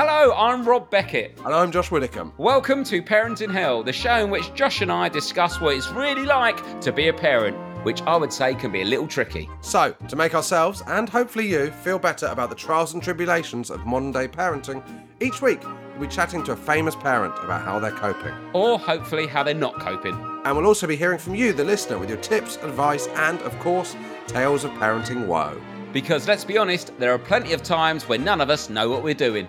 Hello, 0.00 0.32
I'm 0.32 0.64
Rob 0.64 0.90
Beckett. 0.90 1.36
And 1.44 1.52
I'm 1.52 1.72
Josh 1.72 1.90
Widdicombe. 1.90 2.32
Welcome 2.38 2.84
to 2.84 3.02
Parenting 3.02 3.52
Hell, 3.52 3.82
the 3.82 3.92
show 3.92 4.22
in 4.22 4.30
which 4.30 4.54
Josh 4.54 4.80
and 4.80 4.92
I 4.92 5.08
discuss 5.08 5.60
what 5.60 5.74
it's 5.74 5.88
really 5.88 6.24
like 6.24 6.80
to 6.82 6.92
be 6.92 7.08
a 7.08 7.12
parent, 7.12 7.56
which 7.84 8.00
I 8.02 8.14
would 8.14 8.32
say 8.32 8.54
can 8.54 8.70
be 8.70 8.82
a 8.82 8.84
little 8.84 9.08
tricky. 9.08 9.50
So, 9.60 9.96
to 10.06 10.14
make 10.14 10.36
ourselves 10.36 10.84
and 10.86 11.08
hopefully 11.08 11.48
you 11.48 11.72
feel 11.72 11.98
better 11.98 12.26
about 12.26 12.48
the 12.48 12.54
trials 12.54 12.94
and 12.94 13.02
tribulations 13.02 13.70
of 13.70 13.86
modern 13.86 14.12
day 14.12 14.28
parenting, 14.28 14.84
each 15.18 15.42
week 15.42 15.64
we'll 15.64 16.08
be 16.08 16.14
chatting 16.14 16.44
to 16.44 16.52
a 16.52 16.56
famous 16.56 16.94
parent 16.94 17.34
about 17.42 17.62
how 17.62 17.80
they're 17.80 17.90
coping. 17.90 18.34
Or 18.52 18.78
hopefully 18.78 19.26
how 19.26 19.42
they're 19.42 19.52
not 19.52 19.80
coping. 19.80 20.14
And 20.44 20.56
we'll 20.56 20.66
also 20.66 20.86
be 20.86 20.94
hearing 20.94 21.18
from 21.18 21.34
you, 21.34 21.52
the 21.52 21.64
listener, 21.64 21.98
with 21.98 22.08
your 22.08 22.20
tips, 22.20 22.54
advice, 22.58 23.08
and 23.16 23.42
of 23.42 23.58
course, 23.58 23.96
tales 24.28 24.62
of 24.62 24.70
parenting 24.74 25.26
woe. 25.26 25.60
Because 25.92 26.28
let's 26.28 26.44
be 26.44 26.58
honest, 26.58 26.92
there 26.98 27.12
are 27.12 27.18
plenty 27.18 27.52
of 27.52 27.62
times 27.62 28.08
when 28.08 28.22
none 28.22 28.40
of 28.40 28.50
us 28.50 28.68
know 28.68 28.90
what 28.90 29.02
we're 29.02 29.14
doing. 29.14 29.48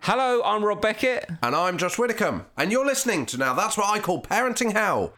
Hello, 0.00 0.42
I'm 0.44 0.62
Rob 0.62 0.82
Beckett. 0.82 1.30
And 1.42 1.56
I'm 1.56 1.78
Josh 1.78 1.98
Widdicombe. 1.98 2.44
And 2.58 2.70
you're 2.70 2.84
listening 2.84 3.24
to 3.26 3.38
Now 3.38 3.54
That's 3.54 3.78
What 3.78 3.88
I 3.88 4.00
Call 4.00 4.20
Parenting 4.20 4.72
Hell. 4.72 5.14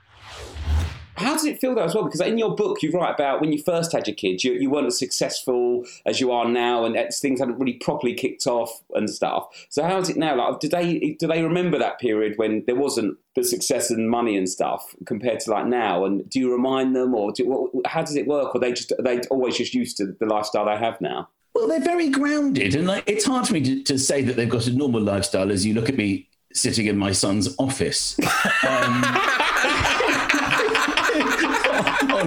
How 1.16 1.32
does 1.32 1.44
it 1.44 1.60
feel 1.60 1.74
though 1.74 1.84
as 1.84 1.94
well? 1.94 2.04
Because 2.04 2.20
in 2.20 2.38
your 2.38 2.54
book, 2.54 2.82
you 2.82 2.90
write 2.90 3.14
about 3.14 3.40
when 3.40 3.52
you 3.52 3.62
first 3.62 3.92
had 3.92 4.06
your 4.06 4.14
kids, 4.14 4.44
you, 4.44 4.52
you 4.52 4.68
weren't 4.68 4.86
as 4.86 4.98
successful 4.98 5.84
as 6.04 6.20
you 6.20 6.30
are 6.30 6.46
now, 6.46 6.84
and 6.84 6.96
things 7.14 7.40
hadn't 7.40 7.58
really 7.58 7.74
properly 7.74 8.14
kicked 8.14 8.46
off 8.46 8.82
and 8.94 9.08
stuff. 9.08 9.48
So 9.70 9.82
how 9.82 9.98
is 9.98 10.10
it 10.10 10.16
now? 10.16 10.36
Like, 10.36 10.60
do 10.60 10.68
they 10.68 11.16
do 11.18 11.26
they 11.26 11.42
remember 11.42 11.78
that 11.78 11.98
period 11.98 12.34
when 12.36 12.64
there 12.66 12.76
wasn't 12.76 13.16
the 13.34 13.44
success 13.44 13.90
and 13.90 14.10
money 14.10 14.36
and 14.36 14.48
stuff 14.48 14.94
compared 15.06 15.40
to 15.40 15.50
like 15.50 15.66
now? 15.66 16.04
And 16.04 16.28
do 16.28 16.38
you 16.38 16.52
remind 16.52 16.94
them, 16.94 17.14
or 17.14 17.32
do, 17.32 17.82
how 17.86 18.02
does 18.02 18.16
it 18.16 18.26
work? 18.26 18.54
Or 18.54 18.60
they 18.60 18.72
just 18.72 18.92
are 18.92 19.02
they 19.02 19.20
always 19.30 19.56
just 19.56 19.74
used 19.74 19.96
to 19.98 20.06
the 20.18 20.26
lifestyle 20.26 20.66
they 20.66 20.76
have 20.76 21.00
now? 21.00 21.28
Well, 21.54 21.68
they're 21.68 21.80
very 21.80 22.10
grounded, 22.10 22.74
and 22.74 22.86
like, 22.86 23.04
it's 23.06 23.24
hard 23.24 23.46
for 23.46 23.54
me 23.54 23.62
to, 23.62 23.82
to 23.84 23.98
say 23.98 24.20
that 24.22 24.36
they've 24.36 24.48
got 24.48 24.66
a 24.66 24.72
normal 24.72 25.00
lifestyle 25.00 25.50
as 25.50 25.64
you 25.64 25.72
look 25.72 25.88
at 25.88 25.96
me 25.96 26.28
sitting 26.52 26.86
in 26.86 26.98
my 26.98 27.12
son's 27.12 27.54
office. 27.58 28.18
Um, 28.66 29.04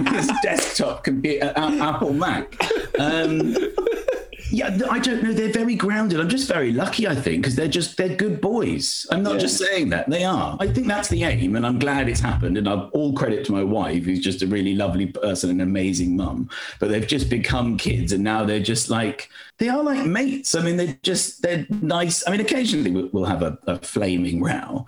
on 0.06 0.14
his 0.14 0.30
desktop 0.42 1.04
computer, 1.04 1.52
uh, 1.56 1.94
Apple 1.94 2.12
Mac. 2.12 2.56
Um, 2.98 3.54
yeah, 4.50 4.78
I 4.90 4.98
don't 4.98 5.22
know. 5.22 5.32
They're 5.32 5.52
very 5.52 5.74
grounded. 5.74 6.20
I'm 6.20 6.28
just 6.28 6.48
very 6.48 6.72
lucky, 6.72 7.06
I 7.06 7.14
think, 7.14 7.42
because 7.42 7.54
they're 7.54 7.68
just 7.68 7.96
they're 7.96 8.16
good 8.16 8.40
boys. 8.40 9.06
I'm 9.10 9.22
not 9.22 9.34
yeah. 9.34 9.40
just 9.40 9.58
saying 9.58 9.90
that. 9.90 10.10
They 10.10 10.24
are. 10.24 10.56
I 10.58 10.66
think 10.66 10.88
that's 10.88 11.08
the 11.08 11.24
aim, 11.24 11.56
and 11.56 11.64
I'm 11.64 11.78
glad 11.78 12.08
it's 12.08 12.20
happened. 12.20 12.58
And 12.58 12.68
I've 12.68 12.90
all 12.90 13.12
credit 13.12 13.44
to 13.46 13.52
my 13.52 13.62
wife, 13.62 14.04
who's 14.04 14.20
just 14.20 14.42
a 14.42 14.46
really 14.46 14.74
lovely 14.74 15.06
person, 15.06 15.50
an 15.50 15.60
amazing 15.60 16.16
mum. 16.16 16.50
But 16.78 16.88
they've 16.88 17.06
just 17.06 17.30
become 17.30 17.76
kids, 17.76 18.12
and 18.12 18.24
now 18.24 18.44
they're 18.44 18.60
just 18.60 18.90
like 18.90 19.28
they 19.58 19.68
are 19.68 19.82
like 19.82 20.04
mates. 20.06 20.54
I 20.54 20.62
mean, 20.62 20.76
they're 20.76 20.98
just 21.02 21.42
they're 21.42 21.66
nice. 21.80 22.26
I 22.26 22.32
mean, 22.32 22.40
occasionally 22.40 22.90
we'll 23.12 23.24
have 23.24 23.42
a, 23.42 23.58
a 23.66 23.78
flaming 23.78 24.42
row 24.42 24.86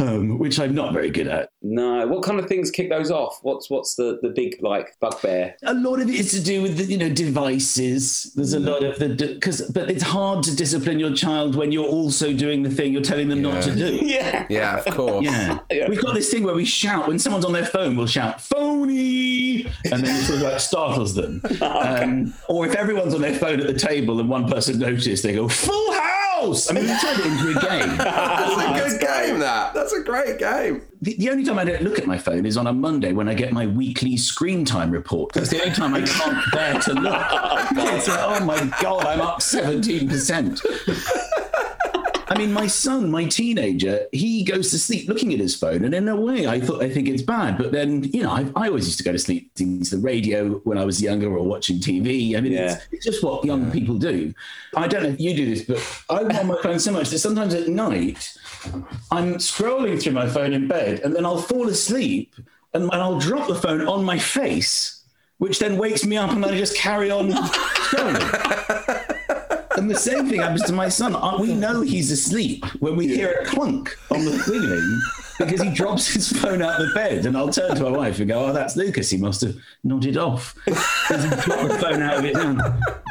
um, 0.00 0.38
which 0.38 0.58
I'm 0.58 0.74
not 0.74 0.92
very 0.92 1.10
good 1.10 1.28
at. 1.28 1.50
No, 1.62 2.06
what 2.06 2.22
kind 2.22 2.38
of 2.38 2.46
things 2.46 2.70
kick 2.70 2.88
those 2.90 3.10
off? 3.10 3.38
What's 3.42 3.70
what's 3.70 3.94
the, 3.94 4.18
the 4.22 4.30
big 4.30 4.56
like 4.62 4.98
bugbear? 5.00 5.56
A 5.64 5.74
lot 5.74 6.00
of 6.00 6.08
it 6.08 6.14
is 6.14 6.30
to 6.32 6.42
do 6.42 6.62
with 6.62 6.78
the, 6.78 6.84
you 6.84 6.98
know 6.98 7.10
devices. 7.10 8.32
There's 8.34 8.54
a 8.54 8.58
mm. 8.58 8.66
lot 8.66 8.82
of 8.82 8.98
the 8.98 9.08
because 9.08 9.62
but 9.70 9.90
it's 9.90 10.02
hard 10.02 10.42
to 10.44 10.56
discipline 10.56 10.98
your 10.98 11.14
child 11.14 11.54
when 11.54 11.72
you're 11.72 11.88
also 11.88 12.32
doing 12.32 12.62
the 12.62 12.70
thing 12.70 12.92
you're 12.92 13.02
telling 13.02 13.28
them 13.28 13.44
yeah. 13.44 13.52
not 13.52 13.62
to 13.64 13.74
do. 13.74 13.98
Yeah, 14.10 14.46
yeah, 14.48 14.78
of 14.78 14.94
course. 14.94 15.24
Yeah. 15.24 15.60
yeah. 15.70 15.88
we've 15.88 16.00
got 16.00 16.14
this 16.14 16.30
thing 16.30 16.42
where 16.42 16.54
we 16.54 16.64
shout 16.64 17.06
when 17.06 17.18
someone's 17.18 17.44
on 17.44 17.52
their 17.52 17.66
phone. 17.66 17.96
We'll 17.96 18.06
shout 18.06 18.40
phony, 18.40 19.66
and 19.84 20.04
then 20.04 20.16
it 20.16 20.24
sort 20.24 20.38
of 20.38 20.42
like 20.42 20.60
startles 20.60 21.14
them. 21.14 21.40
okay. 21.50 21.64
um, 21.64 22.34
or 22.48 22.66
if 22.66 22.74
everyone's 22.74 23.14
on 23.14 23.20
their 23.20 23.34
phone 23.34 23.60
at 23.60 23.66
the 23.66 23.78
table 23.78 24.18
and 24.18 24.28
one 24.28 24.48
person 24.48 24.78
notices, 24.78 25.22
they 25.22 25.32
go 25.32 25.48
full 25.48 25.92
house 25.92 26.20
house. 26.40 26.70
I 26.70 26.74
mean, 26.74 26.84
we 26.84 26.98
turned 26.98 27.20
it 27.20 27.26
into 27.26 27.50
a 27.50 27.60
game. 27.60 27.96
That's 27.98 28.52
a 28.52 28.90
good 28.90 29.00
game, 29.00 29.38
that. 29.40 29.74
That's 29.74 29.89
a 29.92 30.02
great 30.02 30.38
game. 30.38 30.82
The, 31.02 31.16
the, 31.16 31.30
only 31.30 31.44
time 31.44 31.58
I 31.58 31.64
don't 31.64 31.82
look 31.82 31.98
at 31.98 32.06
my 32.06 32.18
phone 32.18 32.46
is 32.46 32.56
on 32.56 32.66
a 32.66 32.72
Monday 32.72 33.12
when 33.12 33.28
I 33.28 33.34
get 33.34 33.52
my 33.52 33.66
weekly 33.66 34.16
screen 34.16 34.64
time 34.64 34.90
report. 34.90 35.32
That's 35.32 35.50
the 35.50 35.60
only 35.60 35.74
time 35.74 35.94
I 35.94 36.02
can't 36.02 36.52
bear 36.52 36.80
to 36.80 36.94
look. 36.94 37.26
it's 37.94 38.08
like, 38.08 38.20
oh 38.20 38.44
my 38.44 38.72
God, 38.80 39.04
I'm 39.06 39.20
up 39.20 39.40
17%. 39.40 40.60
I 42.30 42.38
mean, 42.38 42.52
my 42.52 42.68
son, 42.68 43.10
my 43.10 43.24
teenager, 43.24 44.06
he 44.12 44.44
goes 44.44 44.70
to 44.70 44.78
sleep 44.78 45.08
looking 45.08 45.32
at 45.32 45.40
his 45.40 45.56
phone, 45.56 45.84
and 45.84 45.92
in 45.92 46.06
a 46.06 46.14
way, 46.14 46.46
I 46.46 46.60
thought 46.60 46.80
I 46.80 46.88
think 46.88 47.08
it's 47.08 47.22
bad. 47.22 47.58
But 47.58 47.72
then, 47.72 48.04
you 48.04 48.22
know, 48.22 48.30
I, 48.30 48.46
I 48.54 48.68
always 48.68 48.86
used 48.86 48.98
to 48.98 49.04
go 49.04 49.10
to 49.10 49.18
sleep 49.18 49.50
listening 49.58 49.82
to 49.82 49.96
the 49.96 50.02
radio 50.02 50.60
when 50.60 50.78
I 50.78 50.84
was 50.84 51.02
younger 51.02 51.26
or 51.26 51.44
watching 51.44 51.78
TV. 51.80 52.36
I 52.36 52.40
mean, 52.40 52.52
yeah. 52.52 52.74
it's, 52.74 52.86
it's, 52.92 53.04
just 53.04 53.24
what 53.24 53.44
young 53.44 53.66
yeah. 53.66 53.72
people 53.72 53.98
do. 53.98 54.32
I 54.76 54.86
don't 54.86 55.02
know 55.02 55.08
if 55.08 55.18
you 55.18 55.34
do 55.34 55.52
this, 55.52 55.64
but 55.64 56.04
I'm 56.08 56.30
on 56.36 56.46
my 56.46 56.62
phone 56.62 56.78
so 56.78 56.92
much 56.92 57.10
that 57.10 57.18
sometimes 57.18 57.52
at 57.52 57.66
night 57.66 58.32
I'm 59.10 59.34
scrolling 59.36 60.02
through 60.02 60.12
my 60.12 60.28
phone 60.28 60.52
in 60.52 60.68
bed, 60.68 61.00
and 61.00 61.14
then 61.14 61.24
I'll 61.24 61.38
fall 61.38 61.68
asleep, 61.68 62.34
and, 62.74 62.84
and 62.84 62.94
I'll 62.94 63.18
drop 63.18 63.48
the 63.48 63.54
phone 63.54 63.86
on 63.86 64.04
my 64.04 64.18
face, 64.18 65.04
which 65.38 65.58
then 65.58 65.76
wakes 65.76 66.04
me 66.04 66.16
up, 66.16 66.30
and 66.30 66.44
I 66.44 66.56
just 66.56 66.76
carry 66.76 67.10
on 67.10 67.30
scrolling. 67.32 69.06
And 69.80 69.90
the 69.90 69.94
same 69.94 70.28
thing 70.28 70.40
happens 70.40 70.64
to 70.64 70.74
my 70.74 70.90
son. 70.90 71.16
Uh, 71.16 71.38
we 71.40 71.54
know 71.54 71.80
he's 71.80 72.10
asleep 72.10 72.66
when 72.80 72.96
we 72.96 73.08
hear 73.08 73.40
a 73.40 73.46
clunk 73.46 73.96
on 74.10 74.26
the 74.26 74.38
ceiling 74.40 75.00
because 75.38 75.62
he 75.62 75.70
drops 75.72 76.06
his 76.06 76.30
phone 76.30 76.60
out 76.60 76.78
of 76.78 76.86
the 76.86 76.94
bed. 76.94 77.24
And 77.24 77.34
I'll 77.34 77.48
turn 77.48 77.74
to 77.74 77.84
my 77.84 77.90
wife 77.90 78.18
and 78.18 78.28
go, 78.28 78.44
Oh, 78.44 78.52
that's 78.52 78.76
Lucas. 78.76 79.08
He 79.08 79.16
must 79.16 79.40
have 79.40 79.56
nodded 79.82 80.18
off. 80.18 80.54
Because 80.66 81.24
he 81.24 81.30
dropped 81.30 81.68
the 81.68 81.78
phone 81.80 82.02
out 82.02 82.18
of 82.18 82.24
it 82.26 82.36
and 82.36 82.60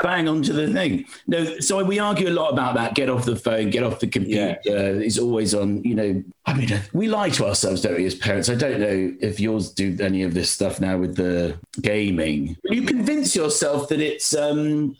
bang 0.03 0.29
onto 0.29 0.53
the 0.53 0.71
thing. 0.71 1.05
No, 1.25 1.59
so 1.59 1.83
we 1.83 1.97
argue 1.97 2.29
a 2.29 2.35
lot 2.37 2.53
about 2.53 2.75
that. 2.75 2.93
Get 2.93 3.09
off 3.09 3.25
the 3.25 3.35
phone, 3.35 3.71
get 3.71 3.81
off 3.81 3.99
the 3.99 4.05
computer. 4.05 4.59
Yeah. 4.63 4.93
He's 4.93 5.17
always 5.17 5.55
on, 5.55 5.83
you 5.83 5.95
know. 5.95 6.23
I 6.45 6.53
mean, 6.53 6.69
we 6.93 7.07
lie 7.07 7.31
to 7.31 7.47
ourselves, 7.47 7.81
don't 7.81 7.95
we, 7.95 8.05
as 8.05 8.13
parents? 8.13 8.47
I 8.47 8.53
don't 8.53 8.79
know 8.79 9.15
if 9.21 9.39
yours 9.39 9.71
do 9.71 9.97
any 9.99 10.21
of 10.21 10.35
this 10.35 10.51
stuff 10.51 10.79
now 10.79 10.99
with 10.99 11.15
the 11.15 11.57
gaming. 11.81 12.57
You 12.63 12.83
convince 12.83 13.35
yourself 13.35 13.89
that 13.89 14.01
it's 14.01 14.35
um 14.35 14.95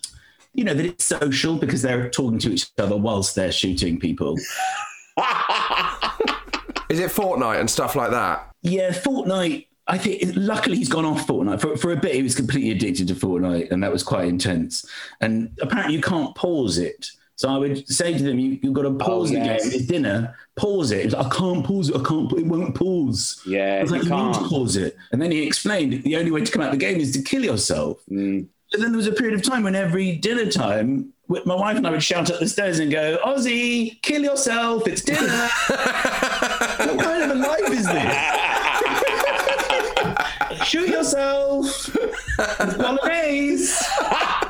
you 0.59 0.66
know, 0.66 0.74
that 0.74 0.86
it's 0.86 1.06
social 1.06 1.56
because 1.56 1.81
they're 1.81 2.09
talking 2.09 2.38
to 2.38 2.52
each 2.52 2.70
other 2.78 2.97
whilst 2.97 3.34
they're 3.34 3.50
shooting 3.50 3.97
people. 3.97 4.34
Is 6.90 7.00
it 7.00 7.12
Fortnite 7.12 7.62
and 7.62 7.70
stuff 7.70 7.96
like 7.96 8.12
that? 8.12 8.52
Yeah, 8.62 8.92
Fortnite. 8.92 9.68
I 9.88 9.97
think 9.97 10.34
luckily 10.36 10.75
he's 10.75 10.90
gone 10.90 11.06
off 11.06 11.25
Fortnite. 11.25 11.62
For, 11.62 11.78
for 11.78 11.94
a 11.94 11.96
bit, 11.96 12.14
he 12.14 12.24
was 12.24 12.36
completely 12.36 12.72
addicted 12.72 13.08
to 13.08 13.16
Fortnite, 13.16 13.72
and 13.72 13.81
that 13.81 13.90
was 13.90 14.03
quite 14.03 14.28
intense. 14.28 14.86
And 15.22 15.58
apparently, 15.62 15.96
you 15.96 16.02
can't 16.02 16.36
pause 16.36 16.78
it. 16.78 17.09
So 17.36 17.47
I 17.47 17.58
would 17.58 17.88
say 17.88 18.18
to 18.18 18.22
them, 18.22 18.38
you, 18.38 18.59
have 18.62 18.74
got 18.74 18.81
to 18.81 18.96
pause 18.96 19.31
oh, 19.31 19.36
the 19.36 19.40
yes. 19.40 19.64
game. 19.64 19.80
It's 19.80 19.88
dinner. 19.88 20.36
Pause 20.58 20.91
it. 20.91 21.14
Like, 21.14 21.26
I 21.26 21.30
can't 21.30 21.66
pause 21.66 21.90
it. 21.90 21.96
I 21.96 22.03
can't. 22.03 22.30
It 22.34 22.46
won't 22.47 22.76
pause. 22.76 23.41
Yeah, 23.47 23.78
I 23.80 23.81
was 23.81 23.91
like, 23.91 24.03
you, 24.03 24.14
you 24.14 24.24
need 24.26 24.34
to 24.34 24.50
pause 24.50 24.76
it. 24.76 24.97
And 25.14 25.22
then 25.22 25.31
he 25.31 25.47
explained 25.47 26.03
the 26.03 26.18
only 26.18 26.31
way 26.31 26.44
to 26.44 26.52
come 26.52 26.62
out 26.62 26.74
of 26.74 26.78
the 26.78 26.86
game 26.86 27.00
is 27.00 27.14
to 27.14 27.22
kill 27.22 27.46
yourself. 27.46 28.02
Mm. 28.12 28.50
And 28.72 28.84
then 28.84 28.91
there 28.91 28.97
was 28.97 29.07
a 29.07 29.12
period 29.12 29.34
of 29.34 29.41
time 29.41 29.63
when 29.63 29.74
every 29.75 30.16
dinner 30.18 30.46
time, 30.52 31.12
my 31.28 31.56
wife 31.56 31.78
and 31.78 31.88
I 31.88 31.91
would 31.91 32.03
shout 32.03 32.30
up 32.30 32.40
the 32.40 32.47
stairs 32.47 32.78
and 32.80 32.91
go, 32.91 33.18
Ozzy, 33.25 34.00
kill 34.03 34.22
yourself, 34.22 34.88
it's 34.88 35.02
dinner. 35.02 35.28
what 35.68 37.00
kind 37.03 37.24
of 37.24 37.31
a 37.31 37.35
life 37.35 37.72
is 37.72 37.88
this? 37.88 38.16
Shoot 40.68 40.90
yourself. 40.90 41.66
it's 41.96 42.75
Holidays. 42.75 43.84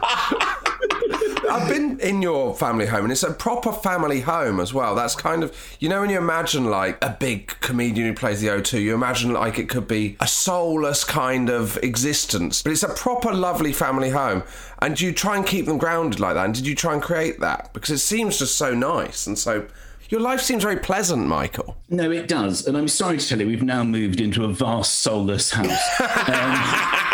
I've 1.60 1.68
been 1.68 2.00
in 2.00 2.22
your 2.22 2.56
family 2.56 2.86
home, 2.86 3.04
and 3.04 3.12
it's 3.12 3.24
a 3.24 3.34
proper 3.34 3.74
family 3.74 4.22
home 4.22 4.62
as 4.62 4.74
well. 4.74 4.96
That's 4.96 5.14
kind 5.14 5.44
of, 5.44 5.54
you 5.82 5.90
know, 5.90 6.00
when 6.00 6.10
you 6.10 6.18
imagine 6.18 6.70
like 6.70 7.04
a 7.04 7.18
big 7.20 7.48
comedian 7.60 8.08
who 8.08 8.14
plays 8.14 8.40
the 8.40 8.48
O2, 8.48 8.82
you 8.82 8.94
imagine 8.94 9.34
like 9.34 9.60
it 9.60 9.68
could 9.68 9.86
be 9.86 10.16
a 10.22 10.28
soulless 10.28 11.04
kind 11.04 11.50
of 11.50 11.78
existence, 11.84 12.64
but 12.64 12.72
it's 12.72 12.84
a 12.84 12.94
proper 12.94 13.34
lovely 13.34 13.74
family 13.74 14.10
home. 14.10 14.44
And 14.82 14.96
do 14.96 15.06
you 15.06 15.12
try 15.12 15.36
and 15.36 15.46
keep 15.46 15.66
them 15.66 15.78
grounded 15.78 16.22
like 16.22 16.36
that? 16.36 16.46
And 16.46 16.56
did 16.56 16.66
you 16.66 16.76
try 16.76 16.94
and 16.94 17.02
create 17.02 17.42
that? 17.42 17.74
Because 17.74 17.90
it 17.90 17.98
seems 17.98 18.40
just 18.40 18.56
so 18.56 18.74
nice 18.74 19.28
and 19.28 19.38
so. 19.38 19.68
Your 20.08 20.22
life 20.22 20.40
seems 20.40 20.64
very 20.64 20.78
pleasant, 20.78 21.28
Michael. 21.28 21.78
No, 21.90 22.10
it 22.10 22.30
does. 22.30 22.66
And 22.66 22.78
I'm 22.78 22.88
sorry 22.88 23.18
to 23.18 23.28
tell 23.28 23.42
you, 23.42 23.48
we've 23.48 23.62
now 23.62 23.84
moved 23.84 24.22
into 24.22 24.46
a 24.46 24.48
vast 24.48 25.00
soulless 25.02 25.52
house. 25.52 26.00
um, 26.30 27.09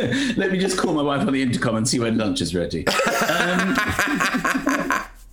Let 0.36 0.52
me 0.52 0.58
just 0.58 0.78
call 0.78 0.94
my 0.94 1.02
wife 1.02 1.26
on 1.26 1.32
the 1.32 1.42
intercom 1.42 1.76
and 1.76 1.88
see 1.88 1.98
when 1.98 2.16
lunch 2.16 2.40
is 2.40 2.54
ready. 2.54 2.86
Um, 2.86 2.94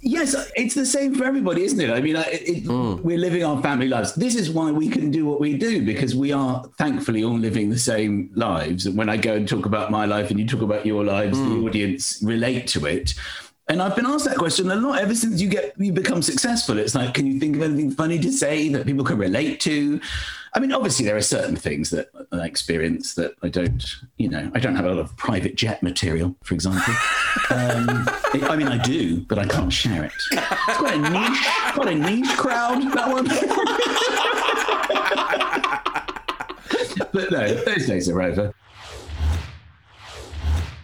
yes, 0.02 0.36
it's 0.56 0.76
the 0.76 0.86
same 0.86 1.16
for 1.16 1.24
everybody, 1.24 1.64
isn't 1.64 1.80
it? 1.80 1.90
I 1.90 2.02
mean, 2.02 2.18
it, 2.18 2.42
it, 2.42 2.64
mm. 2.66 3.02
we're 3.02 3.18
living 3.18 3.44
our 3.44 3.62
family 3.62 3.88
lives. 3.88 4.14
This 4.16 4.36
is 4.36 4.50
why 4.50 4.72
we 4.72 4.90
can 4.90 5.10
do 5.10 5.26
what 5.26 5.40
we 5.40 5.58
do 5.58 5.86
because 5.86 6.16
we 6.16 6.32
are 6.32 6.64
thankfully 6.78 7.24
all 7.24 7.38
living 7.38 7.70
the 7.70 7.80
same 7.80 8.30
lives. 8.36 8.86
And 8.86 8.98
when 8.98 9.10
I 9.10 9.18
go 9.18 9.36
and 9.36 9.48
talk 9.48 9.66
about 9.66 9.90
my 9.90 10.06
life 10.06 10.32
and 10.32 10.40
you 10.40 10.46
talk 10.46 10.62
about 10.62 10.86
your 10.86 11.06
lives, 11.06 11.38
mm. 11.38 11.50
the 11.50 11.68
audience 11.68 12.20
relate 12.22 12.68
to 12.68 12.86
it. 12.86 13.14
And 13.70 13.82
I've 13.82 13.96
been 13.96 14.06
asked 14.06 14.26
that 14.26 14.38
question 14.38 14.72
a 14.72 14.76
lot 14.76 15.00
ever 15.00 15.14
since 15.14 15.42
you 15.42 15.50
get 15.50 15.74
you 15.78 15.92
become 15.92 16.22
successful. 16.22 16.80
It's 16.80 16.96
like, 16.96 17.14
can 17.14 17.28
you 17.28 17.40
think 17.40 17.58
of 17.58 17.64
anything 17.64 17.92
funny 17.92 18.18
to 18.20 18.32
say 18.32 18.70
that 18.70 18.86
people 18.86 19.04
can 19.04 19.18
relate 19.18 19.60
to? 19.62 20.00
I 20.58 20.60
mean, 20.60 20.74
obviously, 20.74 21.06
there 21.06 21.16
are 21.16 21.22
certain 21.22 21.56
things 21.56 21.92
that 21.92 22.10
I 22.32 22.44
experience 22.44 23.14
that 23.14 23.36
I 23.44 23.48
don't, 23.48 23.86
you 24.18 24.28
know, 24.28 24.50
I 24.56 24.60
don't 24.60 24.76
have 24.76 24.86
a 24.86 24.90
lot 24.90 24.98
of 24.98 25.16
private 25.16 25.56
jet 25.56 25.84
material, 25.84 26.36
for 26.42 26.56
example. 26.56 26.96
Um, 27.50 28.06
I 28.50 28.58
mean, 28.58 28.68
I 28.68 28.78
do, 28.78 29.22
but 29.22 29.40
I 29.40 29.46
can't 29.46 29.72
share 29.72 30.04
it. 30.04 30.12
It's 30.32 30.78
quite 30.78 30.96
a 30.96 30.98
niche, 30.98 31.48
quite 31.74 31.88
a 31.88 31.96
niche 31.96 32.36
crowd, 32.36 32.82
that 32.94 33.08
one. 33.08 33.26
but 37.14 37.32
no, 37.32 37.54
those 37.64 37.86
days 37.86 38.10
are 38.10 38.22
over. 38.22 38.54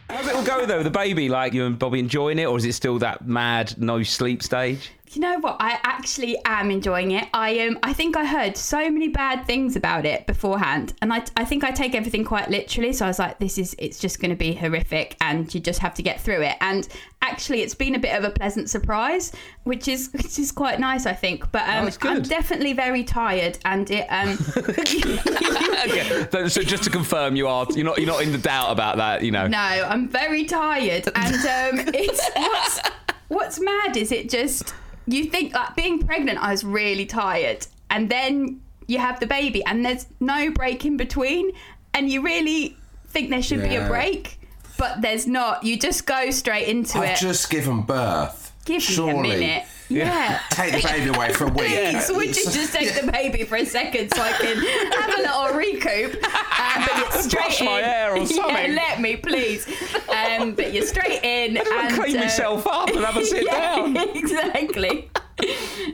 How's 0.10 0.28
it 0.28 0.36
all 0.36 0.44
go 0.44 0.66
though? 0.66 0.84
The 0.84 0.92
baby, 0.92 1.28
like 1.28 1.52
you 1.54 1.66
and 1.66 1.78
Bobby 1.78 2.00
enjoying 2.00 2.40
it, 2.40 2.46
or 2.46 2.56
is 2.56 2.64
it 2.66 2.74
still 2.74 3.00
that 3.00 3.28
mad 3.28 3.76
no 3.78 4.04
sleep 4.04 4.42
stage? 4.44 4.92
You 5.14 5.22
know 5.22 5.38
what? 5.40 5.58
I 5.60 5.80
actually 5.84 6.38
am 6.44 6.72
enjoying 6.72 7.12
it. 7.12 7.28
I 7.34 7.60
um, 7.68 7.78
I 7.84 7.94
think 7.94 8.18
I 8.18 8.26
heard 8.26 8.58
so 8.58 8.90
many 8.90 9.10
bad 9.10 9.46
things 9.46 9.76
about 9.76 10.06
it 10.06 10.26
beforehand, 10.26 10.94
and 11.04 11.14
I, 11.14 11.24
I 11.38 11.46
think 11.46 11.64
I 11.64 11.70
take 11.70 11.94
everything 11.94 12.24
quite 12.24 12.50
literally. 12.50 12.94
So 12.94 13.06
I 13.06 13.10
was 13.10 13.20
like, 13.20 13.38
this 13.38 13.60
is 13.60 13.76
it's 13.78 14.00
just 14.00 14.20
going 14.20 14.32
to 14.32 14.36
be 14.36 14.54
horrific, 14.54 15.16
and 15.22 15.54
you 15.54 15.60
just 15.60 15.80
have 15.80 15.94
to 15.96 16.04
get 16.04 16.20
through 16.20 16.42
it. 16.42 16.56
And 16.62 16.88
actually, 17.22 17.62
it's 17.62 17.76
been 17.76 17.94
a 17.94 18.00
bit 18.00 18.18
of 18.18 18.24
a 18.24 18.32
pleasant 18.32 18.72
surprise, 18.72 19.32
which 19.66 19.88
is 19.88 20.10
which 20.14 20.40
is 20.40 20.52
quite 20.52 20.80
nice, 20.80 21.06
I 21.06 21.14
think. 21.14 21.52
But 21.52 21.70
um, 21.70 21.86
that's. 21.86 21.98
I'm 22.02 22.24
definitely 22.24 22.74
very 22.74 23.04
tired, 23.04 23.60
and 23.66 23.90
it 23.92 24.08
um, 24.10 24.30
okay. 24.58 26.28
So, 26.32 26.48
so 26.48 26.64
just 26.64 26.86
to 26.86 26.90
confirm, 26.90 27.36
you 27.36 27.48
are 27.48 27.68
you're 27.76 27.86
not 27.86 28.00
you're 28.00 28.08
not 28.08 28.24
in 28.24 28.32
the 28.32 28.40
doubt 28.40 28.72
about 28.72 28.98
that, 28.98 29.22
you 29.22 29.32
know. 29.32 29.46
no, 29.46 29.58
I'm 29.60 30.10
very 30.10 30.46
tired, 30.46 31.08
and 31.14 31.36
um, 31.36 31.86
it's 31.94 32.30
what's 32.36 32.80
what's 33.28 33.60
mad 33.60 33.96
is 33.96 34.12
it 34.12 34.30
just 34.30 34.74
you 35.08 35.26
think 35.26 35.54
like 35.54 35.76
being 35.76 36.00
pregnant, 36.00 36.40
I 36.40 36.52
was 36.52 36.64
really 36.64 37.06
tired, 37.06 37.66
and 37.90 38.10
then 38.10 38.62
you 38.88 39.00
have 39.00 39.20
the 39.20 39.28
baby, 39.28 39.64
and 39.66 39.86
there's 39.86 40.08
no 40.20 40.52
break 40.52 40.86
in 40.86 40.98
between, 40.98 41.52
and 41.94 42.10
you 42.10 42.22
really 42.22 42.78
think 43.08 43.30
there 43.30 43.42
should 43.42 43.62
be 43.62 43.76
a 43.76 43.88
break, 43.88 44.40
but 44.78 45.02
there's 45.02 45.28
not. 45.28 45.64
You 45.64 45.78
just 45.78 46.06
go 46.06 46.32
straight 46.32 46.68
into 46.68 46.98
it. 46.98 47.02
I've 47.02 47.10
it. 47.12 47.18
just 47.18 47.50
given 47.50 47.84
birth. 47.84 48.43
Give 48.66 48.82
Surely. 48.82 49.22
me 49.22 49.32
a 49.36 49.38
minute. 49.40 49.64
Yeah. 49.90 50.40
Take 50.50 50.82
the 50.82 50.88
baby 50.88 51.10
away 51.10 51.34
for 51.34 51.46
a 51.46 51.48
week. 51.48 51.68
Please, 51.68 52.10
would 52.16 52.28
you 52.36 52.44
just 52.46 52.74
take 52.74 52.94
the 53.00 53.12
baby 53.12 53.44
for 53.44 53.58
a 53.58 53.66
second 53.66 54.14
so 54.14 54.22
I 54.22 54.32
can 54.32 54.58
have 54.58 55.20
a 55.20 55.22
little 55.22 55.58
recoup? 55.60 56.14
Um, 56.24 56.86
but 56.88 56.98
you're 56.98 57.22
straight 57.22 57.44
Brush 57.44 57.60
in. 57.60 57.66
my 57.66 57.80
hair 57.82 58.16
or 58.16 58.26
something. 58.26 58.56
Yeah, 58.56 58.74
let 58.76 59.02
me, 59.02 59.18
please. 59.18 59.68
Um, 60.10 60.54
but 60.56 60.74
you're 60.74 60.86
straight 60.86 61.24
in 61.24 61.58
and 61.58 61.96
clean 61.96 62.18
uh, 62.18 62.22
myself 62.22 62.66
up 62.66 62.90
and 62.90 63.00
have 63.00 63.18
a 63.18 63.26
sit 63.26 63.46
yeah, 63.46 63.76
down. 63.76 63.98
Exactly. 64.16 65.10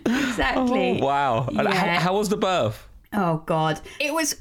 exactly. 0.06 1.00
Oh, 1.02 1.06
wow. 1.06 1.48
And 1.48 1.68
How, 1.68 2.00
how 2.00 2.18
was 2.18 2.30
the 2.30 2.38
birth? 2.38 2.88
Oh 3.14 3.42
God, 3.46 3.82
it 4.00 4.14
was 4.14 4.36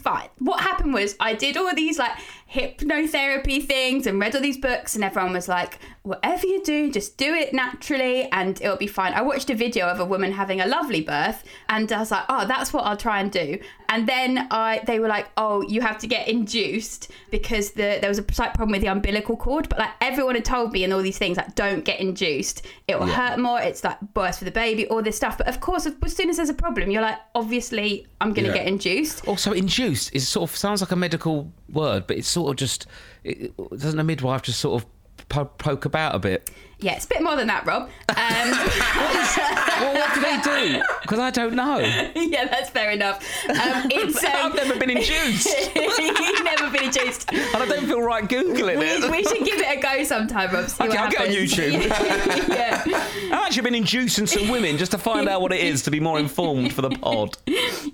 fine. 0.00 0.28
What 0.38 0.60
happened 0.60 0.92
was 0.92 1.16
I 1.20 1.34
did 1.34 1.56
all 1.56 1.72
these 1.74 1.98
like 1.98 2.12
hypnotherapy 2.52 3.64
things 3.64 4.06
and 4.06 4.18
read 4.20 4.34
all 4.34 4.40
these 4.42 4.56
books, 4.58 4.94
and 4.94 5.04
everyone 5.04 5.32
was 5.32 5.48
like, 5.48 5.78
"Whatever 6.02 6.46
you 6.46 6.62
do, 6.62 6.90
just 6.90 7.16
do 7.16 7.34
it 7.34 7.52
naturally, 7.52 8.30
and 8.32 8.60
it'll 8.60 8.76
be 8.76 8.86
fine." 8.86 9.12
I 9.12 9.22
watched 9.22 9.50
a 9.50 9.54
video 9.54 9.86
of 9.86 10.00
a 10.00 10.04
woman 10.04 10.32
having 10.32 10.60
a 10.60 10.66
lovely 10.66 11.00
birth, 11.02 11.44
and 11.68 11.90
I 11.92 11.98
was 11.98 12.10
like, 12.10 12.24
"Oh, 12.28 12.46
that's 12.46 12.72
what 12.72 12.84
I'll 12.84 12.96
try 12.96 13.20
and 13.20 13.30
do." 13.30 13.58
And 13.90 14.06
then 14.06 14.46
I, 14.50 14.82
they 14.86 14.98
were 15.00 15.08
like, 15.08 15.28
"Oh, 15.36 15.62
you 15.62 15.80
have 15.80 15.98
to 15.98 16.06
get 16.06 16.28
induced 16.28 17.10
because 17.30 17.70
the 17.72 17.98
there 18.00 18.08
was 18.08 18.18
a 18.18 18.24
slight 18.32 18.54
problem 18.54 18.72
with 18.72 18.82
the 18.82 18.88
umbilical 18.88 19.36
cord." 19.36 19.68
But 19.68 19.78
like 19.78 19.90
everyone 20.00 20.34
had 20.34 20.44
told 20.44 20.72
me 20.72 20.84
and 20.84 20.92
all 20.92 21.02
these 21.02 21.18
things 21.18 21.36
like, 21.36 21.54
"Don't 21.54 21.84
get 21.84 22.00
induced; 22.00 22.66
it 22.86 22.98
will 22.98 23.06
hurt 23.06 23.38
more. 23.38 23.60
It's 23.60 23.84
like 23.84 23.98
worse 24.14 24.38
for 24.38 24.44
the 24.44 24.50
baby, 24.50 24.86
all 24.88 25.02
this 25.02 25.16
stuff." 25.16 25.38
But 25.38 25.48
of 25.48 25.60
course, 25.60 25.86
as 25.86 26.16
soon 26.16 26.30
as 26.30 26.36
there's 26.36 26.48
a 26.50 26.54
problem, 26.54 26.90
you're 26.90 27.02
like, 27.02 27.18
"Obviously, 27.34 28.06
I'm 28.20 28.32
going 28.32 28.44
to 28.46 28.50
Yeah. 28.52 28.58
get 28.64 28.66
induced." 28.66 29.26
Also, 29.28 29.52
induced 29.52 30.14
is 30.14 30.26
sort 30.28 30.50
of 30.50 30.56
sounds 30.56 30.80
like 30.80 30.92
a 30.92 30.96
medical 30.96 31.52
word, 31.68 32.06
but 32.06 32.16
it's 32.16 32.28
sort 32.28 32.50
of 32.50 32.56
just 32.56 32.86
it, 33.24 33.56
doesn't 33.70 33.98
a 33.98 34.04
midwife 34.04 34.42
just 34.42 34.60
sort 34.60 34.82
of 34.82 34.88
po- 35.28 35.44
poke 35.46 35.84
about 35.84 36.14
a 36.14 36.18
bit? 36.18 36.50
Yeah, 36.80 36.94
it's 36.94 37.06
a 37.06 37.08
bit 37.08 37.22
more 37.22 37.34
than 37.34 37.48
that, 37.48 37.66
Rob. 37.66 37.90
Um, 38.08 38.16
well, 39.80 39.94
what 39.94 40.14
do 40.14 40.20
they 40.20 40.40
do? 40.76 40.82
Because 41.02 41.18
I 41.18 41.30
don't 41.30 41.54
know. 41.54 41.78
yeah, 42.14 42.46
that's 42.46 42.70
fair 42.70 42.90
enough. 42.92 43.16
Um, 43.48 43.56
it's 43.90 44.22
um, 44.22 44.30
I've 44.32 44.54
never 44.54 44.78
been 44.78 44.90
induced, 44.90 45.48
You've 45.74 46.44
never 46.44 46.70
been 46.70 46.84
induced. 46.84 47.32
and 47.32 47.56
I 47.56 47.66
don't 47.66 47.84
feel 47.86 48.00
right 48.00 48.24
googling 48.28 48.78
We, 48.78 48.84
it. 48.86 49.10
we 49.10 49.24
should 49.24 49.44
give 49.44 49.60
it 49.60 49.78
a 49.78 49.80
go 49.80 50.04
sometime, 50.04 50.52
Rob. 50.54 50.68
See 50.68 50.84
Okay, 50.84 50.96
I'll 50.96 51.10
get 51.10 51.20
on 51.22 51.26
happens. 51.28 51.52
YouTube. 51.54 52.48
yeah. 52.48 52.84
I've 53.32 53.46
actually 53.46 53.62
been 53.62 53.74
inducing 53.74 54.26
some 54.26 54.48
women 54.48 54.78
just 54.78 54.92
to 54.92 54.98
find 54.98 55.28
out 55.28 55.40
what 55.42 55.52
it 55.52 55.60
is 55.60 55.82
to 55.82 55.90
be 55.90 55.98
more 56.00 56.18
informed 56.20 56.72
for 56.72 56.82
the 56.82 56.90
pod. 56.90 57.36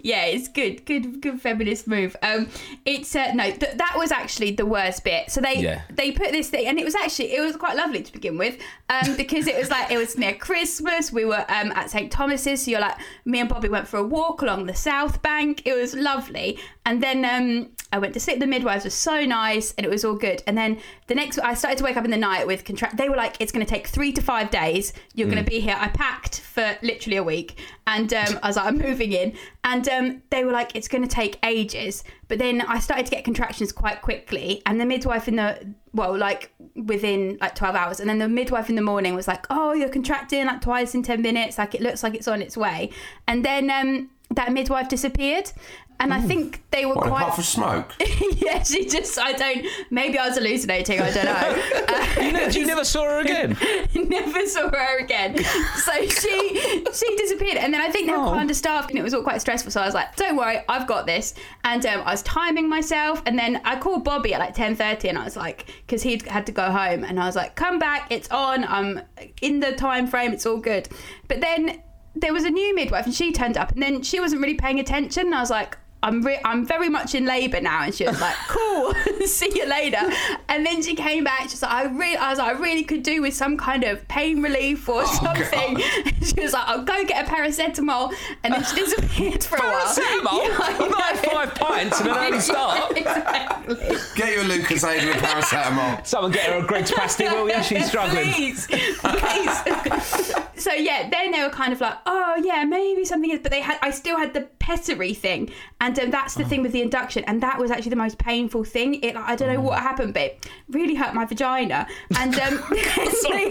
yeah, 0.03 0.25
it's 0.27 0.49
good, 0.49 0.85
good, 0.85 1.21
good 1.23 1.41
feminist 1.41 1.87
move. 1.89 2.17
Um, 2.23 2.49
it's 2.85 3.17
uh, 3.17 3.33
no, 3.35 3.45
th- 3.51 3.77
that 3.77 3.95
was 3.97 4.13
actually 4.13 4.53
the 4.53 4.67
worst 4.67 5.05
bit. 5.05 5.31
So 5.31 5.41
they 5.41 5.55
Yeah. 5.57 5.83
they 5.91 6.13
put 6.13 6.33
this 6.33 6.51
thing, 6.51 6.67
and 6.67 6.79
it 6.79 6.85
was 6.85 6.95
actually 6.95 7.35
it 7.35 7.41
was 7.41 7.57
quite 7.57 7.77
lovely 7.77 8.03
to 8.03 8.13
begin 8.13 8.37
with, 8.39 8.59
um, 8.89 9.17
because 9.17 9.47
it 9.47 9.57
was 9.57 9.71
like 9.71 9.91
it 9.91 9.97
was 9.97 10.19
near 10.19 10.35
Christmas. 10.35 11.13
We 11.13 11.25
were 11.25 11.45
um 11.49 11.73
at 11.73 11.91
St 11.91 12.11
Thomas's, 12.11 12.65
so 12.65 12.71
you're 12.71 12.81
like 12.81 12.99
me 13.25 13.41
and 13.41 13.49
Bobby 13.49 13.69
went 13.69 13.89
for 13.89 13.99
a 13.99 14.03
walk 14.03 14.43
along 14.43 14.67
the 14.67 14.75
South 14.75 15.23
Bank. 15.23 15.63
It 15.65 15.75
was 15.75 15.95
lovely, 15.95 16.59
and 16.85 17.03
then 17.03 17.25
um 17.25 17.71
I 17.93 17.99
went 17.99 18.13
to 18.15 18.21
sleep. 18.21 18.41
The 18.41 18.47
midwives 18.47 18.85
were 18.85 18.91
so 18.91 19.25
nice, 19.25 19.73
and 19.79 19.87
it 19.87 19.89
was 19.89 20.05
all 20.05 20.17
good. 20.17 20.43
And 20.49 20.59
then 20.59 20.81
the 21.07 21.15
next, 21.15 21.39
I 21.39 21.55
started 21.55 21.79
to 21.79 21.85
wake 21.85 21.97
up 21.97 22.05
in 22.05 22.11
the 22.11 22.17
night 22.17 22.45
with 22.45 22.65
contract. 22.65 22.97
They 22.97 23.09
were 23.09 23.17
like, 23.17 23.37
"It's 23.41 23.53
going 23.53 23.65
to 23.65 23.71
take 23.71 23.87
three 23.87 24.13
to 24.13 24.21
five 24.21 24.51
days. 24.51 24.93
You're 25.15 25.29
going 25.29 25.45
to 25.45 25.49
be 25.49 25.61
here." 25.61 25.77
I 25.79 25.89
packed 25.89 26.41
for 26.41 26.77
literally 26.83 27.19
a 27.19 27.23
week, 27.23 27.61
and 27.87 28.13
um, 28.15 28.39
I 28.43 28.49
was 28.49 28.57
like, 28.57 28.67
"I'm 28.67 28.79
moving 28.79 29.13
in," 29.13 29.35
and 29.63 29.89
um, 29.89 30.23
they 30.31 30.45
were 30.45 30.53
like, 30.53 30.75
"It's 30.75 30.89
going 30.89 31.03
to 31.03 31.09
take 31.09 31.39
ages." 31.45 32.03
But 32.29 32.39
then 32.39 32.63
I 32.63 32.79
started 32.79 33.07
to 33.07 33.11
get 33.11 33.25
contractions 33.25 33.73
quite 33.73 34.03
quickly, 34.03 34.63
and 34.67 34.81
the 34.81 34.87
midwife 34.87 35.29
in 35.29 35.37
the 35.37 35.75
well, 35.93 36.17
like 36.17 36.53
within 36.75 37.39
like 37.41 37.55
12 37.55 37.77
hours, 37.77 38.01
and 38.01 38.09
then 38.09 38.19
the 38.19 38.29
midwife 38.29 38.69
in 38.69 38.75
the 38.77 38.83
morning 38.83 39.15
was 39.15 39.29
like, 39.29 39.47
"Oh, 39.51 39.73
you're 39.73 39.91
contracting 39.91 40.47
like 40.47 40.61
twice 40.61 40.95
in 40.95 41.03
10 41.03 41.21
minutes. 41.21 41.59
Like 41.59 41.75
it 41.75 41.81
looks 41.81 42.03
like 42.03 42.15
it's 42.15 42.29
on 42.29 42.41
its 42.41 42.57
way," 42.57 42.91
and 43.29 43.45
then 43.45 43.71
um, 43.71 44.11
that 44.31 44.53
midwife 44.53 44.89
disappeared. 44.89 45.53
And 46.01 46.13
I 46.13 46.21
think 46.21 46.63
they 46.71 46.85
were 46.85 46.95
What, 46.95 47.07
quite 47.07 47.23
apart 47.23 47.35
from 47.37 47.45
smoke? 47.45 47.95
yeah, 48.37 48.63
she 48.63 48.85
just, 48.87 49.19
I 49.19 49.33
don't, 49.33 49.65
maybe 49.91 50.19
I 50.19 50.29
was 50.29 50.37
hallucinating, 50.37 51.01
I 51.01 51.11
don't 51.11 51.25
know. 51.25 51.63
Uh, 51.95 52.51
You 52.51 52.67
never 52.67 52.85
saw 52.85 53.05
her 53.05 53.21
again. 53.21 53.57
never 53.95 54.47
saw 54.47 54.69
her 54.71 54.99
again. 54.99 55.37
So 55.77 55.93
she 56.07 56.85
she 56.93 57.17
disappeared. 57.17 57.57
And 57.59 57.73
then 57.73 57.81
I 57.81 57.91
think 57.91 58.07
they 58.07 58.13
were 58.13 58.25
quite 58.25 58.41
understaffed 58.41 58.91
and 58.91 58.99
it 58.99 59.03
was 59.03 59.15
all 59.15 59.23
quite 59.23 59.41
stressful. 59.41 59.71
So 59.71 59.81
I 59.81 59.87
was 59.87 59.95
like, 59.95 60.15
don't 60.17 60.37
worry, 60.37 60.61
I've 60.69 60.87
got 60.87 61.07
this. 61.07 61.35
And 61.65 61.85
um, 61.87 62.03
I 62.05 62.13
was 62.13 62.23
timing 62.23 62.69
myself. 62.69 63.23
And 63.27 63.39
then 63.39 63.61
I 63.65 63.79
called 63.79 64.05
Bobby 64.05 64.35
at 64.35 64.41
like 64.41 64.55
10.30 64.55 65.09
and 65.09 65.19
I 65.19 65.25
was 65.25 65.37
like, 65.37 65.67
because 65.87 66.03
he'd 66.03 66.23
had 66.23 66.47
to 66.47 66.53
go 66.53 66.71
home. 66.71 67.05
And 67.05 67.19
I 67.21 67.27
was 67.27 67.37
like, 67.37 67.55
come 67.57 67.79
back, 67.79 68.07
it's 68.11 68.31
on. 68.31 68.65
I'm 68.65 69.01
in 69.43 69.61
the 69.61 69.73
time 69.73 70.07
frame, 70.07 70.33
it's 70.33 70.47
all 70.47 70.59
good. 70.59 70.89
But 71.29 71.41
then 71.41 71.83
there 72.15 72.33
was 72.33 72.45
a 72.45 72.51
new 72.51 72.75
midwife 72.75 73.07
and 73.07 73.15
she 73.15 73.33
turned 73.33 73.57
up 73.57 73.73
and 73.73 73.83
then 73.83 74.03
she 74.03 74.21
wasn't 74.21 74.41
really 74.43 74.55
paying 74.55 74.79
attention. 74.81 75.27
And 75.27 75.35
I 75.35 75.41
was 75.41 75.51
like, 75.51 75.77
I'm 76.05 76.21
re- 76.21 76.41
I'm 76.45 76.67
very 76.67 76.91
much 76.91 77.15
in 77.15 77.25
labour 77.25 77.63
now, 77.63 77.85
and 77.85 77.95
she 77.95 78.05
was 78.05 78.21
like, 78.21 78.37
"Cool, 78.49 78.93
see 79.27 79.51
you 79.55 79.67
later." 79.67 80.03
And 80.51 80.65
then 80.65 80.83
she 80.83 80.95
came 80.95 81.25
back. 81.25 81.49
She's 81.49 81.63
like, 81.63 81.73
"I 81.73 81.85
really," 81.85 82.17
I 82.17 82.29
was 82.29 82.39
like, 82.39 82.57
"I 82.57 82.61
really 82.61 82.85
could 82.85 83.03
do 83.03 83.23
with 83.23 83.33
some 83.33 83.57
kind 83.57 83.85
of 83.85 84.07
pain 84.07 84.43
relief 84.43 84.87
or 84.87 85.03
oh, 85.03 85.19
something." 85.25 85.79
she 86.23 86.43
was 86.43 86.53
like, 86.53 86.69
"I'll 86.69 86.85
go 86.85 87.05
get 87.07 87.27
a 87.27 87.31
paracetamol," 87.31 88.13
and 88.45 88.53
then 88.53 88.63
she 88.65 88.77
disappeared 88.77 89.43
for 89.43 89.57
a 89.57 89.61
while. 89.61 89.87
Paracetamol? 89.87 90.47
Yeah, 90.47 90.59
I 90.61 90.77
I'm 90.79 90.91
like 90.91 91.25
five 91.25 91.55
pints 91.55 92.01
and 92.01 92.11
an 92.11 92.17
early 92.19 92.41
start. 92.41 92.97
exactly. 92.97 93.77
Get 94.15 94.35
your 94.35 94.45
Lucozade 94.45 94.99
and 94.99 95.09
a 95.09 95.15
paracetamol. 95.15 96.07
Someone 96.07 96.33
get 96.33 96.53
her 96.53 96.59
a 96.59 96.67
Greggs 96.67 96.93
pasty, 96.93 97.25
will 97.25 97.49
you? 97.49 97.63
She's 97.63 97.87
struggling. 97.87 98.31
Please, 98.31 98.67
please. 98.67 100.35
So 100.65 100.73
yeah, 100.73 101.11
then 101.11 101.31
they 101.31 101.43
were 101.43 101.51
kind 101.51 101.75
of 101.75 101.81
like, 101.83 101.99
oh 102.07 102.41
yeah, 102.43 102.65
maybe 102.65 103.05
something 103.05 103.31
is, 103.31 103.41
but 103.41 103.53
they 103.53 103.61
had, 103.61 103.79
I 103.83 103.91
still 103.91 104.17
had 104.17 104.33
the 104.33 104.43
pessary 104.59 105.13
thing, 105.13 105.51
and 105.83 105.99
um, 105.99 106.11
that's 106.11 106.35
the 106.37 106.45
thing 106.47 106.63
with 106.63 106.73
the 106.73 106.81
induction, 106.81 107.23
and 107.25 107.43
that 107.43 107.59
was 107.59 107.71
actually 107.71 107.91
the 107.91 107.97
most 107.97 108.17
painful 108.17 108.65
thing. 108.65 108.95
It, 109.03 109.15
I 109.15 109.37
don't 109.37 109.53
know 109.53 109.61
what 109.61 109.81
happened, 109.81 110.15
but 110.15 110.23
it 110.23 110.49
really 110.71 110.95
hurt 110.95 111.13
my 111.15 111.27
vagina, 111.27 111.87
and 112.19 112.35
um, 112.41 112.65
they, 112.71 113.51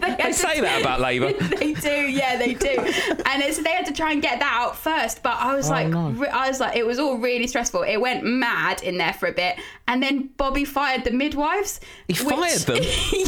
they 0.00 0.16
They 0.16 0.32
say 0.32 0.56
to- 0.56 0.62
that 0.62 0.80
about 0.80 1.00
labour. 1.00 1.32
they 1.56 1.72
do, 1.74 1.90
yeah, 1.90 2.36
they 2.36 2.54
do. 2.54 2.68
And 3.26 3.42
it's, 3.42 3.58
they 3.62 3.70
had 3.70 3.86
to 3.86 3.92
try 3.92 4.10
and 4.10 4.20
get 4.20 4.40
that 4.40 4.52
out 4.52 4.76
first. 4.76 5.22
But 5.22 5.36
I 5.38 5.54
was 5.54 5.70
like, 5.70 5.86
no. 5.86 6.10
re- 6.10 6.28
I 6.28 6.48
was 6.48 6.58
like, 6.58 6.76
it 6.76 6.84
was 6.84 6.98
all 6.98 7.16
really 7.18 7.46
stressful. 7.46 7.82
It 7.84 7.98
went 7.98 8.24
mad 8.24 8.82
in 8.82 8.98
there 8.98 9.12
for 9.12 9.28
a 9.28 9.32
bit, 9.32 9.56
and 9.86 10.02
then 10.02 10.30
Bobby 10.36 10.64
fired 10.64 11.04
the 11.04 11.12
midwives. 11.12 11.78
He 12.08 12.14
fired 12.14 12.58
them? 12.62 12.82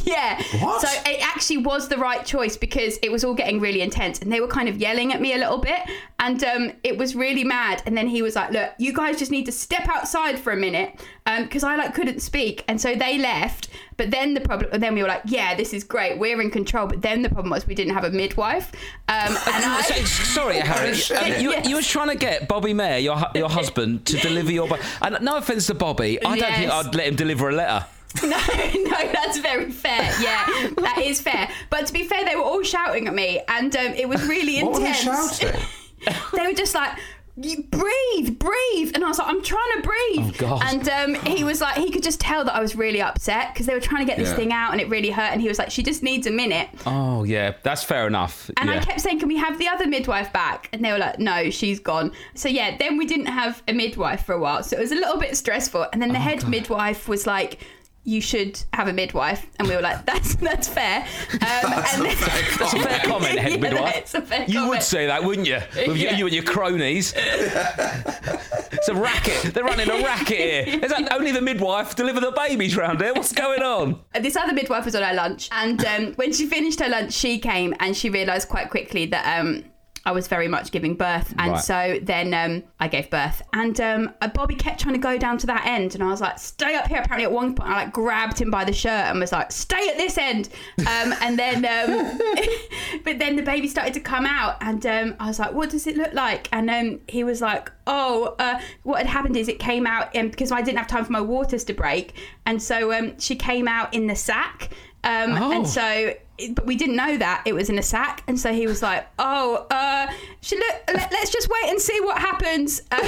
yeah. 0.05 0.43
What? 0.61 0.81
So 0.83 0.89
it 1.07 1.25
actually 1.25 1.59
was 1.59 1.89
the 1.89 1.99
right 1.99 2.25
choice 2.25 2.57
because 2.57 2.99
it 3.03 3.12
was 3.13 3.23
all 3.25 3.35
getting 3.35 3.61
really 3.61 3.83
intense, 3.83 4.19
and 4.21 4.33
they 4.33 4.41
were 4.41 4.49
kind 4.49 4.69
of 4.69 4.79
yelling 4.79 5.13
at 5.13 5.21
me 5.21 5.35
a 5.35 5.39
little 5.39 5.59
bit, 5.59 5.81
and 6.19 6.43
um, 6.45 6.73
it 6.83 6.97
was 6.99 7.15
really 7.15 7.45
mad. 7.45 7.83
And 7.87 7.97
then 7.97 8.07
he 8.09 8.23
was 8.23 8.35
like, 8.35 8.51
"Look, 8.51 8.71
you 8.79 8.93
guys 8.93 9.19
just 9.19 9.31
need 9.31 9.45
to 9.47 9.53
step 9.53 9.89
outside 9.89 10.39
for 10.39 10.53
a 10.53 10.57
minute," 10.57 11.01
because 11.39 11.63
I 11.65 11.77
like 11.77 11.95
couldn't 11.95 12.21
speak, 12.21 12.65
and 12.69 12.81
so 12.81 12.95
they 12.95 13.19
left. 13.19 13.69
But 13.99 14.11
then 14.11 14.35
the 14.35 14.41
problem, 14.41 14.81
then 14.81 14.95
we 14.95 15.03
were 15.03 15.09
like, 15.09 15.23
"Yeah, 15.27 15.55
this 15.55 15.73
is 15.73 15.85
great, 15.85 16.19
we're 16.19 16.41
in 16.41 16.51
control." 16.51 16.87
But 16.89 17.03
then 17.03 17.23
the 17.23 17.29
problem 17.29 17.51
was 17.51 17.67
we 17.67 17.75
didn't 17.75 17.95
have 17.95 18.05
a 18.05 18.11
midwife, 18.11 18.73
um, 19.09 19.29
and 19.29 19.65
I. 19.65 19.83
So- 19.83 20.05
Sorry, 20.05 20.59
Harry. 20.59 20.97
Yeah, 21.13 21.39
you, 21.39 21.51
yes. 21.51 21.69
you 21.69 21.77
were 21.77 21.83
trying 21.83 22.09
to 22.09 22.17
get 22.17 22.49
Bobby 22.49 22.73
Mair, 22.73 22.99
your 22.99 23.17
your 23.35 23.49
husband, 23.61 24.07
to 24.07 24.17
deliver 24.19 24.51
your. 24.51 24.69
And 25.03 25.19
no 25.23 25.37
offence 25.37 25.67
to 25.67 25.75
Bobby, 25.75 26.19
I 26.25 26.39
don't 26.39 26.55
think 26.55 26.71
I'd 26.71 26.95
let 26.95 27.07
him 27.07 27.17
deliver 27.17 27.51
a 27.51 27.53
letter. 27.53 27.85
No, 28.23 28.29
no, 28.29 29.13
that's 29.13 29.39
very 29.39 29.71
fair. 29.71 30.03
Yeah, 30.21 30.45
that 30.79 31.03
is 31.05 31.21
fair. 31.21 31.49
But 31.71 31.87
to 31.87 31.93
be 31.93 32.05
fair, 32.05 32.25
they 32.25 32.37
were 32.37 32.43
all 32.43 32.63
shouting 32.63 33.09
at 33.09 33.15
me, 33.15 33.41
and 33.49 33.75
um, 33.77 33.93
it 33.95 34.09
was 34.09 34.23
really 34.29 34.63
What 34.63 34.75
were 34.75 34.79
they 34.81 34.87
intense. 34.89 35.39
shouting? 35.39 35.61
they 36.33 36.47
were 36.47 36.53
just 36.55 36.75
like. 36.75 36.99
You 37.35 37.63
breathe, 37.63 38.39
breathe, 38.39 38.91
and 38.95 39.03
I 39.03 39.09
was 39.09 39.19
like, 39.19 39.27
I'm 39.27 39.43
trying 39.43 39.81
to 39.81 39.89
breathe. 39.89 40.35
Oh, 40.35 40.35
God. 40.37 40.63
And 40.67 40.87
um, 40.91 41.15
he 41.25 41.45
was 41.45 41.63
like, 41.63 41.79
he 41.79 41.91
could 41.91 42.03
just 42.03 42.21
tell 42.21 42.45
that 42.45 42.55
I 42.55 42.61
was 42.61 42.77
really 42.77 43.01
upset 43.01 43.55
because 43.55 43.65
they 43.65 43.73
were 43.73 43.81
trying 43.81 44.03
to 44.05 44.07
get 44.07 44.19
this 44.19 44.29
Yeah. 44.29 44.37
thing 44.37 44.53
out, 44.53 44.73
and 44.73 44.83
it 44.83 44.91
really 44.91 45.09
hurt. 45.09 45.33
And 45.33 45.41
he 45.41 45.49
was 45.49 45.59
like, 45.59 45.71
she 45.71 45.83
just 45.83 46.03
needs 46.03 46.27
a 46.27 46.31
minute. 46.31 46.69
Oh 46.85 47.25
yeah, 47.25 47.55
that's 47.63 47.83
fair 47.83 48.07
enough. 48.07 48.51
And 48.59 48.69
yeah. 48.69 48.77
I 48.77 48.81
kept 48.81 49.01
saying, 49.01 49.19
can 49.19 49.29
we 49.29 49.39
have 49.39 49.59
the 49.59 49.67
other 49.67 49.87
midwife 49.87 50.31
back? 50.31 50.69
And 50.75 50.85
they 50.85 50.93
were 50.93 50.99
like, 50.99 51.19
no, 51.21 51.49
she's 51.49 51.81
gone. 51.81 52.13
So 52.35 52.51
yeah, 52.51 52.77
then 52.77 52.99
we 52.99 53.07
didn't 53.07 53.27
have 53.27 53.63
a 53.67 53.73
midwife 53.73 54.27
for 54.27 54.35
a 54.35 54.39
while. 54.39 54.63
So 54.63 54.77
it 54.77 54.81
was 54.81 54.93
a 54.93 54.97
little 54.97 55.17
bit 55.19 55.35
stressful. 55.35 55.87
And 55.95 56.03
then 56.03 56.11
Oh, 56.11 56.13
the 56.13 56.19
head 56.19 56.47
midwife 56.47 57.09
was 57.09 57.27
like, 57.27 57.61
you 58.05 58.21
should 58.21 58.61
have 58.73 58.89
a 58.89 58.93
midwife. 58.93 59.47
And 59.59 59.69
we 59.69 59.77
were 59.77 59.83
like, 59.83 60.05
that's 60.07 60.35
that's 60.37 60.69
fair. 60.69 61.07
Um, 61.33 61.39
That's 61.71 61.95
and 61.95 62.07
a 62.07 62.11
fair 62.11 62.57
That's 62.59 62.73
a 62.75 62.79
fair 62.81 62.99
comment, 63.01 63.39
head 63.39 63.61
midwife. 63.61 63.97
it's 63.97 64.15
a 64.15 64.21
fair 64.23 64.45
You 64.49 64.69
would 64.69 64.83
say 64.83 65.07
that, 65.07 65.23
wouldn't 65.25 65.47
you? 65.47 65.59
With 65.77 65.97
you, 65.97 66.05
Yeah. 66.05 66.17
you 66.17 66.27
and 66.27 66.35
your 66.35 66.45
cronies. 66.45 67.15
it's 67.17 68.89
a 68.89 68.95
racket. 68.95 69.55
They're 69.55 69.65
running 69.65 69.89
a 69.91 70.03
racket 70.03 70.29
here. 70.69 70.81
Is 70.83 70.91
that 70.91 71.13
only 71.13 71.33
the 71.33 71.41
midwife 71.41 71.95
deliver 71.97 72.21
the 72.21 72.33
babies 72.33 72.77
round 72.77 73.01
here? 73.01 73.13
What's 73.15 73.33
going 73.33 73.63
on? 73.63 74.01
this 74.21 74.37
other 74.37 74.53
midwife 74.53 74.85
was 74.85 74.95
on 74.95 75.03
her 75.03 75.15
lunch, 75.15 75.49
and 75.53 75.85
um, 75.85 76.13
when 76.15 76.33
she 76.33 76.47
finished 76.47 76.81
her 76.81 76.89
lunch, 76.89 77.13
she 77.13 77.39
came 77.39 77.75
and 77.81 77.97
she 77.97 78.09
realised 78.11 78.49
quite 78.49 78.71
quickly 78.71 79.07
that 79.07 79.41
um, 79.41 79.65
I 80.05 80.13
was 80.13 80.27
very 80.27 80.49
much 80.49 80.73
giving 80.73 80.95
birth, 80.97 81.33
and 81.39 81.53
Right. 81.53 81.61
so 81.61 81.99
then 82.03 82.35
um, 82.35 82.65
I 82.81 82.89
gave 82.89 83.09
birth, 83.09 83.41
and 83.53 83.81
um, 83.81 84.11
Bobby 84.35 84.55
kept 84.57 84.81
trying 84.81 84.95
to 84.95 85.01
go 85.01 85.17
down 85.17 85.39
to 85.39 85.47
that 85.47 85.65
end, 85.65 85.95
and 85.95 86.03
I 86.03 86.09
was 86.09 86.21
like, 86.21 86.39
"Stay 86.39 86.75
up 86.75 86.89
here." 86.89 86.99
Apparently, 86.99 87.25
at 87.25 87.31
one 87.33 87.55
point, 87.55 87.71
I 87.71 87.85
like 87.85 87.93
grabbed 87.93 88.41
him 88.41 88.51
by 88.51 88.65
the 88.65 88.73
shirt 88.73 88.91
and 89.07 89.21
was 89.21 89.31
like, 89.33 89.53
"Stay 89.53 89.89
at 89.89 89.97
this 89.97 90.19
end," 90.19 90.49
um, 90.81 91.15
and 91.23 91.39
then, 91.39 91.65
um, 91.65 92.19
but 93.05 93.19
then 93.19 93.37
the 93.37 93.43
baby 93.43 93.69
started 93.69 93.95
to 93.95 94.01
come 94.01 94.27
out, 94.27 94.57
and 94.61 94.85
um, 94.87 95.15
I 95.21 95.29
was 95.29 95.39
like, 95.39 95.53
"What 95.53 95.71
does 95.71 95.87
it 95.87 95.97
look 95.97 96.13
like?" 96.15 96.49
And 96.53 96.69
um, 96.71 97.01
he 97.07 97.23
was 97.25 97.41
like, 97.41 97.71
"Oh, 97.87 98.35
uh, 98.39 98.61
what 98.83 98.99
had 98.99 99.07
happened 99.07 99.37
is 99.37 99.49
it 99.49 99.59
came 99.59 99.87
out 99.87 100.13
because 100.13 100.51
I 100.53 100.63
didn't 100.63 100.79
have 100.79 100.89
time 100.89 101.05
for 101.05 101.13
my 101.13 101.21
waters 101.21 101.65
to 101.65 101.75
break, 101.75 102.15
and 102.45 102.61
so 102.63 102.93
um, 102.93 103.19
she 103.19 103.37
came 103.37 103.69
out 103.69 103.95
in 103.95 104.07
the 104.09 104.17
sack." 104.17 104.71
Um, 105.05 105.33
Oh. 105.33 105.51
And 105.53 105.67
so, 105.67 106.15
but 106.55 106.65
we 106.67 106.77
didn't 106.77 106.97
know 106.97 107.17
that 107.19 107.43
it 107.47 107.53
was 107.55 107.69
in 107.69 107.79
a 107.79 107.83
sack. 107.83 108.23
And 108.29 108.39
so 108.39 108.53
he 108.53 108.67
was 108.67 108.83
like, 108.83 109.07
"Oh, 109.19 109.67
uh, 109.71 110.07
should 110.41 110.59
look, 110.59 110.77
let, 110.95 111.13
us 111.13 111.31
just 111.31 111.49
wait 111.49 111.71
and 111.71 111.81
see 111.81 112.01
what 112.01 112.19
happens." 112.19 112.83
Uh, 112.91 112.97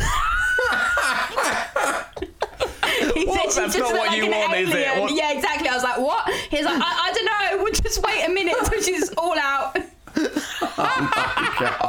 he 3.14 3.24
What? 3.26 3.54
That's 3.54 3.56
just 3.56 3.78
not 3.78 3.92
what 3.92 4.08
like 4.08 4.16
you 4.16 4.24
an 4.26 4.30
want, 4.30 4.54
is 4.54 4.68
it? 4.70 4.74
alien. 4.76 5.00
What- 5.00 5.12
Yeah, 5.14 5.32
exactly. 5.32 5.68
I 5.68 5.74
was 5.74 5.82
like, 5.84 5.98
"What?" 5.98 6.30
He's 6.50 6.64
like, 6.64 6.80
"I, 6.80 7.10
I 7.10 7.12
don't 7.12 7.24
know. 7.58 7.62
We'll 7.64 7.72
just 7.72 8.02
wait 8.02 8.24
a 8.26 8.30
minute 8.30 8.54
until 8.58 8.82
she's 8.82 9.10
all 9.14 9.38
out." 9.38 9.76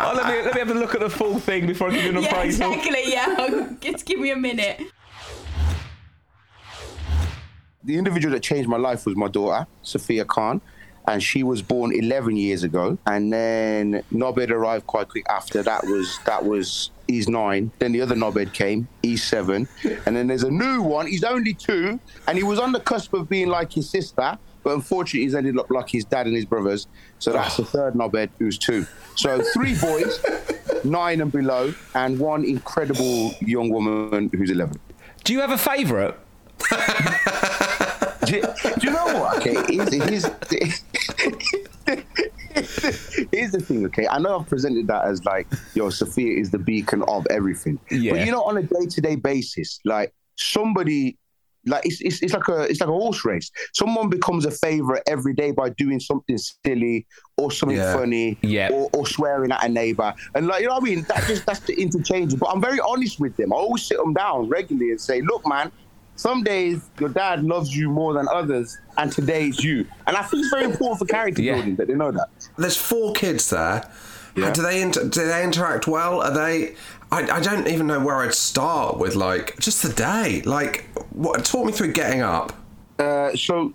Oh, 0.00 0.12
let, 0.14 0.26
me, 0.26 0.42
let 0.44 0.54
me 0.54 0.60
have 0.60 0.70
a 0.70 0.74
look 0.74 0.94
at 0.94 1.00
the 1.00 1.10
full 1.10 1.38
thing 1.38 1.66
before 1.66 1.88
I 1.88 1.94
give 1.94 2.04
you 2.04 2.10
an 2.16 2.22
Yeah, 2.22 2.30
appraisal. 2.30 2.72
exactly. 2.72 3.02
Yeah, 3.12 3.68
just 3.80 4.06
give 4.06 4.18
me 4.20 4.30
a 4.30 4.36
minute. 4.36 4.80
The 7.84 7.96
individual 7.96 8.32
that 8.34 8.42
changed 8.42 8.68
my 8.68 8.76
life 8.76 9.06
was 9.06 9.16
my 9.16 9.28
daughter, 9.28 9.66
Sophia 9.82 10.24
Khan. 10.24 10.60
And 11.06 11.22
she 11.22 11.42
was 11.42 11.62
born 11.62 11.94
11 11.94 12.36
years 12.36 12.64
ago. 12.64 12.98
And 13.06 13.32
then 13.32 14.02
Nobed 14.12 14.50
arrived 14.50 14.86
quite 14.86 15.08
quick 15.08 15.24
after. 15.30 15.62
That 15.62 15.84
was, 15.84 16.18
that 16.26 16.44
was, 16.44 16.90
he's 17.06 17.28
nine. 17.28 17.70
Then 17.78 17.92
the 17.92 18.02
other 18.02 18.14
Nobed 18.14 18.52
came, 18.52 18.88
he's 19.02 19.24
seven. 19.24 19.66
And 20.04 20.14
then 20.14 20.26
there's 20.26 20.42
a 20.42 20.50
new 20.50 20.82
one, 20.82 21.06
he's 21.06 21.24
only 21.24 21.54
two. 21.54 21.98
And 22.26 22.36
he 22.36 22.44
was 22.44 22.58
on 22.58 22.72
the 22.72 22.80
cusp 22.80 23.14
of 23.14 23.26
being 23.26 23.48
like 23.48 23.72
his 23.72 23.88
sister. 23.88 24.38
But 24.62 24.74
unfortunately, 24.74 25.20
he's 25.20 25.34
ended 25.34 25.58
up 25.58 25.70
like 25.70 25.88
his 25.88 26.04
dad 26.04 26.26
and 26.26 26.36
his 26.36 26.44
brothers. 26.44 26.88
So 27.20 27.32
that's 27.32 27.56
the 27.56 27.64
third 27.64 27.94
Nobed, 27.94 28.28
who's 28.38 28.58
two. 28.58 28.86
So 29.14 29.40
three 29.54 29.78
boys, 29.78 30.22
nine 30.84 31.22
and 31.22 31.32
below, 31.32 31.72
and 31.94 32.18
one 32.18 32.44
incredible 32.44 33.32
young 33.40 33.70
woman 33.70 34.28
who's 34.34 34.50
11. 34.50 34.78
Do 35.24 35.32
you 35.32 35.40
have 35.40 35.52
a 35.52 35.58
favourite? 35.58 36.16
Do, 38.24 38.36
you, 38.36 38.42
do 38.42 38.86
you 38.86 38.90
know 38.90 39.06
what? 39.18 39.36
Okay, 39.38 39.54
here's, 39.74 39.94
here's, 39.94 40.24
here's 43.32 43.52
the 43.52 43.60
thing. 43.64 43.86
Okay, 43.86 44.06
I 44.08 44.18
know 44.18 44.38
I've 44.40 44.46
presented 44.48 44.86
that 44.88 45.04
as 45.04 45.24
like, 45.24 45.46
yo, 45.74 45.90
Sophia 45.90 46.38
is 46.38 46.50
the 46.50 46.58
beacon 46.58 47.02
of 47.08 47.26
everything. 47.30 47.78
Yeah. 47.90 48.12
But 48.12 48.26
you 48.26 48.32
know, 48.32 48.42
on 48.42 48.56
a 48.58 48.62
day-to-day 48.62 49.16
basis, 49.16 49.80
like 49.84 50.12
somebody. 50.36 51.16
Like 51.66 51.84
it's, 51.84 52.00
it's, 52.00 52.22
it's 52.22 52.32
like 52.32 52.48
a 52.48 52.62
it's 52.62 52.80
like 52.80 52.88
a 52.88 52.92
horse 52.92 53.24
race. 53.26 53.50
Someone 53.74 54.08
becomes 54.08 54.46
a 54.46 54.50
favorite 54.50 55.02
every 55.06 55.34
day 55.34 55.50
by 55.50 55.68
doing 55.70 56.00
something 56.00 56.38
silly 56.38 57.06
or 57.36 57.50
something 57.50 57.76
Yeah. 57.76 57.92
funny, 57.92 58.38
Yeah. 58.42 58.70
or, 58.72 58.88
or 58.94 59.06
swearing 59.06 59.50
at 59.52 59.62
a 59.64 59.68
neighbor, 59.68 60.14
and 60.34 60.46
like 60.46 60.62
you 60.62 60.68
know 60.68 60.74
what 60.74 60.82
I 60.84 60.86
mean. 60.86 61.02
That 61.08 61.24
just 61.26 61.44
that's 61.44 61.60
the 61.60 61.74
interchange. 61.74 62.38
But 62.38 62.46
I'm 62.46 62.62
very 62.62 62.78
honest 62.80 63.20
with 63.20 63.36
them. 63.36 63.52
I 63.52 63.56
always 63.56 63.82
sit 63.82 63.98
them 63.98 64.14
down 64.14 64.48
regularly 64.48 64.92
and 64.92 65.00
say, 65.00 65.20
look, 65.20 65.46
man, 65.46 65.70
some 66.18 66.42
days 66.42 66.82
your 67.00 67.08
dad 67.08 67.42
loves 67.44 67.74
you 67.74 67.88
more 67.88 68.12
than 68.12 68.26
others, 68.32 68.76
and 68.98 69.10
today 69.10 69.46
it's 69.48 69.62
you. 69.64 69.86
And 70.06 70.16
I 70.16 70.22
think 70.22 70.42
it's 70.42 70.50
very 70.50 70.64
important 70.64 70.98
for 70.98 71.06
character 71.06 71.40
Yeah. 71.42 71.54
building 71.54 71.76
that 71.76 71.86
they 71.88 71.94
know 71.94 72.10
that. 72.10 72.28
There's 72.58 72.76
four 72.76 73.12
kids 73.14 73.48
there. 73.50 73.88
Yeah. 74.36 74.52
Do 74.52 74.62
they 74.62 74.82
inter- 74.82 75.08
do 75.08 75.26
they 75.26 75.42
interact 75.42 75.86
well? 75.86 76.20
Are 76.20 76.32
they? 76.34 76.74
I, 77.10 77.22
I 77.38 77.40
don't 77.40 77.66
even 77.68 77.86
know 77.86 77.98
where 78.00 78.16
I'd 78.16 78.34
start 78.34 78.98
with 78.98 79.14
like 79.16 79.58
just 79.58 79.82
the 79.82 79.92
day. 79.92 80.42
Like, 80.44 80.84
what? 81.10 81.44
Talk 81.44 81.64
me 81.66 81.72
through 81.72 81.92
getting 81.92 82.20
up. 82.20 82.52
Uh, 82.98 83.34
so 83.34 83.72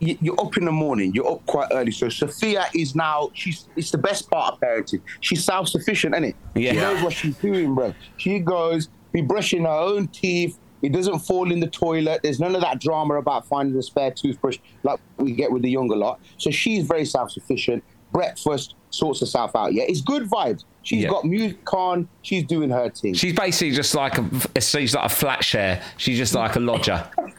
y- 0.00 0.16
you're 0.20 0.40
up 0.40 0.56
in 0.56 0.64
the 0.66 0.72
morning. 0.72 1.12
You're 1.14 1.30
up 1.32 1.44
quite 1.46 1.68
early. 1.72 1.90
So 1.90 2.08
Sophia 2.08 2.66
is 2.74 2.94
now. 2.94 3.30
She's. 3.34 3.66
It's 3.76 3.90
the 3.90 3.98
best 3.98 4.30
part 4.30 4.54
of 4.54 4.60
parenting. 4.60 5.00
She's 5.20 5.42
self-sufficient, 5.44 6.14
isn't 6.14 6.24
it? 6.24 6.36
Yeah. 6.54 6.72
She 6.72 6.76
knows 6.78 7.02
what 7.02 7.12
she's 7.12 7.36
doing, 7.36 7.74
bro. 7.74 7.94
She 8.18 8.38
goes 8.38 8.88
be 9.12 9.22
brushing 9.22 9.64
her 9.64 9.70
own 9.70 10.06
teeth. 10.08 10.58
It 10.82 10.92
doesn't 10.92 11.20
fall 11.20 11.50
in 11.50 11.60
the 11.60 11.66
toilet. 11.66 12.20
There's 12.22 12.38
none 12.40 12.54
of 12.54 12.60
that 12.60 12.80
drama 12.80 13.14
about 13.14 13.46
finding 13.46 13.76
a 13.78 13.82
spare 13.82 14.10
toothbrush 14.12 14.58
like 14.84 15.00
we 15.16 15.32
get 15.32 15.50
with 15.50 15.62
the 15.62 15.70
younger 15.70 15.96
lot. 15.96 16.20
So 16.38 16.50
she's 16.50 16.86
very 16.86 17.04
self-sufficient. 17.04 17.82
Breakfast 18.12 18.74
sorts 18.90 19.20
herself 19.20 19.54
out. 19.56 19.74
Yeah, 19.74 19.84
it's 19.86 20.00
good 20.00 20.24
vibes. 20.30 20.64
She's 20.82 21.02
Yeah. 21.02 21.10
got 21.10 21.24
music 21.24 21.72
on. 21.74 22.08
She's 22.22 22.44
doing 22.44 22.70
her 22.70 22.88
thing. 22.90 23.14
She's 23.14 23.34
basically 23.34 23.74
just 23.74 23.94
like 23.94 24.16
a 24.18 24.60
she's 24.60 24.94
like 24.94 25.04
a 25.04 25.08
flat 25.08 25.44
share. 25.44 25.82
She's 25.98 26.16
just 26.16 26.34
like 26.34 26.56
a 26.56 26.60
lodger. 26.60 27.06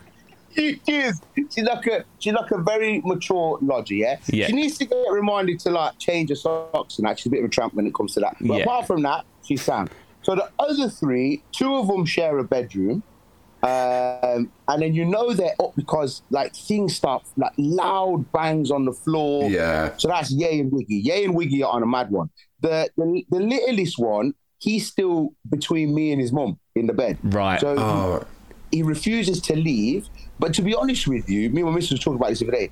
She 0.56 0.82
is. 0.88 1.22
She's 1.36 1.64
like 1.64 1.86
a 1.86 2.04
she's 2.18 2.34
like 2.34 2.50
a 2.52 2.58
very 2.58 3.02
mature 3.06 3.60
lodger, 3.62 3.94
yeah? 3.94 4.18
Yeah. 4.28 4.48
She 4.48 4.54
needs 4.54 4.78
to 4.80 4.86
get 4.86 4.98
reminded 5.12 5.60
to 5.62 5.70
like 5.70 5.98
change 6.00 6.30
her 6.30 6.36
socks 6.36 6.98
and 6.98 7.08
that. 7.08 7.20
She's 7.20 7.28
a 7.28 7.30
bit 7.30 7.40
of 7.40 7.46
a 7.46 7.50
tramp 7.50 7.76
when 7.76 7.86
it 7.86 7.94
comes 7.94 8.16
to 8.16 8.20
that. 8.22 8.36
But 8.42 8.58
Yeah. 8.58 8.64
apart 8.64 8.88
from 8.88 9.04
that, 9.04 9.26
she's 9.46 9.62
sound. 9.62 9.92
So 10.24 10.36
the 10.36 10.50
other 10.60 10.90
three, 10.90 11.44
two 11.52 11.76
of 11.76 11.88
them 11.88 12.04
share 12.04 12.38
a 12.40 12.44
bedroom. 12.44 13.04
Um, 13.62 14.52
and 14.68 14.82
then 14.82 14.94
you 14.94 15.06
know 15.06 15.34
they're 15.34 15.56
up 15.60 15.76
because 15.76 16.22
like 16.30 16.56
things 16.56 16.96
start 16.96 17.24
like 17.36 17.52
loud 17.58 18.32
bangs 18.32 18.72
on 18.72 18.86
the 18.86 18.94
floor. 18.94 19.50
Yeah. 19.50 19.96
So 19.98 20.08
that's 20.08 20.32
Ye 20.32 20.62
and 20.62 20.72
Wiggy. 20.72 20.96
Ye 20.96 21.26
and 21.26 21.36
Wiggy 21.36 21.64
are 21.64 21.72
on 21.74 21.84
a 21.84 21.86
mad 21.86 22.10
one. 22.10 22.30
The 22.62 22.90
the, 22.98 23.26
the 23.30 23.40
littlest 23.40 24.00
one, 24.00 24.34
he's 24.60 24.88
still 24.88 25.34
between 25.50 25.94
me 25.94 26.12
and 26.12 26.22
his 26.22 26.32
mum 26.32 26.58
in 26.76 26.88
the 26.88 26.94
bed. 26.94 27.18
Right. 27.24 27.60
So 27.60 27.76
Oh, 27.78 28.24
he 28.72 28.82
refuses 28.84 29.42
to 29.42 29.56
leave. 29.56 30.08
But 30.40 30.54
to 30.54 30.62
be 30.62 30.74
honest 30.74 31.06
with 31.08 31.30
you, 31.30 31.50
me 31.50 31.62
and 31.62 31.70
my 31.70 31.76
missus 31.76 31.92
was 31.92 32.00
talking 32.00 32.16
about 32.16 32.30
this 32.30 32.40
the 32.40 32.48
other 32.48 32.56
day. 32.58 32.72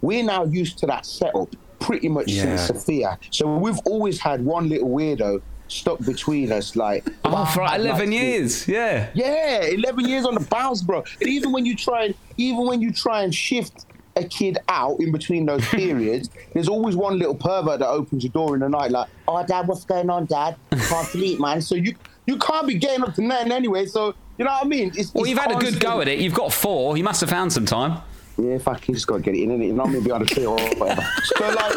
We're 0.00 0.24
now 0.24 0.44
used 0.44 0.78
to 0.78 0.86
that 0.86 1.06
setup 1.06 1.54
pretty 1.78 2.08
much 2.08 2.28
Yeah. 2.28 2.56
since 2.56 2.66
Sophia. 2.84 3.18
So 3.30 3.56
we've 3.56 3.78
always 3.84 4.18
had 4.20 4.44
one 4.44 4.68
little 4.68 4.88
weirdo 4.88 5.40
stuck 5.68 5.98
between 6.00 6.50
us, 6.52 6.76
like 6.76 7.06
Oh, 7.24 7.44
for 7.46 7.60
like 7.60 7.70
like, 7.72 7.80
eleven 7.80 8.10
like, 8.10 8.20
years. 8.20 8.66
Yeah. 8.68 9.10
Yeah, 9.14 9.62
eleven 9.64 10.06
years 10.08 10.24
on 10.26 10.34
the 10.34 10.40
bounce, 10.40 10.82
bro. 10.82 11.04
And 11.20 11.28
even 11.28 11.52
when 11.52 11.64
you 11.66 11.76
try 11.76 12.04
and 12.06 12.14
even 12.36 12.66
when 12.66 12.80
you 12.80 12.92
try 12.92 13.22
and 13.22 13.34
shift 13.34 13.86
a 14.16 14.24
kid 14.24 14.58
out 14.68 14.98
in 15.00 15.12
between 15.12 15.46
those 15.46 15.64
periods, 15.68 16.30
there's 16.52 16.68
always 16.68 16.96
one 16.96 17.18
little 17.18 17.34
pervert 17.34 17.78
that 17.80 17.88
opens 17.88 18.22
the 18.22 18.28
door 18.28 18.54
in 18.54 18.60
the 18.60 18.68
night, 18.68 18.90
like, 18.90 19.08
"Oh, 19.28 19.44
dad, 19.46 19.68
what's 19.68 19.84
going 19.84 20.10
on, 20.10 20.26
dad? 20.26 20.56
Can't 20.72 21.06
sleep, 21.06 21.38
man." 21.40 21.62
So 21.62 21.74
you 21.74 21.94
you 22.26 22.36
can't 22.38 22.66
be 22.66 22.74
getting 22.74 23.04
up 23.04 23.14
to 23.14 23.22
nothing 23.22 23.52
anyway. 23.52 23.86
So 23.86 24.14
you 24.36 24.44
know 24.44 24.50
what 24.52 24.64
I 24.64 24.68
mean? 24.68 24.92
It's, 24.96 25.12
Well, 25.14 25.24
it's 25.24 25.30
you've 25.30 25.38
had 25.38 25.50
a 25.52 25.56
good 25.56 25.80
go 25.80 26.00
at 26.00 26.08
it. 26.08 26.18
You've 26.20 26.34
got 26.34 26.52
four. 26.52 26.96
You 26.96 27.04
must 27.04 27.20
have 27.20 27.30
found 27.30 27.52
some 27.52 27.66
time. 27.66 28.02
Yeah, 28.36 28.52
if 28.54 28.68
I 28.68 28.74
can 28.78 28.94
just 28.94 29.06
got 29.08 29.16
to 29.16 29.22
get 29.22 29.34
it 29.34 29.42
in, 29.42 29.50
innit? 29.50 29.66
You're 29.66 29.74
not 29.76 29.90
to 29.90 30.00
be 30.00 30.12
on 30.12 30.20
the 30.20 30.26
tree 30.26 30.46
or 30.46 30.54
whatever. 30.56 31.02
so, 31.24 31.48
like, 31.48 31.74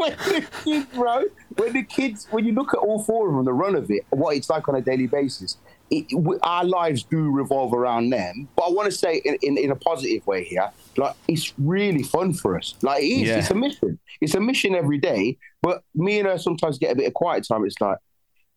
when 0.00 0.12
the 0.12 0.46
kids, 0.64 0.86
bro, 0.94 1.24
when 1.56 1.72
the 1.72 1.82
kids, 1.82 2.26
when 2.30 2.44
you 2.44 2.52
look 2.52 2.72
at 2.74 2.78
all 2.78 3.02
four 3.02 3.28
of 3.28 3.34
them, 3.36 3.44
the 3.44 3.52
run 3.52 3.74
of 3.74 3.90
it, 3.90 4.04
what 4.10 4.36
it's 4.36 4.48
like 4.50 4.68
on 4.68 4.74
a 4.76 4.80
daily 4.80 5.06
basis, 5.06 5.56
it, 5.90 6.06
our 6.42 6.64
lives 6.64 7.02
do 7.02 7.30
revolve 7.30 7.72
around 7.74 8.10
them. 8.10 8.48
But 8.56 8.62
I 8.66 8.70
want 8.70 8.86
to 8.90 8.96
say 8.96 9.20
in, 9.24 9.36
in, 9.42 9.58
in 9.58 9.70
a 9.70 9.76
positive 9.76 10.26
way 10.26 10.44
here, 10.44 10.70
like 10.96 11.14
it's 11.28 11.52
really 11.58 12.02
fun 12.02 12.32
for 12.32 12.56
us. 12.56 12.74
Like 12.82 13.02
it 13.02 13.06
is, 13.06 13.28
Yeah. 13.28 13.38
it's 13.38 13.50
a 13.50 13.54
mission. 13.54 13.98
It's 14.20 14.34
a 14.34 14.40
mission 14.40 14.74
every 14.74 14.98
day. 14.98 15.36
But 15.62 15.82
me 15.94 16.18
and 16.18 16.28
her 16.28 16.38
sometimes 16.38 16.78
get 16.78 16.92
a 16.92 16.94
bit 16.94 17.06
of 17.06 17.14
quiet 17.14 17.46
time. 17.46 17.64
It's 17.64 17.80
like, 17.80 17.98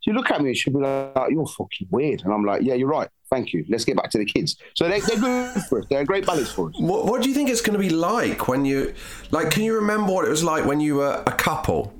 she 0.01 0.11
look 0.11 0.29
at 0.31 0.41
me 0.41 0.49
and 0.49 0.57
she'll 0.57 0.73
be 0.73 0.79
like, 0.81 1.31
"You're 1.31 1.45
fucking 1.47 1.87
weird," 1.89 2.23
and 2.25 2.33
I'm 2.33 2.43
like, 2.45 2.61
"Yeah, 2.61 2.73
you're 2.73 2.89
right. 2.89 3.07
Thank 3.33 3.51
you. 3.53 3.65
Let's 3.67 3.85
get 3.89 3.95
back 3.97 4.09
to 4.11 4.19
the 4.19 4.25
kids." 4.25 4.49
So 4.75 4.87
they, 4.87 4.99
they're 4.99 5.19
good 5.19 5.63
for 5.69 5.79
us. 5.79 5.85
They're 5.89 6.01
a 6.01 6.05
great 6.05 6.25
balance 6.25 6.51
for 6.51 6.69
us. 6.69 6.75
What, 6.77 7.05
what 7.09 7.23
do 7.23 7.29
you 7.29 7.35
think 7.35 7.49
it's 7.49 7.61
going 7.61 7.77
to 7.79 7.85
be 7.87 7.89
like 7.89 8.47
when 8.47 8.63
you, 8.63 8.93
like, 9.31 9.49
can 9.49 9.63
you 9.63 9.73
remember 9.75 10.13
what 10.13 10.25
it 10.25 10.29
was 10.29 10.43
like 10.43 10.65
when 10.65 10.79
you 10.79 10.95
were 11.01 11.23
a 11.25 11.31
couple, 11.31 11.93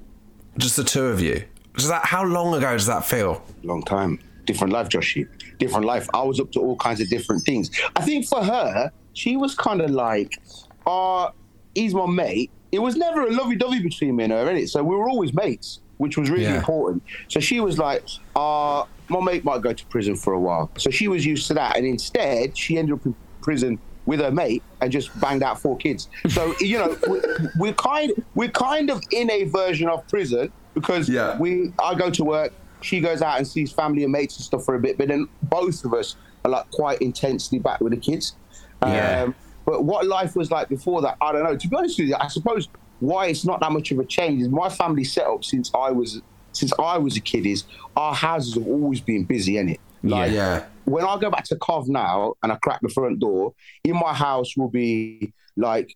just 0.58 0.76
the 0.76 0.84
two 0.84 1.06
of 1.06 1.20
you? 1.20 1.44
Does 1.76 1.88
that 1.88 2.06
how 2.06 2.24
long 2.24 2.54
ago 2.54 2.72
does 2.74 2.86
that 2.86 3.04
feel? 3.04 3.44
long 3.64 3.82
time. 3.82 4.20
Different 4.46 4.74
life, 4.74 4.90
Joshy. 4.90 5.28
Different 5.58 5.86
life. 5.86 6.08
I 6.14 6.22
was 6.22 6.40
up 6.40 6.52
to 6.52 6.60
all 6.60 6.76
kinds 6.76 7.00
of 7.02 7.10
different 7.10 7.44
things. 7.44 7.72
I 7.96 8.02
think 8.02 8.28
for 8.28 8.44
her, 8.44 8.92
she 9.14 9.38
was 9.38 9.56
kind 9.56 9.82
of 9.82 9.90
like, 9.90 10.40
uh, 10.86 11.32
he's 11.74 11.94
my 11.94 12.06
mate. 12.06 12.52
It 12.72 12.80
was 12.80 12.96
never 12.96 13.28
a 13.28 13.32
lovey 13.32 13.56
dovey 13.56 13.82
between 13.82 14.16
me 14.18 14.26
and 14.26 14.34
her, 14.34 14.46
innit? 14.46 14.70
So 14.70 14.84
we 14.84 14.96
were 14.96 15.08
always 15.08 15.34
mates, 15.34 15.80
which 16.04 16.18
was 16.18 16.30
really 16.30 16.44
Yeah. 16.44 16.58
important. 16.58 17.02
So 17.30 17.40
she 17.40 17.60
was 17.62 17.80
like, 17.80 18.04
uh, 18.36 18.84
my 19.10 19.22
mate 19.22 19.44
might 19.46 19.62
go 19.62 19.72
to 19.74 19.86
prison 19.88 20.16
for 20.16 20.34
a 20.34 20.40
while. 20.40 20.70
So 20.78 20.90
she 20.92 21.08
was 21.08 21.26
used 21.26 21.48
to 21.48 21.54
that. 21.56 21.78
And 21.78 21.86
instead, 21.88 22.58
she 22.58 22.78
ended 22.78 22.94
up 22.96 23.06
in 23.06 23.16
prison 23.42 23.80
with 24.06 24.20
her 24.20 24.32
mate 24.32 24.62
and 24.82 24.92
just 24.92 25.18
banged 25.22 25.42
out 25.44 25.60
four 25.62 25.78
kids. 25.78 26.10
So, 26.28 26.54
you 26.60 26.78
know, 26.78 26.96
we're, 27.08 27.52
we're 27.58 27.74
kind 27.74 28.12
we're 28.36 28.50
kind 28.50 28.90
of 28.90 29.02
in 29.12 29.32
a 29.32 29.46
version 29.46 29.88
of 29.88 30.06
prison 30.10 30.52
because 30.74 31.08
Yeah. 31.10 31.38
we 31.40 31.72
I 31.82 31.96
go 31.96 32.10
to 32.10 32.24
work, 32.24 32.52
she 32.82 33.00
goes 33.00 33.22
out 33.22 33.38
and 33.38 33.48
sees 33.48 33.72
family 33.72 34.04
and 34.04 34.12
mates 34.12 34.36
and 34.38 34.44
stuff 34.44 34.66
for 34.66 34.76
a 34.76 34.80
bit, 34.80 34.98
but 34.98 35.08
then 35.08 35.28
both 35.44 35.86
of 35.86 35.94
us 35.94 36.18
are 36.44 36.52
like 36.52 36.70
quite 36.72 37.02
intensely 37.02 37.60
back 37.60 37.80
with 37.80 37.92
the 37.94 37.98
kids. 38.00 38.36
Yeah. 38.82 39.24
Um, 39.24 39.36
but 39.66 39.86
what 39.86 40.06
life 40.06 40.36
was 40.36 40.52
like 40.52 40.68
before 40.68 41.02
that, 41.04 41.16
I 41.22 41.32
don't 41.32 41.44
know. 41.46 41.56
To 41.56 41.68
be 41.70 41.76
honest 41.78 41.98
with 41.98 42.10
you, 42.10 42.18
I 42.20 42.28
suppose 42.28 42.68
why 43.04 43.28
it's 43.28 43.44
not 43.46 43.60
that 43.60 43.72
much 43.72 43.92
of 43.92 44.00
a 44.00 44.06
change 44.06 44.42
is 44.42 44.50
my 44.50 44.70
family 44.70 45.04
setup 45.04 45.44
since 45.44 45.70
I 45.76 45.92
was 45.92 46.22
since 46.54 46.72
I 46.80 46.98
was 46.98 47.18
a 47.18 47.20
kid 47.32 47.46
is 47.46 47.64
our 47.98 48.14
houses 48.14 48.54
have 48.56 48.68
always 48.68 49.02
been 49.02 49.24
busy, 49.26 49.54
innit? 49.56 49.80
Like 50.04 50.32
Yeah. 50.32 50.66
when 50.86 51.04
I 51.04 51.18
go 51.18 51.30
back 51.32 51.46
to 51.46 51.56
Cov 51.58 51.88
now 51.90 52.34
and 52.44 52.52
I 52.52 52.56
crack 52.56 52.80
the 52.82 52.90
front 52.90 53.20
door, 53.20 53.54
in 53.84 53.96
my 54.06 54.14
house 54.14 54.56
will 54.56 54.70
be 54.70 55.34
like 55.58 55.88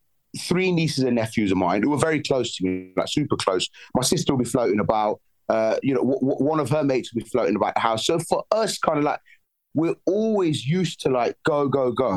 three 0.47 0.71
nieces 0.71 1.03
and 1.03 1.15
nephews 1.15 1.51
of 1.51 1.57
mine 1.57 1.83
who 1.83 1.93
are 1.93 1.97
very 2.09 2.21
close 2.21 2.55
to 2.57 2.65
me, 2.65 2.91
like 2.97 3.07
super 3.07 3.35
close. 3.35 3.69
My 3.95 4.03
sister 4.03 4.33
will 4.33 4.39
be 4.39 4.49
floating 4.55 4.79
about. 4.79 5.19
Uh, 5.49 5.77
you 5.81 5.93
know, 5.93 6.01
w- 6.01 6.19
w- 6.19 6.43
one 6.43 6.59
of 6.59 6.69
her 6.69 6.83
mates 6.83 7.13
will 7.13 7.21
be 7.23 7.29
floating 7.29 7.55
about 7.55 7.73
the 7.73 7.79
house. 7.79 8.05
So 8.05 8.19
for 8.19 8.43
us, 8.51 8.77
kind 8.77 8.97
of 8.97 9.05
like 9.05 9.19
we're 9.75 9.95
always 10.05 10.65
used 10.67 10.99
to 11.01 11.09
like 11.09 11.37
go, 11.45 11.67
go, 11.69 11.91
go, 11.91 12.13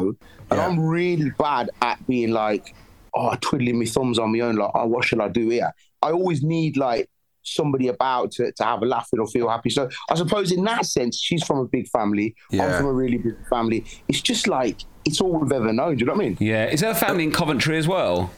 and 0.51 0.59
Yeah. 0.59 0.67
I'm 0.67 0.81
really 0.81 1.31
bad 1.39 1.71
at 1.81 2.05
being 2.09 2.31
like, 2.33 2.75
oh, 3.15 3.35
twiddling 3.41 3.79
my 3.79 3.85
thumbs 3.85 4.19
on 4.19 4.33
my 4.33 4.41
own. 4.41 4.57
Like, 4.57 4.71
oh, 4.75 4.87
what 4.87 5.05
should 5.05 5.21
I 5.21 5.29
do 5.29 5.49
here? 5.49 5.73
I 6.03 6.13
always 6.13 6.43
need 6.43 6.77
like 6.77 7.09
somebody 7.43 7.89
about 7.89 8.33
to, 8.33 8.53
to 8.53 8.65
have 8.65 8.83
a 8.83 8.87
laugh 8.87 9.09
with 9.11 9.21
or 9.21 9.27
feel 9.27 9.49
happy. 9.49 9.71
So 9.71 9.89
I 10.11 10.15
suppose 10.15 10.53
in 10.53 10.65
that 10.65 10.87
sense, 10.87 11.19
she's 11.19 11.43
from 11.45 11.59
a 11.59 11.67
big 11.67 11.89
family. 11.89 12.35
I'm 12.53 12.73
from 12.77 12.87
a 12.87 12.93
really 12.93 13.19
big 13.19 13.37
family. 13.49 13.85
It's 14.09 14.21
just 14.21 14.47
like 14.47 14.81
it's 15.05 15.21
all 15.21 15.39
we've 15.39 15.53
ever 15.53 15.73
known. 15.73 15.97
Do 15.97 16.01
you 16.01 16.07
know 16.07 16.13
what 16.13 16.25
I 16.25 16.29
mean? 16.29 16.37
Yeah. 16.41 16.67
Is 16.67 16.83
her 16.83 16.95
family 16.95 17.25
in 17.25 17.33
Coventry 17.33 17.79
as 17.79 17.89
well? 17.89 18.31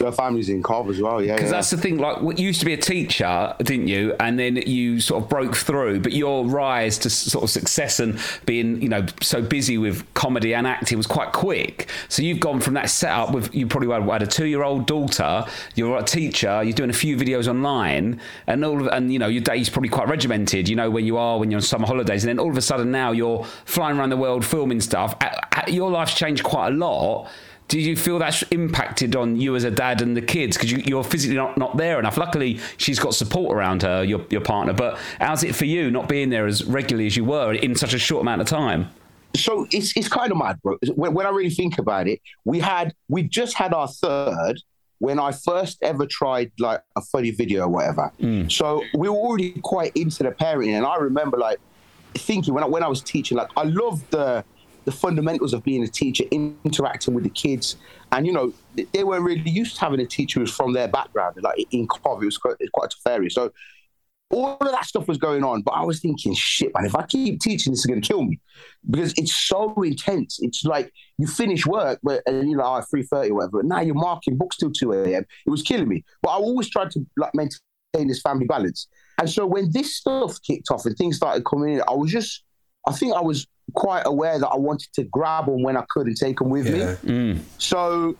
Her 0.00 0.12
family's 0.12 0.48
in 0.48 0.62
Cov 0.62 0.88
as 0.90 1.00
well. 1.00 1.22
Yeah, 1.22 1.34
Because 1.34 1.50
yeah. 1.50 1.56
that's 1.58 1.70
the 1.70 1.76
thing. 1.76 1.98
Like, 1.98 2.20
what- 2.20 2.38
you 2.38 2.46
used 2.46 2.60
to 2.60 2.66
be 2.66 2.72
a 2.74 2.76
teacher, 2.78 3.54
didn't 3.58 3.88
you? 3.88 4.14
And 4.20 4.38
then 4.38 4.56
you 4.56 5.00
sort 5.00 5.22
of 5.22 5.28
broke 5.28 5.54
through. 5.56 6.00
But 6.00 6.12
your 6.12 6.44
rise 6.46 6.98
to 6.98 7.10
sort 7.10 7.44
of 7.44 7.50
success 7.50 8.00
and 8.00 8.18
being, 8.46 8.82
you 8.82 8.88
know, 8.88 9.06
so 9.20 9.40
busy 9.42 9.78
with 9.78 10.04
comedy 10.14 10.54
and 10.54 10.66
acting 10.66 10.98
was 10.98 11.06
quite 11.06 11.32
quick. 11.32 11.88
So 12.08 12.22
you've 12.22 12.40
gone 12.40 12.60
from 12.60 12.74
that 12.74 12.90
setup 12.90 13.32
with 13.32 13.54
you 13.54 13.66
probably 13.66 13.88
had, 13.92 14.02
had 14.08 14.22
a 14.22 14.26
two-year-old 14.26 14.86
daughter. 14.86 15.44
You're 15.74 15.98
a 15.98 16.02
teacher. 16.02 16.62
You're 16.62 16.72
doing 16.72 16.90
a 16.90 16.94
few 16.94 17.16
videos 17.16 17.46
online, 17.48 18.20
and 18.46 18.64
all 18.64 18.80
of, 18.80 18.86
and 18.88 19.12
you 19.12 19.18
know 19.18 19.28
your 19.28 19.42
day's 19.42 19.68
probably 19.70 19.88
quite 19.90 20.08
regimented. 20.08 20.68
You 20.68 20.76
know 20.76 20.90
where 20.90 21.02
you 21.02 21.16
are 21.16 21.38
when 21.38 21.50
you're 21.50 21.58
on 21.58 21.62
summer 21.62 21.86
holidays, 21.86 22.24
and 22.24 22.28
then 22.28 22.38
all 22.38 22.50
of 22.50 22.56
a 22.56 22.62
sudden 22.62 22.90
now 22.90 23.12
you're 23.12 23.44
flying 23.64 23.98
around 23.98 24.10
the 24.10 24.16
world 24.16 24.44
filming 24.44 24.80
stuff. 24.80 25.14
Your 25.68 25.90
life's 25.90 26.14
changed 26.14 26.42
quite 26.44 26.68
a 26.68 26.76
lot. 26.76 27.28
Do 27.68 27.80
you 27.80 27.96
feel 27.96 28.18
that's 28.18 28.42
impacted 28.44 29.16
on 29.16 29.36
you 29.36 29.56
as 29.56 29.64
a 29.64 29.70
dad 29.70 30.02
and 30.02 30.16
the 30.16 30.22
kids 30.22 30.56
because 30.56 30.70
you, 30.70 30.78
you're 30.84 31.02
physically 31.02 31.36
not, 31.36 31.56
not 31.56 31.76
there 31.76 31.98
enough? 31.98 32.18
Luckily, 32.18 32.60
she's 32.76 32.98
got 32.98 33.14
support 33.14 33.56
around 33.56 33.82
her, 33.82 34.04
your, 34.04 34.24
your 34.30 34.42
partner. 34.42 34.74
But 34.74 34.98
how's 35.18 35.42
it 35.42 35.54
for 35.54 35.64
you 35.64 35.90
not 35.90 36.08
being 36.08 36.28
there 36.28 36.46
as 36.46 36.64
regularly 36.64 37.06
as 37.06 37.16
you 37.16 37.24
were 37.24 37.54
in 37.54 37.74
such 37.74 37.94
a 37.94 37.98
short 37.98 38.20
amount 38.20 38.42
of 38.42 38.46
time? 38.46 38.90
so 39.36 39.66
it's 39.72 39.96
it's 39.96 40.08
kind 40.08 40.30
of 40.30 40.38
mad, 40.38 40.60
bro. 40.62 40.78
When, 40.94 41.14
when 41.14 41.26
I 41.26 41.30
really 41.30 41.50
think 41.50 41.78
about 41.78 42.06
it, 42.08 42.20
we 42.44 42.60
had 42.60 42.94
we 43.08 43.22
just 43.22 43.54
had 43.54 43.74
our 43.74 43.88
third 43.88 44.62
when 44.98 45.18
I 45.18 45.32
first 45.32 45.78
ever 45.82 46.06
tried 46.06 46.52
like 46.58 46.82
a 46.96 47.00
funny 47.00 47.30
video 47.30 47.64
or 47.64 47.68
whatever. 47.68 48.12
Mm. 48.20 48.50
So 48.50 48.82
we 48.96 49.08
were 49.08 49.16
already 49.16 49.52
quite 49.62 49.92
into 49.96 50.22
the 50.22 50.30
parenting, 50.30 50.76
and 50.76 50.86
I 50.86 50.96
remember 50.96 51.36
like 51.36 51.58
thinking 52.14 52.54
when 52.54 52.62
I, 52.62 52.66
when 52.66 52.82
I 52.82 52.88
was 52.88 53.02
teaching, 53.02 53.36
like 53.36 53.50
I 53.56 53.64
loved 53.64 54.10
the 54.10 54.44
the 54.84 54.92
fundamentals 54.92 55.52
of 55.52 55.62
being 55.64 55.82
a 55.82 55.88
teacher, 55.88 56.24
interacting 56.30 57.14
with 57.14 57.24
the 57.24 57.30
kids, 57.30 57.76
and 58.12 58.26
you 58.26 58.32
know 58.32 58.52
they- 58.74 59.04
weren't 59.04 59.24
really 59.24 59.50
used 59.50 59.76
to 59.76 59.80
having 59.80 60.00
a 60.00 60.06
teacher 60.06 60.40
who 60.40 60.42
was 60.42 60.50
from 60.50 60.72
their 60.72 60.88
background. 60.88 61.36
Like 61.42 61.66
in 61.70 61.86
Cov, 61.86 62.22
it 62.22 62.26
was 62.26 62.38
quite, 62.38 62.56
quite 62.72 62.92
a 62.92 63.10
area, 63.10 63.30
so 63.30 63.52
all 64.30 64.56
of 64.60 64.70
that 64.70 64.84
stuff 64.84 65.06
was 65.06 65.18
going 65.18 65.44
on, 65.44 65.62
but 65.62 65.72
I 65.72 65.84
was 65.84 66.00
thinking, 66.00 66.34
shit, 66.34 66.72
man, 66.74 66.86
if 66.86 66.96
I 66.96 67.04
keep 67.06 67.40
teaching, 67.40 67.72
this 67.72 67.80
is 67.80 67.86
going 67.86 68.00
to 68.00 68.06
kill 68.06 68.24
me 68.24 68.40
because 68.90 69.12
it's 69.16 69.34
so 69.34 69.74
intense. 69.82 70.38
It's 70.40 70.64
like 70.64 70.92
you 71.18 71.26
finish 71.26 71.66
work, 71.66 72.00
but 72.02 72.22
and 72.26 72.50
you 72.50 72.56
know, 72.56 72.64
oh, 72.64 72.80
three 72.90 73.02
thirty 73.04 73.30
or 73.30 73.36
whatever. 73.36 73.58
But 73.58 73.66
now 73.66 73.80
you're 73.80 73.94
marking 73.94 74.36
books 74.36 74.56
till 74.56 74.72
two 74.72 74.92
a.m. 74.92 75.24
It 75.46 75.50
was 75.50 75.62
killing 75.62 75.88
me. 75.88 76.04
But 76.22 76.30
I 76.30 76.34
always 76.34 76.68
tried 76.68 76.90
to 76.92 77.06
like 77.16 77.34
maintain 77.34 78.08
this 78.08 78.20
family 78.20 78.46
balance. 78.46 78.88
And 79.18 79.30
so 79.30 79.46
when 79.46 79.70
this 79.72 79.96
stuff 79.96 80.40
kicked 80.42 80.70
off 80.70 80.86
and 80.86 80.96
things 80.96 81.16
started 81.16 81.44
coming 81.44 81.74
in, 81.74 81.82
I 81.86 81.92
was 81.92 82.10
just, 82.10 82.42
I 82.88 82.92
think 82.92 83.14
I 83.14 83.20
was 83.20 83.46
quite 83.74 84.02
aware 84.06 84.38
that 84.38 84.48
I 84.48 84.56
wanted 84.56 84.92
to 84.94 85.04
grab 85.04 85.46
them 85.46 85.62
when 85.62 85.76
I 85.76 85.84
could 85.90 86.06
and 86.06 86.16
take 86.16 86.38
them 86.38 86.50
with 86.50 86.66
Yeah. 86.66 86.96
me. 87.02 87.40
So 87.58 88.14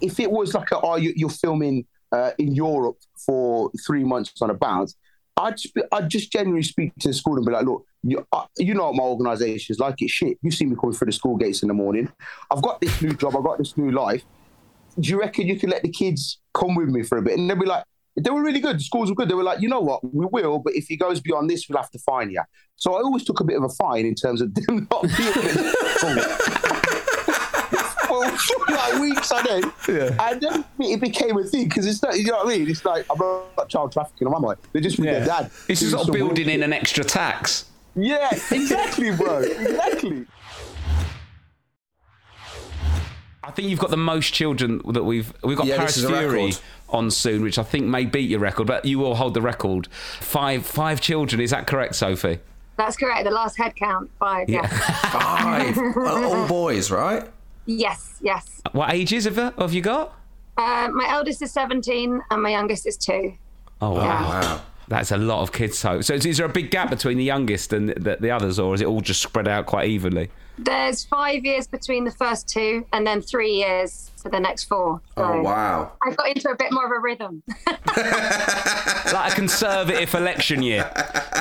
if 0.00 0.20
it 0.20 0.30
was 0.30 0.54
like, 0.54 0.70
a, 0.72 0.80
oh, 0.80 0.96
you, 0.96 1.12
you're 1.16 1.30
filming 1.30 1.86
uh, 2.12 2.32
in 2.38 2.54
Europe 2.54 2.98
for 3.24 3.70
three 3.86 4.04
months 4.04 4.32
on 4.42 4.50
a 4.50 4.54
bounce, 4.54 4.94
I'd, 5.36 5.58
sp- 5.58 5.88
I'd 5.92 6.08
just 6.10 6.30
generally 6.30 6.62
speak 6.62 6.92
to 7.00 7.08
the 7.08 7.14
school 7.14 7.36
and 7.36 7.46
be 7.46 7.52
like, 7.52 7.64
look, 7.64 7.84
you, 8.02 8.26
uh, 8.32 8.44
you 8.58 8.74
know 8.74 8.86
what 8.86 8.96
my 8.96 9.04
organisation 9.04 9.72
is 9.72 9.78
like. 9.78 9.94
It's 9.98 10.12
shit. 10.12 10.36
You 10.42 10.50
see 10.50 10.66
me 10.66 10.76
coming 10.78 10.94
through 10.94 11.06
the 11.06 11.12
school 11.12 11.36
gates 11.36 11.62
in 11.62 11.68
the 11.68 11.74
morning. 11.74 12.10
I've 12.50 12.62
got 12.62 12.80
this 12.80 13.00
new 13.00 13.14
job. 13.14 13.36
I've 13.36 13.44
got 13.44 13.58
this 13.58 13.76
new 13.76 13.90
life. 13.90 14.22
Do 14.98 15.08
you 15.08 15.18
reckon 15.20 15.46
you 15.46 15.58
can 15.58 15.70
let 15.70 15.82
the 15.82 15.88
kids 15.90 16.40
come 16.52 16.74
with 16.74 16.88
me 16.88 17.02
for 17.04 17.16
a 17.18 17.22
bit? 17.22 17.38
And 17.38 17.48
they'll 17.48 17.58
be 17.58 17.64
like, 17.66 17.84
they 18.24 18.30
were 18.30 18.42
really 18.42 18.60
good. 18.60 18.78
The 18.78 18.82
schools 18.82 19.10
were 19.10 19.14
good. 19.14 19.28
They 19.28 19.34
were 19.34 19.42
like, 19.42 19.60
you 19.60 19.68
know 19.68 19.80
what, 19.80 20.02
we 20.14 20.26
will, 20.26 20.58
but 20.58 20.74
if 20.74 20.86
he 20.86 20.96
goes 20.96 21.20
beyond 21.20 21.50
this, 21.50 21.68
we'll 21.68 21.78
have 21.78 21.90
to 21.90 21.98
fine 21.98 22.30
you. 22.30 22.42
So 22.76 22.94
I 22.94 23.02
always 23.02 23.24
took 23.24 23.40
a 23.40 23.44
bit 23.44 23.56
of 23.56 23.64
a 23.64 23.68
fine 23.68 24.06
in 24.06 24.14
terms 24.14 24.40
of 24.40 24.54
them 24.66 24.88
not 24.90 25.02
being 25.02 25.12
for, 28.10 28.26
for 28.38 28.72
like 28.72 29.00
weeks 29.00 29.30
on 29.32 29.48
end. 29.48 29.72
And 29.88 30.40
then 30.40 30.64
it 30.80 31.00
became 31.00 31.38
a 31.38 31.44
thing 31.44 31.68
because 31.68 31.86
it's 31.86 32.02
not, 32.02 32.18
you 32.18 32.24
know 32.26 32.38
what 32.38 32.54
I 32.54 32.58
mean? 32.58 32.68
It's 32.68 32.84
like, 32.84 33.06
I'm 33.10 33.18
not 33.18 33.68
child 33.68 33.92
trafficking, 33.92 34.28
am 34.28 34.44
I? 34.44 34.54
They're 34.72 34.82
just 34.82 34.98
with 34.98 35.08
their 35.08 35.24
dad. 35.24 35.50
It's 35.68 35.80
doing 35.80 35.90
just 35.90 35.90
sort 35.92 36.08
of 36.08 36.14
building 36.14 36.48
in 36.48 36.62
an 36.62 36.72
extra 36.72 37.04
tax. 37.04 37.66
Yeah, 37.96 38.30
exactly, 38.50 39.10
bro. 39.10 39.38
exactly. 39.42 40.26
I 43.42 43.50
think 43.50 43.68
you've 43.68 43.78
got 43.78 43.90
the 43.90 43.96
most 43.96 44.34
children 44.34 44.82
that 44.88 45.04
we've 45.04 45.32
we've 45.42 45.56
got 45.56 45.66
Yeah, 45.66 45.78
Paris 45.78 45.96
this 45.96 46.04
Fury 46.06 46.52
on 46.90 47.10
soon, 47.10 47.42
which 47.42 47.58
I 47.58 47.62
think 47.62 47.86
may 47.86 48.04
beat 48.04 48.28
your 48.28 48.40
record, 48.40 48.66
but 48.66 48.84
you 48.84 48.98
will 48.98 49.14
hold 49.14 49.34
the 49.34 49.40
record. 49.40 49.88
Five 49.90 50.66
five 50.66 51.00
children, 51.00 51.40
is 51.40 51.50
that 51.50 51.66
correct, 51.66 51.94
Sophie? 51.94 52.40
That's 52.76 52.96
correct. 52.96 53.24
The 53.24 53.30
last 53.30 53.56
head 53.58 53.76
count, 53.76 54.10
five. 54.18 54.48
Yeah. 54.48 54.66
Five. 55.10 55.76
All 55.96 56.48
boys, 56.48 56.90
right? 56.90 57.28
yes, 57.66 58.18
yes. 58.22 58.62
What 58.72 58.92
ages 58.94 59.24
have 59.24 59.36
you, 59.36 59.52
have 59.58 59.74
you 59.74 59.82
got? 59.82 60.14
Uh, 60.56 60.88
my 60.92 61.06
eldest 61.08 61.42
is 61.42 61.50
17 61.52 62.20
and 62.30 62.42
my 62.42 62.50
youngest 62.50 62.86
is 62.86 62.96
two. 62.96 63.34
Oh 63.82 63.92
wow. 63.92 64.00
Wow. 64.28 64.62
That's 64.90 65.12
a 65.12 65.16
lot 65.16 65.40
of 65.42 65.52
kids. 65.52 65.78
So, 65.78 66.00
so 66.00 66.14
is, 66.14 66.26
is 66.26 66.36
there 66.38 66.46
a 66.46 66.50
big 66.52 66.70
gap 66.70 66.90
between 66.90 67.16
the 67.16 67.24
youngest 67.24 67.72
and 67.72 67.88
the, 67.90 68.16
the 68.20 68.30
others, 68.30 68.58
or 68.58 68.74
is 68.74 68.80
it 68.80 68.86
all 68.88 69.00
just 69.00 69.22
spread 69.22 69.46
out 69.48 69.66
quite 69.66 69.88
evenly? 69.88 70.30
There's 70.58 71.04
five 71.04 71.44
years 71.44 71.66
between 71.68 72.04
the 72.04 72.10
first 72.10 72.48
two 72.48 72.84
and 72.92 73.06
then 73.06 73.22
three 73.22 73.52
years 73.52 74.10
for 74.20 74.28
the 74.28 74.40
next 74.40 74.64
four. 74.64 75.00
Oh, 75.16 75.22
so 75.22 75.38
Oh, 75.38 75.42
wow. 75.42 75.92
I've 76.06 76.16
got 76.16 76.28
into 76.28 76.50
a 76.50 76.56
bit 76.56 76.72
more 76.72 76.84
of 76.84 76.90
a 76.90 76.98
rhythm. 76.98 77.42
like 79.12 79.32
a 79.32 79.34
conservative 79.34 80.14
election 80.14 80.62
year, 80.62 80.90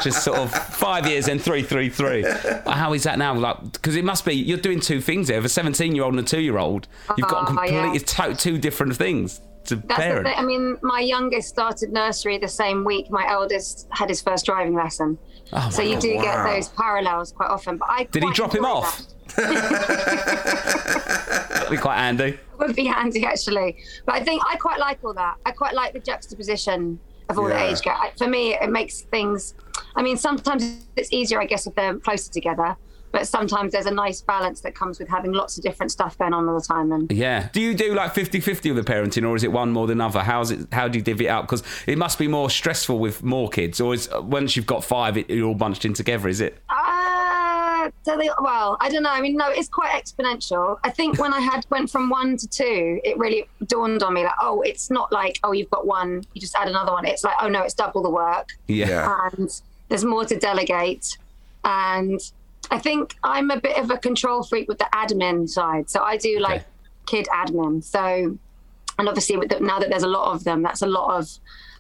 just 0.01 0.23
sort 0.23 0.37
of 0.39 0.51
five 0.53 1.07
years 1.07 1.27
and 1.27 1.41
three, 1.41 1.63
three, 1.63 1.89
three. 1.89 2.23
How 2.67 2.93
is 2.93 3.03
that 3.03 3.17
now? 3.17 3.33
Like, 3.33 3.73
because 3.73 3.95
it 3.95 4.05
must 4.05 4.25
be 4.25 4.33
you're 4.33 4.57
doing 4.57 4.79
two 4.79 5.01
things 5.01 5.27
there. 5.27 5.41
For 5.41 5.47
a 5.47 5.49
17 5.49 5.95
year 5.95 6.03
old 6.05 6.13
and 6.13 6.21
a 6.25 6.27
two 6.27 6.41
year 6.41 6.57
old, 6.57 6.87
you've 7.17 7.27
got 7.27 7.43
Oh, 7.43 7.45
completely 7.47 7.77
yeah. 7.93 8.27
to- 8.27 8.35
two 8.35 8.57
different 8.57 8.95
things. 8.95 9.41
To 9.65 9.75
That's 9.77 9.99
parent. 9.99 10.25
thing. 10.27 10.35
I 10.37 10.41
mean, 10.43 10.77
my 10.81 10.99
youngest 10.99 11.49
started 11.49 11.91
nursery 11.91 12.37
the 12.37 12.47
same 12.47 12.83
week. 12.83 13.09
My 13.11 13.27
eldest 13.29 13.87
had 13.91 14.09
his 14.09 14.21
first 14.21 14.45
driving 14.45 14.73
lesson. 14.75 15.17
Oh, 15.53 15.69
so 15.71 15.81
you 15.81 15.95
my 15.95 15.99
do 15.99 16.13
God. 16.15 16.23
get 16.23 16.43
those 16.55 16.69
parallels 16.69 17.31
quite 17.31 17.49
often. 17.49 17.77
But 17.77 17.89
I 17.89 18.03
Did 18.05 18.23
he 18.23 18.31
drop 18.33 18.53
him 18.55 18.65
off? 18.65 18.97
that. 19.35 20.15
That'd 21.49 21.69
be 21.71 21.77
quite 21.77 21.97
handy. 21.97 22.23
It 22.25 22.39
would 22.57 22.75
be 22.75 22.85
handy 22.85 23.25
actually. 23.25 23.77
But 24.05 24.15
I 24.15 24.23
think 24.23 24.41
I 24.47 24.55
quite 24.57 24.79
like 24.79 24.99
all 25.03 25.13
that. 25.13 25.35
I 25.45 25.51
quite 25.51 25.73
like 25.73 25.93
the 25.93 25.99
juxtaposition 25.99 26.99
of 27.29 27.37
all 27.39 27.49
Yeah. 27.49 27.57
the 27.65 27.71
age 27.71 27.81
gap. 27.81 28.17
For 28.17 28.27
me, 28.27 28.55
it 28.55 28.69
makes 28.69 29.01
things. 29.01 29.53
I 29.95 30.01
mean, 30.01 30.17
sometimes 30.17 30.85
it's 30.95 31.11
easier, 31.11 31.41
I 31.41 31.45
guess, 31.45 31.67
if 31.67 31.75
they're 31.75 31.95
closer 31.99 32.31
together. 32.31 32.75
But 33.11 33.27
sometimes 33.27 33.71
there's 33.71 33.85
a 33.87 33.91
nice 33.91 34.21
balance 34.21 34.61
that 34.61 34.75
comes 34.75 34.99
with 34.99 35.07
having 35.09 35.31
lots 35.31 35.57
of 35.57 35.63
different 35.63 35.91
stuff 35.91 36.17
going 36.17 36.33
on 36.33 36.47
all 36.47 36.59
the 36.59 36.65
time. 36.65 36.91
And 36.91 37.11
Yeah. 37.11 37.49
Do 37.51 37.59
you 37.61 37.73
do 37.73 37.95
like 37.95 38.13
50-50 38.13 38.75
with 38.75 38.85
the 38.85 38.93
parenting, 38.93 39.27
or 39.27 39.35
is 39.35 39.43
it 39.43 39.51
one 39.51 39.71
more 39.71 39.87
than 39.87 39.99
other? 39.99 40.21
How's 40.21 40.51
it? 40.51 40.67
How 40.71 40.87
do 40.87 40.99
you 40.99 41.03
divvy 41.03 41.25
it 41.25 41.29
out? 41.29 41.43
Because 41.43 41.63
it 41.87 41.97
must 41.97 42.19
be 42.19 42.27
more 42.27 42.49
stressful 42.49 42.99
with 42.99 43.23
more 43.23 43.49
kids, 43.49 43.81
or 43.81 43.93
is 43.93 44.09
once 44.21 44.55
you've 44.55 44.67
got 44.67 44.83
five, 44.83 45.17
it, 45.17 45.29
you're 45.29 45.47
all 45.47 45.55
bunched 45.55 45.85
in 45.85 45.93
together? 45.93 46.27
Is 46.27 46.39
it? 46.41 46.57
Uh, 46.69 47.89
so 48.03 48.17
they, 48.17 48.29
well, 48.41 48.77
I 48.81 48.89
don't 48.89 49.03
know. 49.03 49.09
I 49.11 49.21
mean, 49.21 49.35
no, 49.37 49.49
it's 49.49 49.69
quite 49.69 49.91
exponential. 49.91 50.77
I 50.83 50.89
think 50.91 51.17
when 51.19 51.33
I 51.33 51.39
had 51.39 51.65
went 51.69 51.89
from 51.89 52.09
one 52.09 52.37
to 52.37 52.47
two, 52.47 52.99
it 53.03 53.17
really 53.17 53.47
dawned 53.65 54.03
on 54.03 54.13
me 54.13 54.23
like, 54.23 54.33
oh, 54.41 54.61
it's 54.61 54.89
not 54.91 55.11
like 55.11 55.39
oh, 55.43 55.51
you've 55.53 55.69
got 55.69 55.87
one, 55.87 56.23
you 56.33 56.41
just 56.41 56.55
add 56.55 56.67
another 56.67 56.91
one. 56.91 57.05
It's 57.05 57.23
like, 57.23 57.35
oh 57.41 57.47
no, 57.47 57.63
it's 57.63 57.73
double 57.73 58.03
the 58.03 58.09
work, 58.09 58.49
Yeah. 58.67 58.87
Yeah. 58.89 59.29
and 59.33 59.61
there's 59.87 60.05
more 60.05 60.25
to 60.25 60.37
delegate. 60.37 61.17
And 61.63 62.19
I 62.71 62.79
think 62.79 63.15
I'm 63.23 63.49
a 63.51 63.59
bit 63.59 63.77
of 63.77 63.89
a 63.91 63.97
control 63.97 64.43
freak 64.43 64.67
with 64.67 64.77
the 64.77 64.87
admin 64.93 65.47
side, 65.49 65.89
so 65.89 66.01
I 66.03 66.17
do 66.17 66.39
like 66.39 66.61
Okay. 66.61 66.65
kid 67.07 67.27
admin. 67.33 67.83
So, 67.83 68.37
and 68.97 69.07
obviously 69.07 69.37
with 69.37 69.49
the, 69.49 69.59
now 69.59 69.79
that 69.79 69.89
there's 69.89 70.03
a 70.03 70.07
lot 70.07 70.33
of 70.33 70.43
them, 70.43 70.61
that's 70.61 70.81
a 70.81 70.87
lot 70.87 71.17
of 71.17 71.29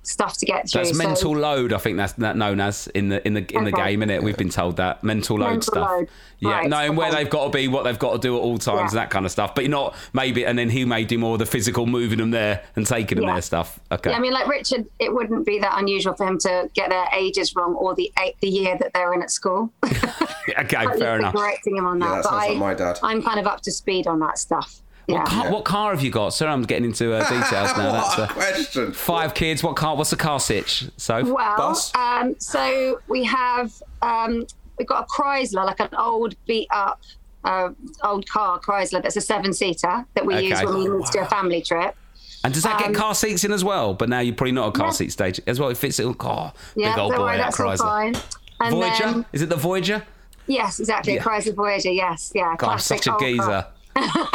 stuff 0.09 0.37
to 0.37 0.45
get 0.45 0.69
through. 0.69 0.83
That's 0.83 0.97
So- 0.97 1.03
mental 1.07 1.37
load. 1.37 1.71
I 1.73 1.77
think 1.77 1.97
that's 1.97 2.13
that 2.13 2.35
known 2.35 2.59
as 2.59 2.87
in 2.87 3.09
the 3.09 3.25
in 3.25 3.33
the 3.35 3.45
in 3.55 3.63
the 3.65 3.71
Okay. 3.73 3.91
game, 3.95 4.01
innit? 4.01 4.23
We've 4.23 4.35
been 4.37 4.49
told 4.49 4.77
that 4.77 5.03
mental 5.03 5.37
load 5.37 5.49
Mental 5.51 5.73
stuff. 5.73 5.89
load. 5.89 6.07
Yeah, 6.39 6.51
Right, 6.51 6.69
knowing 6.69 6.95
where 6.95 7.11
they've 7.11 7.29
got 7.29 7.43
to 7.45 7.49
be, 7.49 7.67
what 7.67 7.83
they've 7.83 7.99
got 7.99 8.13
to 8.13 8.17
do 8.19 8.37
at 8.37 8.39
all 8.39 8.57
times, 8.57 8.77
Yeah. 8.77 8.83
and 8.83 8.91
that 8.93 9.09
kind 9.09 9.25
of 9.25 9.31
stuff. 9.31 9.53
But 9.55 9.65
you're 9.65 9.71
not 9.71 9.93
maybe, 10.13 10.45
and 10.45 10.57
then 10.57 10.69
he 10.69 10.85
may 10.85 11.03
do 11.03 11.17
more 11.17 11.33
of 11.33 11.39
the 11.39 11.45
physical, 11.45 11.85
moving 11.85 12.17
them 12.17 12.31
there 12.31 12.61
and 12.77 12.87
taking 12.87 13.17
them 13.17 13.27
Yeah. 13.27 13.33
there 13.33 13.41
stuff. 13.41 13.77
Okay. 13.91 14.09
Yeah, 14.09 14.15
I 14.15 14.19
mean, 14.19 14.31
like 14.31 14.47
Richard, 14.47 14.85
it 14.99 15.13
wouldn't 15.13 15.45
be 15.45 15.59
that 15.59 15.77
unusual 15.77 16.13
for 16.13 16.25
him 16.25 16.37
to 16.39 16.69
get 16.73 16.89
their 16.89 17.07
ages 17.13 17.55
wrong 17.55 17.75
or 17.75 17.93
the 17.95 18.11
the 18.41 18.47
year 18.49 18.77
that 18.79 18.93
they're 18.93 19.13
in 19.13 19.21
at 19.21 19.31
school. 19.31 19.69
okay, 19.83 20.85
fair 20.97 21.17
enough. 21.17 21.33
Correcting 21.35 21.75
him 21.77 21.85
on 21.85 21.99
that, 21.99 22.05
Yeah, 22.05 22.15
that 22.15 22.23
but 22.23 22.33
I, 22.33 22.47
like 22.49 22.57
my 22.57 22.73
dad. 22.73 22.99
I'm 23.03 23.21
kind 23.21 23.39
of 23.39 23.47
up 23.47 23.61
to 23.61 23.71
speed 23.71 24.07
on 24.07 24.19
that 24.19 24.37
stuff. 24.37 24.77
Yeah. 25.09 25.19
What, 25.19 25.27
car, 25.27 25.51
what 25.51 25.65
car 25.65 25.91
have 25.91 26.01
you 26.03 26.11
got? 26.11 26.29
Sorry, 26.29 26.51
I'm 26.51 26.61
getting 26.63 26.85
into 26.85 27.13
uh, 27.13 27.19
details 27.29 27.75
now. 27.77 27.91
That's 27.91 28.17
what 28.17 28.19
a 28.19 28.31
uh, 28.31 28.33
question. 28.33 28.91
five 28.93 29.33
kids. 29.33 29.63
What 29.63 29.75
car? 29.75 29.95
What's 29.95 30.11
the 30.11 30.15
car 30.15 30.39
sitch? 30.39 30.85
So 30.97 31.23
Well, 31.33 31.57
Bus? 31.57 31.95
um, 31.95 32.35
so 32.39 32.99
we 33.07 33.23
have 33.23 33.73
um, 34.01 34.45
we've 34.77 34.87
got 34.87 35.03
a 35.05 35.07
Chrysler, 35.07 35.65
like 35.65 35.79
an 35.79 35.89
old 35.97 36.35
beat 36.45 36.67
up 36.71 37.01
uh, 37.43 37.69
old 38.03 38.27
car 38.29 38.59
Chrysler 38.59 39.01
that's 39.01 39.15
a 39.15 39.21
seven 39.21 39.53
seater 39.53 40.05
that 40.13 40.25
we 40.25 40.39
use 40.41 40.61
when 40.61 40.73
we 40.75 40.87
need 40.87 41.05
to 41.05 41.11
do 41.11 41.19
a 41.19 41.25
family 41.25 41.61
trip. 41.61 41.95
and 42.43 42.53
does 42.53 42.63
that 42.63 42.77
get 42.77 42.89
um, 42.89 42.93
car 42.93 43.15
seats 43.15 43.43
in 43.43 43.51
as 43.51 43.63
well? 43.63 43.93
But 43.93 44.09
now 44.09 44.19
you're 44.19 44.35
probably 44.35 44.51
not 44.51 44.67
a 44.69 44.71
car 44.71 44.87
Yeah. 44.87 44.91
seat 44.91 45.11
stage 45.11 45.41
as 45.47 45.59
well. 45.59 45.69
It 45.69 45.77
fits 45.77 45.99
in. 45.99 46.15
Oh, 46.19 46.51
Yeah, 46.75 46.91
big 46.93 46.99
old 46.99 47.13
boy, 47.13 47.19
worry, 47.19 47.37
that 47.37 47.43
that's 47.45 47.59
all 47.59 47.67
Chrysler. 47.67 47.77
fine. 47.79 48.15
And 48.61 48.75
Voyager? 48.75 49.03
then- 49.05 49.25
Is 49.33 49.41
it 49.41 49.49
the 49.49 49.55
Voyager? 49.55 50.03
yes, 50.47 50.79
exactly, 50.79 51.13
Yeah. 51.15 51.21
a 51.21 51.23
Chrysler 51.23 51.55
Voyager. 51.55 51.91
Yes, 51.91 52.31
yeah, 52.35 52.43
God, 52.43 52.51
I'm 52.51 52.57
classic 52.57 52.97
such 53.03 53.07
a 53.07 53.11
old 53.13 53.37
car. 53.39 53.67
Geezer. 53.95 54.25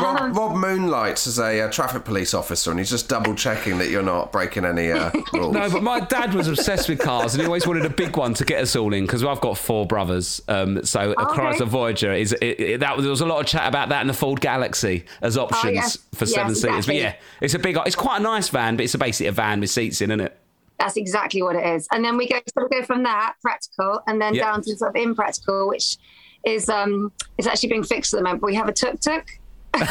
Rob, 0.00 0.36
Rob 0.36 0.56
moonlights 0.56 1.26
as 1.26 1.38
a 1.38 1.60
uh, 1.62 1.70
traffic 1.70 2.04
police 2.04 2.32
officer, 2.34 2.70
and 2.70 2.78
he's 2.80 2.90
just 2.90 3.08
double 3.08 3.34
checking 3.34 3.78
that 3.78 3.90
you're 3.90 4.02
not 4.02 4.32
breaking 4.32 4.64
any 4.64 4.90
uh, 4.90 5.10
rules. 5.32 5.52
No, 5.54 5.68
but 5.70 5.82
my 5.82 6.00
dad 6.00 6.32
was 6.34 6.48
obsessed 6.48 6.88
with 6.88 6.98
cars, 7.00 7.34
and 7.34 7.40
he 7.42 7.46
always 7.46 7.66
wanted 7.66 7.84
a 7.84 7.90
big 7.90 8.16
one 8.16 8.34
to 8.34 8.44
get 8.44 8.62
us 8.62 8.74
all 8.76 8.92
in 8.94 9.04
because 9.04 9.22
I've 9.24 9.40
got 9.40 9.58
four 9.58 9.86
brothers. 9.86 10.40
Um, 10.48 10.84
so 10.84 11.12
a 11.12 11.14
Oh, 11.18 11.24
okay. 11.32 11.40
Chrysler 11.42 11.66
Voyager 11.68 12.12
is 12.12 12.32
it, 12.32 12.44
it, 12.60 12.80
that. 12.80 12.98
There 12.98 13.10
was 13.10 13.20
a 13.20 13.26
lot 13.26 13.40
of 13.40 13.46
chat 13.46 13.68
about 13.68 13.90
that 13.90 14.00
and 14.00 14.08
the 14.10 14.14
Ford 14.14 14.40
Galaxy 14.40 15.04
as 15.22 15.36
options 15.36 15.64
Oh, 15.64 15.68
yes. 15.68 15.96
for 16.14 16.24
Yes, 16.24 16.34
seven 16.34 16.54
seaters. 16.54 16.86
But 16.86 16.94
yeah, 16.96 17.14
it's 17.40 17.54
a 17.54 17.58
big. 17.58 17.76
It's 17.86 17.96
quite 17.96 18.20
a 18.20 18.22
nice 18.22 18.48
van, 18.48 18.76
but 18.76 18.84
it's 18.84 18.96
basically 18.96 19.26
a 19.28 19.32
van 19.32 19.60
with 19.60 19.70
seats 19.70 20.00
in, 20.00 20.10
isn't 20.10 20.20
it? 20.20 20.36
That's 20.78 20.96
exactly 20.96 21.42
what 21.42 21.56
it 21.56 21.66
is. 21.66 21.86
And 21.92 22.02
then 22.04 22.16
we 22.16 22.26
go 22.26 22.40
so 22.56 22.66
we 22.70 22.80
go 22.80 22.84
from 22.86 23.02
that 23.02 23.34
practical 23.42 24.00
and 24.06 24.20
then 24.20 24.34
Yeah. 24.34 24.44
down 24.44 24.62
to 24.62 24.76
sort 24.76 24.90
of 24.90 24.96
impractical, 24.96 25.68
which 25.68 25.96
is 26.44 26.68
um 26.68 27.12
is 27.38 27.46
actually 27.46 27.68
being 27.70 27.84
fixed 27.84 28.12
at 28.14 28.18
the 28.18 28.24
moment. 28.24 28.42
We 28.42 28.54
have 28.54 28.68
a 28.68 28.72
tuk 28.72 29.00
tuk. 29.00 29.26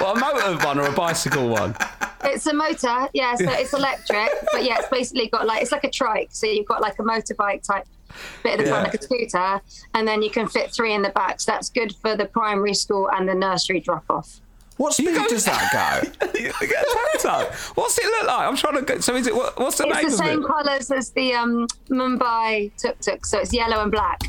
Well, 0.00 0.16
a 0.16 0.18
motor 0.18 0.64
one 0.64 0.78
or 0.78 0.86
a 0.86 0.92
bicycle 0.92 1.48
one. 1.50 1.76
It's 2.24 2.46
a 2.46 2.54
motor, 2.54 3.08
yeah, 3.12 3.34
so 3.34 3.44
it's 3.50 3.74
electric, 3.74 4.30
but 4.50 4.64
yeah, 4.64 4.78
it's 4.78 4.88
basically 4.88 5.28
got 5.28 5.46
like 5.46 5.60
it's 5.60 5.72
like 5.72 5.84
a 5.84 5.90
trike. 5.90 6.28
So 6.32 6.46
you've 6.46 6.64
got 6.66 6.80
like 6.80 6.98
a 6.98 7.02
motorbike 7.02 7.62
type 7.66 7.84
bit 8.42 8.52
at 8.52 8.58
the 8.60 8.66
front, 8.66 8.86
Yeah. 8.86 8.90
like 8.90 8.94
a 8.94 9.02
scooter, 9.02 9.60
and 9.94 10.08
then 10.08 10.22
you 10.22 10.30
can 10.30 10.48
fit 10.48 10.72
three 10.72 10.94
in 10.94 11.02
the 11.02 11.10
back. 11.10 11.40
So 11.40 11.52
that's 11.52 11.68
good 11.68 11.94
for 11.96 12.16
the 12.16 12.24
primary 12.24 12.72
school 12.72 13.10
and 13.10 13.28
the 13.28 13.34
nursery 13.34 13.80
drop 13.80 14.04
off. 14.08 14.40
What 14.80 14.94
speed 14.94 15.14
go- 15.14 15.28
does 15.28 15.44
that 15.44 15.62
go? 15.72 16.28
You 16.40 16.48
get 16.48 16.82
a 16.86 17.18
tuk-tuk. 17.20 17.52
What's 17.76 17.98
it 17.98 18.04
look 18.06 18.26
like? 18.28 18.48
I'm 18.48 18.56
trying 18.56 18.76
to. 18.76 18.82
Get, 18.82 19.04
so 19.04 19.14
is 19.14 19.26
it? 19.26 19.34
What, 19.34 19.58
what's 19.60 19.76
the 19.76 19.84
It's 19.86 19.94
name 19.96 20.06
It's 20.06 20.16
the 20.16 20.24
same 20.24 20.42
colours 20.42 20.90
as 20.90 21.10
the 21.10 21.34
um, 21.34 21.66
Mumbai 21.90 22.72
tuk 22.80 22.98
tuk, 23.00 23.26
so 23.26 23.40
it's 23.40 23.52
yellow 23.52 23.82
and 23.82 23.90
black. 23.92 24.22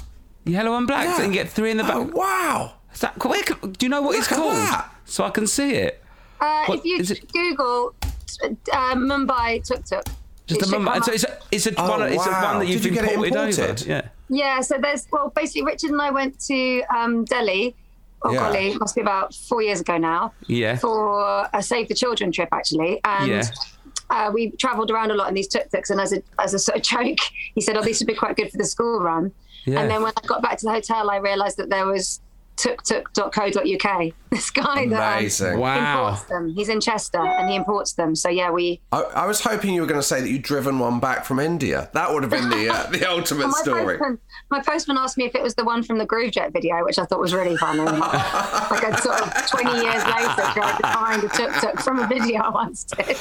Yellow 0.43 0.75
and 0.75 0.85
black. 0.87 1.05
So 1.15 1.17
you 1.19 1.23
can 1.23 1.31
get 1.31 1.49
three 1.49 1.71
in 1.71 1.77
the 1.77 1.83
back. 1.83 1.95
Oh, 1.95 2.03
wow. 2.13 2.73
Is 2.93 2.99
that, 2.99 3.23
where, 3.23 3.41
do 3.43 3.85
you 3.85 3.89
know 3.89 4.01
what 4.01 4.17
it's 4.17 4.29
Look 4.29 4.39
at 4.39 4.43
called? 4.43 4.55
that. 4.57 4.89
So 5.05 5.23
I 5.23 5.29
can 5.29 5.47
see 5.47 5.71
it. 5.75 6.03
Uh, 6.41 6.65
What- 6.65 6.79
if 6.79 6.85
you 6.85 6.97
is 6.97 7.11
it- 7.11 7.31
Google 7.31 7.95
uh, 8.43 8.95
Mumbai 8.95 9.63
tuk 9.65 9.85
tuk, 9.85 10.03
Just 10.47 10.61
it 10.63 10.67
a 10.67 10.71
Mumbai. 10.77 11.01
So 11.05 11.13
it's 11.13 11.23
a, 11.23 11.37
it's 11.51 11.65
a 11.67 11.73
Oh, 11.77 11.89
one. 11.91 12.01
It's 12.11 12.25
a 12.25 12.29
one 12.31 12.59
that 12.59 12.67
you've 12.67 12.81
Did 12.81 12.89
you 12.89 12.95
get 13.01 13.05
it 13.05 13.11
imported, 13.13 13.35
imported? 13.37 13.81
over. 13.83 13.89
Yeah. 13.89 14.01
Yeah, 14.27 14.59
so 14.61 14.77
there's 14.81 15.07
well, 15.11 15.31
basically, 15.35 15.63
Richard 15.63 15.91
and 15.91 16.01
I 16.01 16.09
went 16.11 16.39
to 16.47 16.83
um, 16.95 17.23
Delhi. 17.25 17.75
Oh 18.23 18.31
Yeah. 18.31 18.39
golly, 18.39 18.71
it 18.71 18.79
must 18.79 18.95
be 18.95 19.01
about 19.01 19.34
four 19.34 19.62
years 19.62 19.81
ago 19.81 19.97
now. 19.97 20.34
Yeah. 20.47 20.75
For 20.77 21.47
a 21.53 21.62
Save 21.63 21.88
the 21.88 21.95
Children 21.95 22.31
trip, 22.31 22.49
actually, 22.51 22.99
and 23.03 23.27
Yeah. 23.29 23.43
uh, 24.10 24.31
we 24.34 24.51
travelled 24.51 24.91
around 24.91 25.12
a 25.12 25.15
lot 25.15 25.27
in 25.27 25.34
these 25.34 25.47
tuk 25.47 25.69
tuks. 25.71 25.89
And 25.89 25.99
as 25.99 26.13
a 26.13 26.21
as 26.39 26.53
a 26.53 26.60
sort 26.60 26.77
of 26.77 26.84
joke, 26.93 27.17
he 27.55 27.62
said, 27.62 27.77
"Oh, 27.77 27.81
this 27.81 27.99
would 27.99 28.07
be 28.07 28.13
quite 28.15 28.36
good 28.36 28.51
for 28.51 28.57
the 28.57 28.65
school 28.65 28.99
run." 28.99 29.31
Yeah. 29.65 29.79
And 29.79 29.89
then 29.89 30.01
when 30.03 30.13
I 30.21 30.27
got 30.27 30.41
back 30.41 30.57
to 30.60 30.65
the 30.65 30.71
hotel, 30.71 31.10
I 31.10 31.17
realised 31.17 31.57
that 31.57 31.69
there 31.69 31.86
was 31.88 32.19
tuktuk.co.uk. 32.57 34.13
This 34.31 34.49
guy 34.49 34.87
that 34.87 35.13
um, 35.13 35.19
Amazing. 35.19 35.59
Wow. 35.59 36.07
imports 36.07 36.23
them. 36.29 36.53
He's 36.55 36.69
in 36.69 36.79
Chester 36.79 37.19
and 37.19 37.49
he 37.49 37.55
imports 37.55 37.93
them. 37.93 38.15
So 38.15 38.29
yeah, 38.29 38.49
we 38.49 38.79
I, 38.93 39.01
I 39.01 39.25
was 39.25 39.41
hoping 39.41 39.73
you 39.73 39.81
were 39.81 39.87
going 39.87 39.99
to 39.99 40.07
say 40.07 40.21
that 40.21 40.29
you'd 40.29 40.41
driven 40.41 40.79
one 40.79 41.01
back 41.01 41.25
from 41.25 41.37
India. 41.37 41.89
That 41.93 42.13
would 42.13 42.23
have 42.23 42.31
been 42.31 42.49
the 42.49 42.69
uh, 42.69 42.89
the 42.91 43.05
ultimate 43.11 43.47
my 43.47 43.59
story. 43.61 43.97
postman, 43.97 44.19
my 44.49 44.61
postman 44.61 44.97
asked 44.97 45.17
me 45.17 45.25
if 45.25 45.35
it 45.35 45.43
was 45.43 45.55
the 45.55 45.65
one 45.65 45.83
from 45.83 45.97
the 45.97 46.07
Groovejet 46.07 46.53
video, 46.53 46.81
which 46.85 46.97
I 46.97 47.03
thought 47.03 47.19
was 47.19 47.33
really 47.33 47.57
funny. 47.57 47.81
like 47.81 48.83
a 48.83 48.97
sort 49.01 49.21
of 49.21 49.47
20 49.49 49.69
years 49.83 50.03
later, 50.05 50.43
tried 50.53 50.77
to 50.77 50.87
find 50.93 51.23
a 51.25 51.27
tuk 51.27 51.53
tuk 51.61 51.79
from 51.81 51.99
a 51.99 52.07
video 52.07 52.39
I 52.39 52.49
once 52.53 52.85
did. 52.85 53.17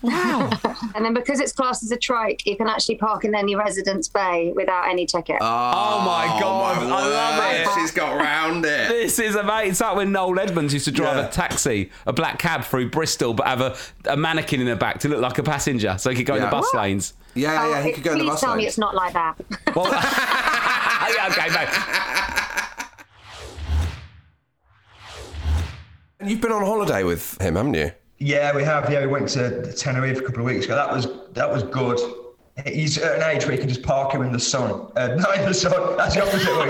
Wow. 0.00 0.48
And 0.94 1.04
then 1.04 1.12
because 1.12 1.40
it's 1.40 1.52
classed 1.52 1.82
as 1.82 1.90
a 1.90 1.96
trike, 1.96 2.46
you 2.46 2.56
can 2.56 2.68
actually 2.68 2.96
park 2.98 3.24
in 3.24 3.34
any 3.34 3.56
residence 3.56 4.06
bay 4.06 4.52
without 4.54 4.88
any 4.88 5.06
ticket. 5.06 5.38
Oh 5.40 6.04
my 6.04 6.38
God, 6.40 6.88
my 6.88 6.94
I 6.94 7.08
love 7.08 7.76
it. 7.76 7.80
She's 7.80 7.90
got 7.90 8.16
round 8.16 8.64
it. 8.64 8.88
This 8.88 9.18
is 9.18 9.34
amazing. 9.34 9.70
It's 9.72 9.80
like 9.80 9.96
when 9.96 10.12
Noel 10.12 10.38
Edmonds 10.52 10.74
used 10.74 10.84
to 10.84 10.92
drive 10.92 11.16
Yeah. 11.16 11.26
a 11.28 11.30
taxi, 11.30 11.90
a 12.06 12.12
black 12.12 12.38
cab 12.38 12.62
through 12.64 12.90
Bristol, 12.90 13.32
but 13.32 13.46
have 13.46 13.60
a, 13.62 13.74
a 14.06 14.16
mannequin 14.16 14.60
in 14.60 14.66
the 14.66 14.76
back 14.76 14.98
to 15.00 15.08
look 15.08 15.20
like 15.20 15.38
a 15.38 15.42
passenger 15.42 15.96
so 15.98 16.10
he 16.10 16.16
could 16.16 16.26
go 16.26 16.34
in 16.34 16.42
the 16.42 16.48
bus 16.48 16.64
What? 16.72 16.82
lanes. 16.82 17.14
Yeah, 17.34 17.52
yeah, 17.54 17.62
Oh, 17.64 17.70
yeah. 17.70 17.82
He 17.82 17.88
it- 17.88 17.94
could 17.94 18.04
go 18.04 18.12
in 18.12 18.18
the 18.18 18.24
bus 18.26 18.40
lanes. 18.40 18.40
please 18.40 18.40
bus 18.40 18.40
tell 18.40 18.54
me 18.56 18.62
lanes. 18.62 18.68
it's 18.72 18.78
not 18.78 18.94
like 18.94 19.12
that. 19.14 19.34
Well, 19.74 19.90
yeah, 21.14 21.28
okay, 21.30 21.48
no. 21.48 21.64
And 26.20 26.30
you've 26.30 26.40
been 26.42 26.52
on 26.52 26.64
holiday 26.64 27.02
with 27.02 27.40
him, 27.40 27.56
haven't 27.56 27.74
you? 27.74 27.90
Yeah, 28.18 28.54
we 28.54 28.62
have. 28.62 28.90
Yeah, 28.90 29.00
we 29.00 29.06
went 29.08 29.28
to 29.30 29.72
Tenerife 29.72 30.18
a 30.18 30.22
couple 30.22 30.40
of 30.40 30.46
weeks 30.46 30.66
ago. 30.66 30.74
That 30.76 30.92
was 30.92 31.08
that 31.32 31.50
was 31.50 31.62
good. 31.64 31.98
He's 32.66 32.98
at 32.98 33.16
an 33.16 33.22
age 33.34 33.44
where 33.46 33.54
you 33.54 33.58
can 33.58 33.68
just 33.68 33.82
park 33.82 34.12
him 34.14 34.22
in 34.22 34.30
the 34.30 34.38
sun. 34.38 34.86
Uh, 34.94 35.08
not 35.16 35.36
in 35.38 35.46
the 35.46 35.54
sun. 35.54 35.96
That's 35.96 36.14
the 36.14 36.22
opposite 36.22 36.56
way. 36.58 36.66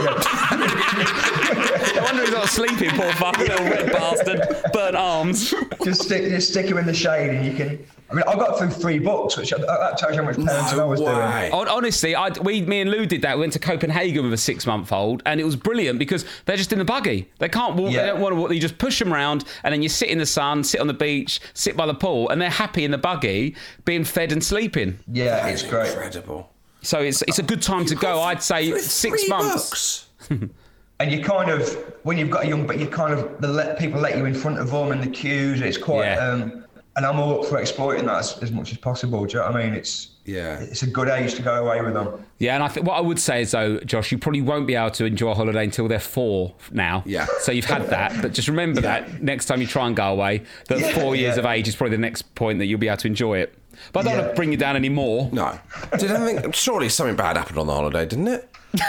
Yeah. 1.83 1.93
No 2.01 2.03
wonder 2.03 2.23
he's 2.23 2.31
not 2.33 2.49
sleeping, 2.49 2.91
poor 2.91 3.13
fucking 3.13 3.47
little 3.49 3.67
red 3.67 3.93
bastard. 3.93 4.73
Burnt 4.73 4.97
arms. 4.97 5.55
just 5.85 6.03
stick 6.03 6.25
just 6.31 6.51
stick 6.51 6.67
him 6.67 6.79
in 6.79 6.87
the 6.87 6.95
shade, 6.95 7.31
and 7.31 7.47
you 7.47 7.53
can. 7.55 7.85
I 8.11 8.15
mean, 8.15 8.25
I 8.29 8.35
got 8.35 8.59
through 8.59 8.69
three 8.69 8.99
books, 8.99 9.39
which 9.39 9.55
uh, 9.55 9.59
that 9.59 9.97
tells 9.97 10.15
you 10.15 10.21
how 10.21 10.27
much 10.29 10.37
parenting 10.37 10.79
I 10.79 10.85
was 10.85 11.01
doing. 11.01 11.51
Hon- 11.51 11.69
Honestly, 11.69 12.15
I, 12.15 12.29
we, 12.43 12.61
me 12.61 12.83
and 12.83 12.91
Lou 12.91 13.07
did 13.07 13.23
that. 13.23 13.37
We 13.37 13.41
went 13.41 13.55
to 13.55 13.59
Copenhagen 13.59 14.23
with 14.25 14.35
a 14.35 14.37
six-month-old, 14.37 15.23
and 15.25 15.41
it 15.41 15.45
was 15.45 15.57
brilliant 15.57 15.99
because 15.99 16.27
they're 16.45 16.59
just 16.59 16.75
in 16.75 16.79
the 16.79 16.85
buggy. 16.85 17.31
They 17.39 17.49
can't 17.49 17.75
walk. 17.75 17.93
They 17.93 18.05
don't 18.05 18.21
want 18.21 18.35
to 18.35 18.37
walk. 18.39 18.53
You 18.53 18.61
just 18.61 18.77
push 18.77 18.99
them 18.99 19.15
around, 19.15 19.45
and 19.65 19.73
then 19.73 19.83
you 19.83 19.89
sit 19.89 20.11
in 20.11 20.19
the 20.19 20.27
sun, 20.27 20.63
sit 20.63 20.79
on 20.79 20.89
the 20.89 20.93
beach, 20.93 21.41
sit 21.55 21.75
by 21.75 21.87
the 21.87 21.95
pool, 21.95 22.29
and 22.29 22.39
they're 22.39 22.51
happy 22.51 22.85
in 22.85 22.91
the 22.91 22.99
buggy, 22.99 23.57
being 23.87 24.05
fed 24.05 24.31
and 24.31 24.45
sleeping. 24.45 24.99
Yeah, 25.11 25.47
it's 25.47 25.63
great. 25.63 25.89
Incredible. 25.93 26.51
So 26.83 27.01
it's 27.01 27.23
it's 27.23 27.39
a 27.39 27.43
good 27.43 27.63
time 27.63 27.87
to 27.87 27.95
go. 27.95 28.21
I'd 28.21 28.43
say 28.43 28.73
With 28.73 28.83
six 28.83 29.23
three 29.23 29.29
months. 29.31 30.09
books. 31.05 31.13
and 31.13 31.21
you 31.21 31.25
kind 31.25 31.51
of 31.51 31.69
when 32.05 32.19
you've 32.19 32.31
got 32.31 32.45
a 32.45 32.49
young, 32.49 32.67
but 32.67 32.79
you 32.79 32.87
kind 32.87 33.13
of 33.13 33.41
the 33.41 33.49
let 33.49 33.79
people 33.79 34.01
let 34.01 34.17
you 34.17 34.25
in 34.25 34.35
front 34.35 34.59
of 34.59 34.71
them 34.71 34.93
and 34.93 35.03
the 35.03 35.11
queues. 35.11 35.61
It's 35.61 35.79
quite. 35.79 36.05
Yeah. 36.07 36.27
Um, 36.29 36.59
and 36.95 37.07
I'm 37.07 37.19
all 37.19 37.41
up 37.43 37.49
for 37.49 37.59
exploiting 37.59 38.05
that 38.05 38.19
as, 38.19 38.37
as 38.43 38.53
much 38.53 38.71
as 38.71 38.77
possible. 38.77 39.25
Do 39.25 39.33
you 39.33 39.39
know 39.43 39.51
what 39.51 39.57
I 39.57 39.65
mean? 39.65 39.73
It's 39.73 40.09
Yeah. 40.27 40.59
it's 40.61 40.83
a 40.83 40.87
good 40.87 41.09
age 41.09 41.35
to 41.37 41.43
go 41.43 41.55
away 41.65 41.81
with 41.81 41.95
them. 41.95 42.23
Yeah, 42.39 42.55
and 42.55 42.63
I 42.63 42.69
think 42.69 42.87
what 42.87 42.99
I 42.99 43.01
would 43.01 43.19
say 43.19 43.41
is 43.41 43.53
though, 43.53 43.79
Josh, 43.81 44.13
you 44.13 44.19
probably 44.19 44.43
won't 44.43 44.67
be 44.67 44.75
able 44.75 44.91
to 44.91 45.07
enjoy 45.07 45.31
a 45.31 45.35
holiday 45.35 45.65
until 45.65 45.89
they're 45.89 45.99
four 45.99 46.55
now. 46.71 47.03
Yeah. 47.07 47.27
So 47.41 47.51
you've 47.51 47.65
had 47.65 47.87
that, 47.89 48.21
but 48.21 48.35
just 48.35 48.47
remember 48.47 48.83
that 48.83 49.23
next 49.23 49.47
time 49.47 49.63
you 49.63 49.67
try 49.67 49.87
and 49.87 49.97
go 49.97 50.05
away, 50.13 50.43
that 50.69 50.81
Yeah, 50.81 50.93
four 50.93 51.17
years 51.17 51.37
yeah. 51.37 51.41
of 51.41 51.47
age 51.47 51.67
is 51.67 51.75
probably 51.77 51.97
the 51.97 52.03
next 52.03 52.35
point 52.35 52.59
that 52.59 52.67
you'll 52.67 52.79
be 52.79 52.89
able 52.89 52.99
to 52.99 53.07
enjoy 53.07 53.39
it. 53.39 53.55
But 53.95 54.01
I 54.07 54.11
don't 54.11 54.19
want 54.19 54.31
to 54.33 54.37
bring 54.37 54.51
you 54.53 54.59
down 54.59 54.77
anymore. 54.77 55.31
No. 55.33 55.59
Did 55.99 56.11
anything? 56.11 56.53
Surely 56.53 56.91
something 56.91 57.17
bad 57.17 57.39
happened 57.39 57.57
on 57.59 57.67
the 57.69 57.75
holiday, 57.75 58.05
didn't 58.05 58.29
it? 58.29 58.55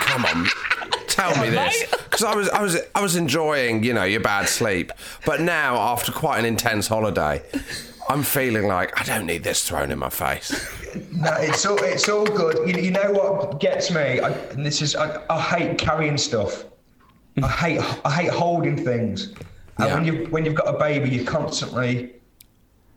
Come 0.00 0.26
on. 0.26 0.46
Tell 1.34 1.44
me 1.44 1.50
this, 1.50 1.90
because 1.90 2.24
I 2.24 2.34
was, 2.34 2.48
I 2.48 2.62
was, 2.62 2.76
I 2.94 3.02
was 3.02 3.16
enjoying, 3.16 3.82
you 3.82 3.92
know, 3.92 4.04
your 4.04 4.20
bad 4.20 4.48
sleep. 4.48 4.92
But 5.24 5.40
now, 5.40 5.76
after 5.76 6.12
quite 6.12 6.38
an 6.38 6.44
intense 6.44 6.88
holiday, 6.88 7.42
I'm 8.08 8.22
feeling 8.22 8.66
like 8.66 9.00
I 9.00 9.04
don't 9.04 9.26
need 9.26 9.42
this 9.42 9.66
thrown 9.66 9.90
in 9.90 9.98
my 9.98 10.10
face. 10.10 10.50
No, 11.12 11.32
it's 11.38 11.66
all 11.66 11.78
it's 11.82 12.08
all 12.08 12.24
good. 12.24 12.68
You, 12.68 12.82
you 12.82 12.90
know 12.90 13.10
what 13.12 13.60
gets 13.60 13.90
me? 13.90 14.20
I, 14.20 14.30
and 14.30 14.64
this 14.64 14.80
is 14.80 14.94
I, 14.96 15.22
I 15.28 15.40
hate 15.40 15.78
carrying 15.78 16.16
stuff. 16.16 16.64
I 17.42 17.48
hate 17.48 17.80
I 18.04 18.10
hate 18.10 18.30
holding 18.30 18.82
things. 18.82 19.34
And 19.78 19.92
when 19.92 20.04
you 20.04 20.26
when 20.30 20.44
you've 20.44 20.54
got 20.54 20.74
a 20.74 20.78
baby, 20.78 21.10
you're 21.10 21.26
constantly 21.26 22.15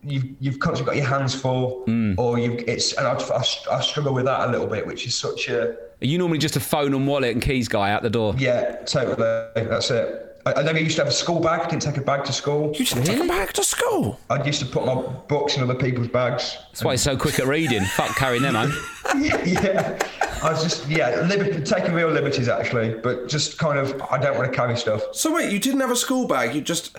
you've 0.02 0.26
you've 0.40 0.58
constantly 0.58 0.94
got 0.94 0.96
your 0.96 1.18
hands 1.18 1.34
full, 1.34 1.84
mm. 1.86 2.18
or 2.18 2.38
you 2.38 2.62
it's 2.66 2.92
and 2.94 3.06
I, 3.06 3.12
I, 3.12 3.76
I 3.76 3.80
struggle 3.80 4.14
with 4.14 4.24
that 4.24 4.48
a 4.48 4.52
little 4.52 4.66
bit, 4.66 4.86
which 4.86 5.06
is 5.06 5.14
such 5.14 5.48
a 5.48 5.70
Are 5.70 6.06
you 6.06 6.18
normally 6.18 6.38
just 6.38 6.56
a 6.56 6.60
phone 6.60 6.94
and 6.94 7.06
wallet 7.06 7.32
and 7.32 7.42
keys 7.42 7.68
guy 7.68 7.90
out 7.90 8.02
the 8.02 8.10
door? 8.10 8.34
yeah 8.38 8.76
totally 8.84 9.16
that's 9.54 9.90
it. 9.90 10.26
I, 10.46 10.54
I 10.54 10.62
never 10.62 10.78
used 10.78 10.96
to 10.96 11.02
have 11.02 11.12
a 11.12 11.14
school 11.14 11.40
bag. 11.40 11.60
I 11.60 11.68
didn't 11.68 11.82
take 11.82 11.96
a 11.96 12.00
bag 12.00 12.24
to 12.24 12.32
school. 12.32 12.72
You 12.74 12.84
didn't 12.84 13.04
take 13.04 13.20
a 13.20 13.28
bag 13.28 13.52
to 13.54 13.64
school. 13.64 14.18
I 14.30 14.42
used 14.42 14.60
to 14.60 14.66
put 14.66 14.86
my 14.86 14.94
books 14.94 15.56
in 15.56 15.62
other 15.62 15.74
people's 15.74 16.08
bags. 16.08 16.56
That's 16.68 16.82
why 16.82 16.92
he's 16.92 17.02
so 17.02 17.16
quick 17.16 17.38
at 17.38 17.46
reading. 17.46 17.84
Fuck 17.96 18.16
carrying 18.16 18.42
them 18.42 18.54
home. 18.54 18.72
yeah, 19.20 19.98
I 20.42 20.50
was 20.50 20.62
just 20.62 20.88
yeah, 20.88 21.20
liberty, 21.22 21.62
taking 21.62 21.92
real 21.92 22.08
liberties 22.08 22.48
actually, 22.48 22.94
but 22.94 23.28
just 23.28 23.58
kind 23.58 23.78
of 23.78 24.00
I 24.10 24.18
don't 24.18 24.36
want 24.36 24.50
to 24.50 24.56
carry 24.56 24.76
stuff. 24.76 25.02
So 25.12 25.34
wait, 25.34 25.52
you 25.52 25.58
didn't 25.58 25.80
have 25.80 25.90
a 25.90 25.96
school 25.96 26.26
bag. 26.26 26.54
You 26.54 26.62
just 26.62 26.96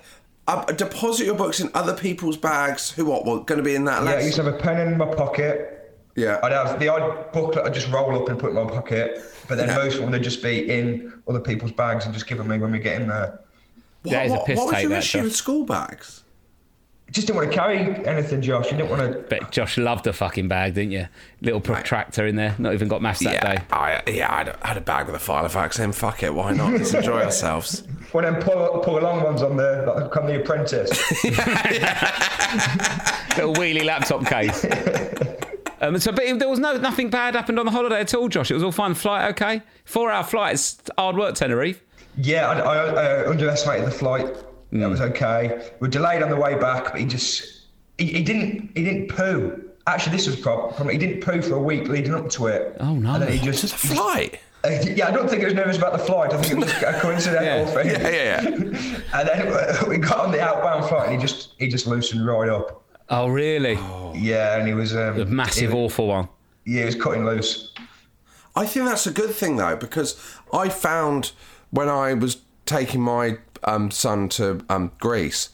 uh, 0.60 0.66
deposit 0.74 1.26
your 1.26 1.36
books 1.36 1.60
in 1.60 1.70
other 1.74 1.96
people's 1.96 2.38
bags. 2.38 2.92
Who 2.92 3.06
what? 3.06 3.26
What 3.26 3.46
going 3.48 3.58
to 3.58 3.64
be 3.64 3.76
in 3.76 3.86
that 3.86 4.04
list? 4.04 4.14
Yeah, 4.16 4.22
I 4.22 4.26
used 4.26 4.36
to 4.38 4.44
have 4.44 4.54
a 4.54 4.58
pen 4.58 4.88
in 4.88 4.98
my 4.98 5.14
pocket. 5.14 5.78
Yeah. 6.16 6.40
I'd 6.44 6.52
have 6.52 6.80
the 6.80 6.90
odd 6.90 7.32
booklet 7.32 7.66
I'd 7.66 7.74
just 7.74 7.90
roll 7.90 8.22
up 8.22 8.28
and 8.30 8.38
put 8.38 8.50
in 8.50 8.56
my 8.56 8.66
pocket, 8.70 9.24
but 9.48 9.58
then 9.58 9.70
Yeah. 9.70 9.76
most 9.76 9.96
of 9.96 10.02
them 10.02 10.12
would 10.12 10.24
just 10.24 10.44
be 10.44 10.70
in 10.70 11.14
other 11.28 11.40
people's 11.40 11.72
bags 11.72 12.06
and 12.06 12.14
just 12.14 12.28
give 12.28 12.38
them 12.38 12.50
me 12.50 12.58
when 12.58 12.72
we 12.72 12.80
get 12.80 13.02
in 13.02 13.08
there. 13.08 13.40
What, 14.04 14.12
That 14.12 14.26
is 14.26 14.32
a 14.32 14.36
what, 14.36 14.46
piss 14.46 14.58
what 14.58 14.74
was 14.74 14.82
your 14.82 14.90
that, 14.90 14.98
issue 15.00 15.18
Josh. 15.20 15.24
with 15.26 15.36
school 15.36 15.64
bags? 15.66 16.20
Just 17.12 17.28
didn't 17.28 17.39
want 17.39 17.52
to 17.52 17.58
carry 17.58 17.78
anything, 18.08 18.41
Josh. 18.41 18.71
You 18.71 18.78
didn't 18.78 18.89
want 18.89 19.02
to. 19.12 19.19
But 19.30 19.52
Josh 19.52 19.78
loved 19.78 20.06
the 20.06 20.13
fucking 20.13 20.47
bag, 20.47 20.76
didn't 20.76 20.91
you? 20.91 21.08
Little 21.41 21.60
protractor 21.60 22.26
in 22.26 22.38
there. 22.38 22.56
Not 22.58 22.74
even 22.74 22.88
got 22.88 23.02
maths 23.02 23.19
that 23.24 23.34
yeah, 23.34 23.56
day. 23.56 23.63
I 23.69 24.02
yeah, 24.08 24.32
I 24.32 24.38
had, 24.38 24.47
a, 24.47 24.58
I 24.63 24.67
had 24.69 24.78
a 24.78 24.82
bag 24.82 25.08
with 25.08 25.15
a 25.15 25.19
Filofax 25.19 25.84
in. 25.84 25.91
Fuck 25.91 26.24
it, 26.24 26.34
why 26.34 26.54
not? 26.54 26.71
Let's 26.71 26.93
enjoy 26.93 27.21
ourselves. 27.24 27.84
One 28.13 28.24
of 28.24 28.36
them 28.36 28.43
pull, 28.43 28.80
pull 28.80 28.97
along 28.97 29.24
ones 29.24 29.41
on 29.41 29.58
the 29.58 29.84
like, 29.93 30.10
come 30.12 30.26
the 30.28 30.41
apprentice. 30.41 30.89
Little 33.38 33.54
wheelie 33.56 33.84
laptop 33.86 34.26
case. 34.26 34.65
Um, 35.84 35.97
so, 35.97 36.12
but 36.12 36.38
there 36.38 36.47
was 36.47 36.60
no 36.60 36.78
nothing 36.78 37.10
bad 37.10 37.34
happened 37.34 37.58
on 37.58 37.65
the 37.65 37.71
holiday 37.71 38.02
at 38.02 38.13
all, 38.13 38.30
Josh. 38.30 38.52
It 38.52 38.54
was 38.54 38.62
all 38.62 38.71
fine. 38.71 38.93
Flight 38.93 39.32
okay. 39.32 39.63
Four 39.84 40.12
hour 40.12 40.24
flight. 40.24 40.54
It's 40.54 40.80
hard 40.95 41.17
work, 41.17 41.34
Tenerife. 41.34 41.82
yeah, 42.17 42.47
I, 42.47 42.60
I 42.60 43.24
uh, 43.24 43.30
underestimated 43.32 43.88
the 43.88 43.91
flight. 43.91 44.28
That 44.71 44.89
was 44.89 45.01
okay. 45.01 45.69
We 45.79 45.88
are 45.88 45.91
delayed 45.91 46.23
on 46.23 46.29
the 46.29 46.36
way 46.38 46.55
back, 46.57 46.86
but 46.91 46.99
he 46.99 47.05
just 47.05 47.62
he, 47.97 48.05
he 48.05 48.23
didn't 48.23 48.71
he 48.75 48.84
didn't 48.84 49.10
poo. 49.10 49.62
Actually, 49.88 50.15
this 50.15 50.27
was 50.27 50.38
the 50.38 50.41
problem. 50.43 50.89
He 50.89 50.97
didn't 50.97 51.21
poo 51.21 51.41
for 51.41 51.55
a 51.55 51.60
week 51.62 51.88
leading 51.89 52.13
up 52.13 52.29
to 52.31 52.47
it. 52.47 52.77
Oh, 52.79 52.93
no. 52.93 53.15
And 53.15 53.23
then 53.23 53.31
he 53.34 53.39
Just 53.39 53.62
just 53.62 53.73
a 53.73 53.77
flight. 53.77 54.39
Uh, 54.63 54.69
yeah, 54.95 55.07
I 55.07 55.12
don't 55.12 55.27
think 55.27 55.39
he 55.39 55.45
was 55.45 55.55
nervous 55.55 55.75
about 55.77 55.91
the 55.93 55.97
flight. 55.99 56.31
I 56.34 56.38
think 56.41 56.53
it 56.53 56.57
was 56.65 56.71
a 56.84 56.99
coincidental 57.01 57.73
Yeah. 57.84 57.84
thing. 57.84 57.88
Yeah, 57.88 58.10
yeah, 58.10 58.41
yeah. 58.41 59.01
And 59.13 59.27
then 59.27 59.89
we 59.89 59.97
got 59.97 60.19
on 60.19 60.31
the 60.31 60.39
outbound 60.39 60.86
flight, 60.88 61.10
and 61.10 61.19
he 61.19 61.27
just 61.27 61.53
he 61.57 61.67
just 61.67 61.88
loosened 61.88 62.25
right 62.25 62.47
up. 62.47 62.84
Oh, 63.10 63.27
really? 63.27 63.73
Yeah, 64.15 64.57
and 64.57 64.67
he 64.67 64.73
was 64.73 64.95
um, 64.95 65.19
A 65.19 65.25
massive, 65.25 65.71
he- 65.71 65.75
awful 65.77 66.07
one. 66.07 66.29
Yeah, 66.65 66.81
he 66.81 66.86
was 66.86 66.95
cutting 66.95 67.25
loose. 67.25 67.73
I 68.55 68.65
think 68.67 68.86
that's 68.86 69.07
a 69.07 69.12
good 69.12 69.31
thing 69.31 69.55
though, 69.57 69.75
because 69.75 70.15
I 70.53 70.69
found 70.69 71.31
when 71.71 71.89
I 71.89 72.13
was 72.13 72.38
taking 72.65 73.01
my 73.01 73.38
um, 73.63 73.91
son 73.91 74.30
to 74.30 74.62
um, 74.69 74.91
Greece 75.00 75.50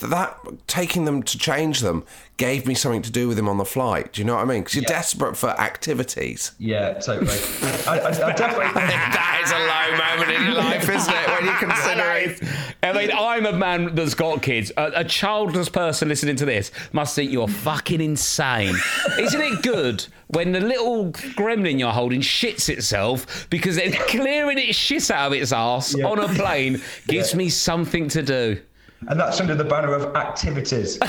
that, 0.00 0.10
that 0.10 0.66
taking 0.66 1.04
them 1.04 1.22
to 1.22 1.38
change 1.38 1.80
them 1.80 2.04
gave 2.36 2.66
me 2.66 2.74
something 2.74 3.02
to 3.02 3.10
do 3.10 3.28
with 3.28 3.38
him 3.38 3.48
on 3.48 3.58
the 3.58 3.64
flight. 3.64 4.14
Do 4.14 4.20
you 4.20 4.24
know 4.26 4.34
what 4.36 4.42
I 4.42 4.44
mean? 4.46 4.60
Because 4.62 4.74
you're 4.74 4.82
Yeah. 4.84 4.88
desperate 4.88 5.36
for 5.36 5.50
activities. 5.50 6.52
Yeah, 6.58 6.94
totally. 6.94 7.38
I, 7.86 7.98
I, 7.98 8.08
I 8.08 8.32
definitely. 8.32 8.72
that 8.74 9.40
is 9.44 9.50
a 9.52 9.58
low 9.58 10.16
moment 10.16 10.38
in 10.38 10.44
your 10.46 10.54
life, 10.54 10.88
isn't 10.88 11.14
it? 11.14 11.28
When 11.28 11.44
you 11.44 11.52
consider 11.58 12.10
it. 12.12 12.42
I 12.82 12.92
mean, 12.94 13.10
I'm 13.12 13.44
a 13.46 13.52
man 13.52 13.94
that's 13.94 14.14
got 14.14 14.40
kids. 14.42 14.72
A, 14.78 14.90
a 14.96 15.04
childless 15.04 15.68
person 15.68 16.08
listening 16.08 16.36
to 16.36 16.44
this 16.46 16.70
must 16.92 17.14
think 17.14 17.30
you're 17.30 17.48
fucking 17.48 18.00
insane. 18.00 18.74
Isn't 19.18 19.40
it 19.42 19.62
good 19.62 20.06
when 20.28 20.52
the 20.52 20.60
little 20.60 21.12
gremlin 21.12 21.78
you're 21.78 21.92
holding 21.92 22.20
shits 22.22 22.68
itself 22.70 23.48
because 23.50 23.76
it's 23.76 23.96
clearing 24.04 24.56
its 24.58 24.78
shit 24.78 25.10
out 25.10 25.26
of 25.28 25.32
its 25.34 25.52
ass 25.52 25.94
Yeah. 25.96 26.06
on 26.06 26.18
a 26.18 26.28
plane 26.28 26.80
gives 27.06 27.32
Yeah. 27.32 27.36
me 27.38 27.48
something 27.50 28.08
to 28.08 28.22
do? 28.22 28.60
And 29.08 29.18
that's 29.18 29.40
under 29.40 29.54
the 29.54 29.64
banner 29.64 29.94
of 29.94 30.14
activities. 30.14 30.98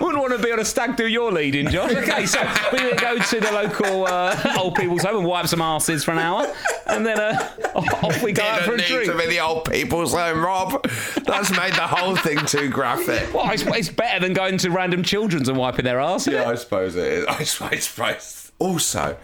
Wouldn't 0.00 0.18
want 0.22 0.32
to 0.32 0.38
be 0.42 0.52
on 0.52 0.58
a 0.58 0.64
stag 0.64 0.96
do 0.96 1.06
you're 1.06 1.30
leading, 1.32 1.68
Josh. 1.68 1.90
Okay, 1.96 2.24
so 2.26 2.40
we're 2.72 2.78
going 2.78 2.94
to 2.96 3.00
go 3.00 3.18
to 3.18 3.40
the 3.40 3.52
local 3.52 4.06
uh, 4.06 4.54
old 4.58 4.74
people's 4.74 5.02
home 5.02 5.16
and 5.18 5.26
wipe 5.26 5.46
some 5.48 5.60
asses 5.60 6.04
for 6.04 6.12
an 6.12 6.18
hour, 6.18 6.46
and 6.86 7.04
then 7.04 7.18
uh, 7.18 7.50
off 7.74 8.22
we 8.22 8.32
go 8.32 8.42
out 8.42 8.60
for 8.62 8.74
a 8.74 8.76
Didn't 8.78 8.90
need 8.90 9.06
drink. 9.06 9.12
to 9.12 9.18
be 9.18 9.34
the 9.34 9.40
old 9.40 9.64
people's 9.70 10.14
home, 10.14 10.42
Rob. 10.44 10.82
That's 11.24 11.50
made 11.56 11.74
the 11.74 11.86
whole 11.86 12.16
thing 12.16 12.38
too 12.46 12.68
graphic. 12.70 13.28
Well, 13.34 13.50
it's, 13.50 13.62
it's 13.66 13.88
better 13.90 14.20
than 14.20 14.32
going 14.32 14.56
to 14.58 14.70
random 14.70 15.02
children's 15.02 15.48
and 15.48 15.58
wiping 15.58 15.84
their 15.84 16.00
ass. 16.00 16.26
Yeah, 16.26 16.48
I 16.48 16.54
suppose 16.54 16.96
it 16.96 17.04
is. 17.04 17.26
I 17.26 17.42
suppose. 17.42 17.72
I 17.72 17.76
suppose. 17.78 18.52
Also, 18.58 19.10
of 19.10 19.18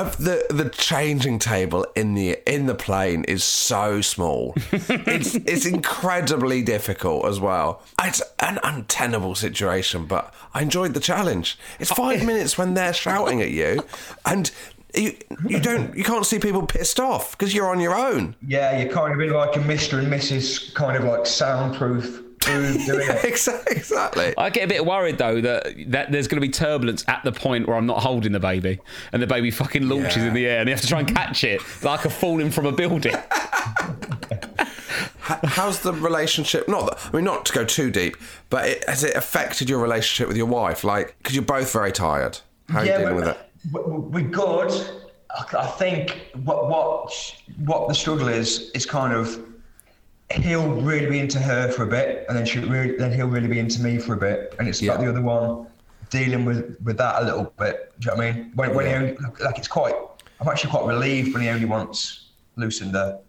Uh, 0.00 0.08
the 0.18 0.46
the 0.48 0.70
changing 0.70 1.38
table 1.38 1.86
in 1.94 2.14
the 2.14 2.38
in 2.50 2.64
the 2.64 2.74
plane 2.74 3.22
is 3.24 3.44
so 3.44 4.00
small. 4.00 4.54
it's 4.72 5.34
it's 5.34 5.66
incredibly 5.66 6.62
difficult 6.62 7.26
as 7.26 7.38
well. 7.38 7.82
It's 8.02 8.22
an 8.38 8.58
untenable 8.64 9.34
situation, 9.34 10.06
but 10.06 10.32
I 10.54 10.62
enjoyed 10.62 10.94
the 10.94 11.00
challenge. 11.00 11.58
It's 11.78 11.92
five 11.92 12.24
minutes 12.24 12.56
when 12.56 12.72
they're 12.72 12.94
shouting 12.94 13.42
at 13.42 13.50
you, 13.50 13.82
and. 14.24 14.50
You, 14.92 15.16
you 15.46 15.60
don't 15.60 15.96
you 15.96 16.02
can't 16.02 16.26
see 16.26 16.40
people 16.40 16.66
pissed 16.66 16.98
off 16.98 17.38
because 17.38 17.54
you're 17.54 17.70
on 17.70 17.78
your 17.78 17.94
own. 17.94 18.34
yeah, 18.44 18.76
you're 18.76 18.92
kind 18.92 19.14
of 19.14 19.20
in 19.20 19.32
like 19.32 19.54
a 19.54 19.60
Mr. 19.60 20.00
and 20.00 20.12
Mrs. 20.12 20.74
kind 20.74 20.96
of 20.96 21.04
like 21.04 21.26
soundproof 21.26 22.24
room 22.48 22.76
doing 22.86 23.08
it. 23.08 23.24
Exactly. 23.30 23.76
exactly. 23.76 24.34
I 24.38 24.50
get 24.50 24.64
a 24.64 24.68
bit 24.68 24.84
worried 24.84 25.18
though 25.18 25.40
that, 25.40 25.74
that 25.88 26.10
there's 26.12 26.26
going 26.28 26.40
to 26.40 26.46
be 26.46 26.52
turbulence 26.52 27.04
at 27.08 27.22
the 27.24 27.32
point 27.32 27.66
where 27.68 27.76
I'm 27.76 27.86
not 27.86 28.02
holding 28.02 28.32
the 28.32 28.40
baby 28.40 28.78
and 29.12 29.22
the 29.22 29.26
baby 29.26 29.50
fucking 29.50 29.88
launches 29.88 30.18
Yeah. 30.18 30.28
in 30.28 30.34
the 30.34 30.46
air 30.46 30.60
and 30.60 30.68
you 30.68 30.74
have 30.74 30.80
to 30.82 30.88
try 30.88 31.00
and 31.00 31.08
catch 31.08 31.44
it 31.44 31.60
like 31.82 32.04
a 32.04 32.10
falling 32.10 32.50
from 32.50 32.66
a 32.66 32.72
building. 32.72 33.14
How's 35.22 35.80
the 35.80 35.92
relationship? 35.92 36.68
Not, 36.68 36.86
that, 36.86 37.08
I 37.12 37.16
mean, 37.16 37.24
not 37.24 37.44
to 37.46 37.52
go 37.52 37.64
too 37.64 37.90
deep, 37.90 38.16
but 38.48 38.68
it, 38.68 38.88
has 38.88 39.04
it 39.04 39.14
affected 39.14 39.70
your 39.70 39.78
relationship 39.80 40.26
with 40.28 40.36
your 40.36 40.46
wife? 40.46 40.82
Like, 40.82 41.16
because 41.18 41.34
you're 41.36 41.44
both 41.44 41.72
very 41.72 41.92
tired. 41.92 42.38
How 42.68 42.80
are 42.80 42.84
you 42.84 42.92
dealing 42.98 43.14
with 43.16 43.28
it? 43.28 43.38
we- 43.72 43.80
we- 43.82 44.22
We're 44.22 44.28
good. 44.30 44.72
I 45.30 45.44
I 45.58 45.66
think 45.66 46.20
what 46.42 46.68
what 46.68 47.12
what 47.58 47.86
the 47.88 47.94
struggle 47.94 48.26
is 48.26 48.70
is 48.74 48.84
kind 48.84 49.12
of 49.14 49.38
he'll 50.32 50.68
really 50.80 51.06
be 51.06 51.18
into 51.18 51.38
her 51.38 51.70
for 51.72 51.82
a 51.84 51.86
bit, 51.86 52.24
and 52.28 52.36
then 52.36 52.46
she 52.46 52.58
really 52.60 52.96
then 52.96 53.12
he'll 53.12 53.26
really 53.28 53.48
be 53.48 53.58
into 53.58 53.82
me 53.82 53.98
for 53.98 54.14
a 54.14 54.16
bit, 54.16 54.54
and 54.58 54.68
it's 54.68 54.80
Yeah. 54.80 54.92
like 54.92 55.00
the 55.00 55.08
other 55.10 55.22
one 55.22 55.66
dealing 56.10 56.44
with 56.44 56.76
with 56.82 56.96
that 56.98 57.22
a 57.22 57.24
little 57.24 57.52
bit. 57.58 57.92
Do 58.00 58.06
you 58.06 58.10
know 58.12 58.16
what 58.18 58.26
I 58.26 58.32
mean? 58.32 58.52
When 58.54 58.74
when 58.74 58.86
he 58.86 58.92
only 58.92 59.16
like 59.40 59.58
it's 59.58 59.68
quite. 59.68 59.94
I'm 60.40 60.48
actually 60.48 60.70
quite 60.70 60.86
relieved 60.86 61.34
when 61.34 61.42
he 61.42 61.48
only 61.50 61.66
wants 61.66 62.28
Lucinda. 62.56 63.20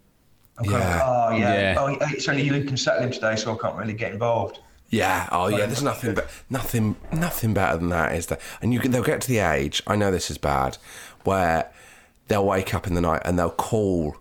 I'm 0.57 0.65
kind 0.65 0.77
Yeah. 0.81 0.95
of 0.95 1.01
oh 1.33 1.35
yeah, 1.37 1.53
Yeah. 1.73 1.75
oh 1.79 1.97
it's 2.13 2.27
only 2.29 2.49
Lucinda 2.49 2.77
settling 2.77 3.11
today, 3.11 3.35
so 3.35 3.53
I 3.53 3.57
can't 3.57 3.75
really 3.75 3.93
get 3.93 4.13
involved. 4.13 4.59
Yeah. 4.89 5.27
Oh, 5.31 5.47
yeah. 5.47 5.65
There's 5.67 5.81
nothing, 5.81 6.09
uh, 6.11 6.13
but 6.15 6.29
nothing, 6.49 6.97
nothing 7.13 7.53
better 7.53 7.77
than 7.77 7.87
that, 7.89 8.13
is 8.13 8.25
there? 8.25 8.39
And 8.61 8.73
you 8.73 8.81
can, 8.81 8.91
they'll 8.91 9.03
get 9.03 9.21
to 9.21 9.27
the 9.29 9.39
age. 9.39 9.81
I 9.87 9.95
know 9.95 10.11
this 10.11 10.29
is 10.29 10.37
bad, 10.37 10.77
where 11.23 11.71
they'll 12.27 12.45
wake 12.45 12.73
up 12.73 12.85
in 12.87 12.93
the 12.93 12.99
night 12.99 13.21
and 13.23 13.39
they'll 13.39 13.49
call 13.51 14.17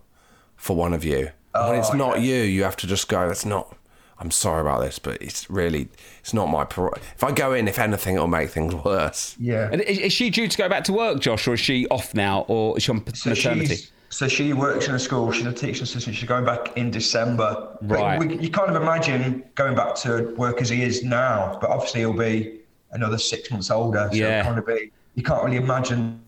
for 0.55 0.73
one 0.77 0.93
of 0.93 1.03
you. 1.03 1.31
And 1.53 1.69
when 1.69 1.79
it's 1.79 1.89
Oh, 1.91 1.97
not 1.97 2.21
yeah. 2.21 2.35
you, 2.37 2.41
you 2.43 2.63
have 2.63 2.77
to 2.77 2.87
just 2.87 3.07
go. 3.07 3.27
That's 3.27 3.45
not. 3.45 3.75
I'm 4.19 4.29
sorry 4.31 4.61
about 4.61 4.81
this, 4.81 4.99
but 4.99 5.19
it's 5.21 5.49
really 5.49 5.89
it's 6.19 6.33
not 6.33 6.45
my. 6.47 6.63
Pro- 6.63 6.91
if 6.93 7.23
I 7.23 7.31
go 7.31 7.53
in, 7.53 7.67
if 7.67 7.79
anything, 7.79 8.15
it'll 8.15 8.27
make 8.27 8.51
things 8.51 8.73
worse. 8.85 9.35
Yeah. 9.39 9.69
And 9.71 9.81
is, 9.81 9.97
is 9.97 10.13
she 10.13 10.29
due 10.29 10.47
to 10.47 10.57
go 10.57 10.69
back 10.69 10.83
to 10.85 10.93
work, 10.93 11.19
Josh, 11.19 11.47
or 11.47 11.55
is 11.55 11.59
she 11.59 11.87
off 11.87 12.13
now, 12.13 12.41
or 12.47 12.77
is 12.77 12.83
she 12.83 12.91
on 12.91 13.03
So 13.15 13.29
maternity? 13.31 13.67
she's 13.67 13.91
so 14.09 14.27
she 14.27 14.51
works 14.53 14.87
in 14.89 14.95
a 14.95 14.99
school. 14.99 15.31
She's 15.31 15.45
a 15.45 15.53
teaching 15.53 15.83
assistant. 15.83 16.15
She's 16.17 16.27
going 16.27 16.43
back 16.45 16.75
in 16.77 16.91
December. 16.91 17.77
Right. 17.81 18.19
we, 18.19 18.37
you 18.37 18.49
kind 18.49 18.69
of 18.69 18.81
imagine 18.81 19.43
going 19.55 19.73
back 19.73 19.95
to 19.95 20.33
work 20.35 20.61
as 20.61 20.67
he 20.69 20.83
is 20.83 21.01
now, 21.03 21.57
but 21.61 21.69
obviously 21.69 22.01
he'll 22.01 22.11
be 22.13 22.59
another 22.91 23.17
six 23.17 23.49
months 23.49 23.71
older. 23.71 24.09
So 24.11 24.17
Yeah. 24.17 24.41
it'll 24.41 24.49
kind 24.53 24.59
of 24.59 24.67
be. 24.67 24.91
You 25.15 25.23
can't 25.23 25.43
really 25.43 25.57
imagine 25.57 26.21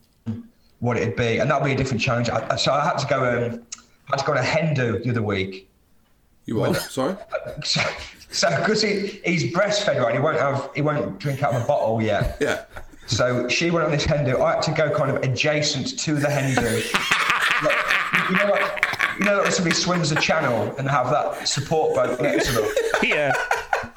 what 0.80 0.98
it'd 0.98 1.16
be, 1.16 1.40
and 1.40 1.50
that'll 1.52 1.66
be 1.66 1.74
a 1.74 1.78
different 1.78 2.02
challenge. 2.02 2.30
I, 2.30 2.56
so 2.56 2.72
I 2.74 2.84
had 2.86 2.98
to 2.98 3.08
go. 3.08 3.48
Um, 3.52 3.64
I 4.08 4.12
had 4.12 4.20
to 4.20 4.26
go 4.26 4.32
on 4.34 4.38
a 4.38 4.44
hen 4.44 4.74
the 4.74 5.10
other 5.10 5.22
week. 5.22 5.70
You 6.46 6.58
what? 6.58 6.76
Sorry. 6.76 7.16
So, 7.64 7.82
so 8.32 8.50
because 8.60 8.82
he, 8.82 9.22
he's 9.24 9.54
breastfed 9.54 10.02
right, 10.02 10.14
he 10.16 10.20
won't 10.20 10.40
have 10.40 10.70
he 10.76 10.82
won't 10.82 11.20
drink 11.20 11.44
out 11.44 11.54
of 11.54 11.62
a 11.64 11.66
bottle 11.68 12.02
yet. 12.02 12.38
Yeah. 12.42 12.66
So 13.06 13.48
she 13.50 13.70
went 13.70 13.86
on 13.86 13.92
this 13.92 14.06
hen 14.06 14.26
do. 14.26 14.42
I 14.42 14.54
had 14.56 14.62
to 14.64 14.72
go 14.72 14.90
kind 14.90 15.12
of 15.16 15.22
adjacent 15.24 16.00
to 16.00 16.16
the 16.16 16.30
hen 16.30 16.56
do. 16.56 16.82
Like, 17.64 18.30
you 18.30 18.36
know, 18.38 18.50
what? 18.50 18.86
you 19.20 19.26
know, 19.26 19.38
like 19.42 19.52
somebody 19.52 19.76
swims 19.76 20.12
a 20.12 20.16
channel 20.16 20.76
and 20.78 20.90
have 20.90 21.10
that 21.12 21.48
support 21.48 21.94
boat 21.96 22.20
next 22.22 22.48
to 22.48 22.54
them. 22.62 22.72
yeah. 23.04 23.32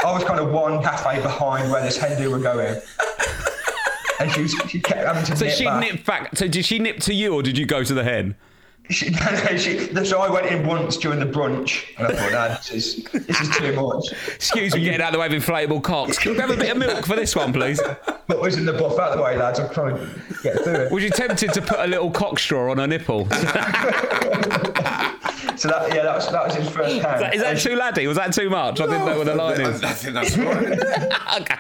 I 0.05 0.13
was 0.13 0.23
kind 0.25 0.39
of 0.39 0.51
one 0.53 0.83
cafe 0.83 1.21
behind 1.23 1.71
where 1.73 1.83
this 1.83 1.97
hen 1.97 2.21
do 2.21 2.31
were 2.31 2.39
going, 2.39 2.81
and 4.21 4.31
she 4.33 4.43
was, 4.43 4.53
she 4.69 4.81
kept 4.81 5.05
having 5.07 5.25
to 5.25 5.37
So 5.37 5.47
nip 5.47 5.55
she 5.55 5.65
back. 5.65 5.81
nipped 5.81 6.07
back. 6.07 6.37
So 6.37 6.47
did 6.49 6.65
she 6.65 6.79
nip 6.79 7.01
to 7.01 7.15
you, 7.15 7.35
or 7.35 7.43
did 7.43 7.57
you 7.59 7.67
go 7.67 7.83
to 7.83 7.95
the 7.95 8.05
hen? 8.05 8.37
She, 8.91 9.11
no, 9.11 9.19
no, 9.19 9.57
she, 9.57 10.05
so 10.05 10.21
I 10.21 10.31
went 10.31 10.47
in 10.47 10.67
once 10.67 10.97
during 10.97 11.19
the 11.19 11.27
brunch, 11.27 11.85
and 11.99 12.07
I 12.07 12.13
thought, 12.13 12.33
nah, 12.33 12.49
this 12.49 12.71
is 12.71 13.05
this 13.05 13.41
is 13.41 13.57
too 13.57 13.73
much. 13.75 14.13
Excuse 14.35 14.75
me, 14.75 14.85
getting 14.85 15.01
out 15.01 15.09
of 15.09 15.13
the 15.15 15.19
way 15.19 15.27
of 15.27 15.33
inflatable 15.33 15.83
cocks. 15.83 16.19
Can 16.19 16.33
we 16.33 16.39
have 16.39 16.51
a 16.51 16.57
bit 16.57 16.71
of 16.71 16.79
milk 16.79 17.05
for 17.05 17.17
this 17.17 17.35
one, 17.35 17.53
please? 17.53 17.81
What 18.27 18.41
was 18.41 18.57
in 18.57 18.65
the 18.65 18.73
buff 18.73 18.99
out 18.99 19.13
of 19.13 19.19
the 19.19 19.25
way, 19.25 19.37
lads? 19.37 19.59
I'm 19.59 19.73
trying 19.73 19.97
to 19.97 20.21
get 20.43 20.63
through 20.63 20.75
it. 20.75 20.93
Was 20.93 21.03
you 21.03 21.11
tempted 21.11 21.53
to 21.53 21.63
put 21.63 21.81
a 21.81 21.87
little 21.87 22.11
cock 22.11 22.39
straw 22.39 22.71
on 22.71 22.79
her 22.79 22.87
nipple? 22.87 23.27
So 25.57 25.69
that 25.69 25.95
yeah, 25.95 26.03
that 26.03 26.17
was 26.17 26.31
that 26.31 26.45
was 26.45 26.55
his 26.55 26.69
first 26.69 27.01
hand. 27.01 27.23
that, 27.23 27.35
is 27.35 27.41
that 27.41 27.59
too 27.59 27.77
laddie? 27.77 28.07
Was 28.07 28.19
that 28.19 28.33
too 28.33 28.51
much? 28.51 28.81
I 28.81 28.87
didn't 28.87 29.07
know 29.07 29.17
where 29.17 29.25
the 29.25 29.35
line 29.35 29.61
I, 29.61 29.71
is. 29.71 29.83
I 29.83 29.93
think 29.93 30.15
that's 30.15 30.37
right. 30.37 31.41
okay. 31.41 31.57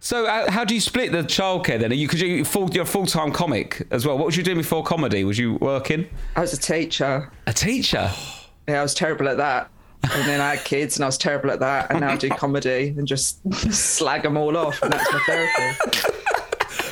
So 0.00 0.26
uh, 0.26 0.50
how 0.50 0.64
do 0.64 0.74
you 0.74 0.80
split 0.80 1.10
the 1.12 1.22
childcare 1.24 1.78
then? 1.80 1.90
Are 1.90 1.94
you 1.94 2.06
because 2.06 2.22
you 2.22 2.44
full 2.44 2.70
you're 2.70 2.84
a 2.84 2.86
full 2.86 3.06
time 3.06 3.32
comic 3.32 3.86
as 3.90 4.06
well? 4.06 4.16
What 4.16 4.26
was 4.26 4.36
you 4.36 4.42
doing 4.44 4.58
before 4.58 4.82
comedy? 4.84 5.24
Was 5.24 5.38
you 5.38 5.54
working? 5.54 6.06
I 6.36 6.40
was 6.40 6.52
a 6.52 6.56
teacher. 6.58 7.30
A 7.46 7.52
teacher. 7.52 8.10
Yeah, 8.68 8.80
I 8.80 8.82
was 8.82 8.92
terrible 8.92 9.26
at 9.30 9.38
that. 9.38 9.70
And 10.02 10.28
then 10.28 10.42
I 10.42 10.56
had 10.56 10.64
kids 10.66 10.98
and 10.98 11.02
I 11.04 11.08
was 11.08 11.16
terrible 11.16 11.50
at 11.50 11.60
that. 11.60 11.90
And 11.90 12.00
now 12.00 12.10
I 12.10 12.16
do 12.16 12.28
comedy 12.28 12.94
and 12.98 13.08
just 13.08 13.40
slag 13.72 14.24
them 14.24 14.36
all 14.36 14.58
off. 14.58 14.82
And 14.82 14.92
that's 14.92 15.10
my 15.10 15.20
therapy. 15.26 15.78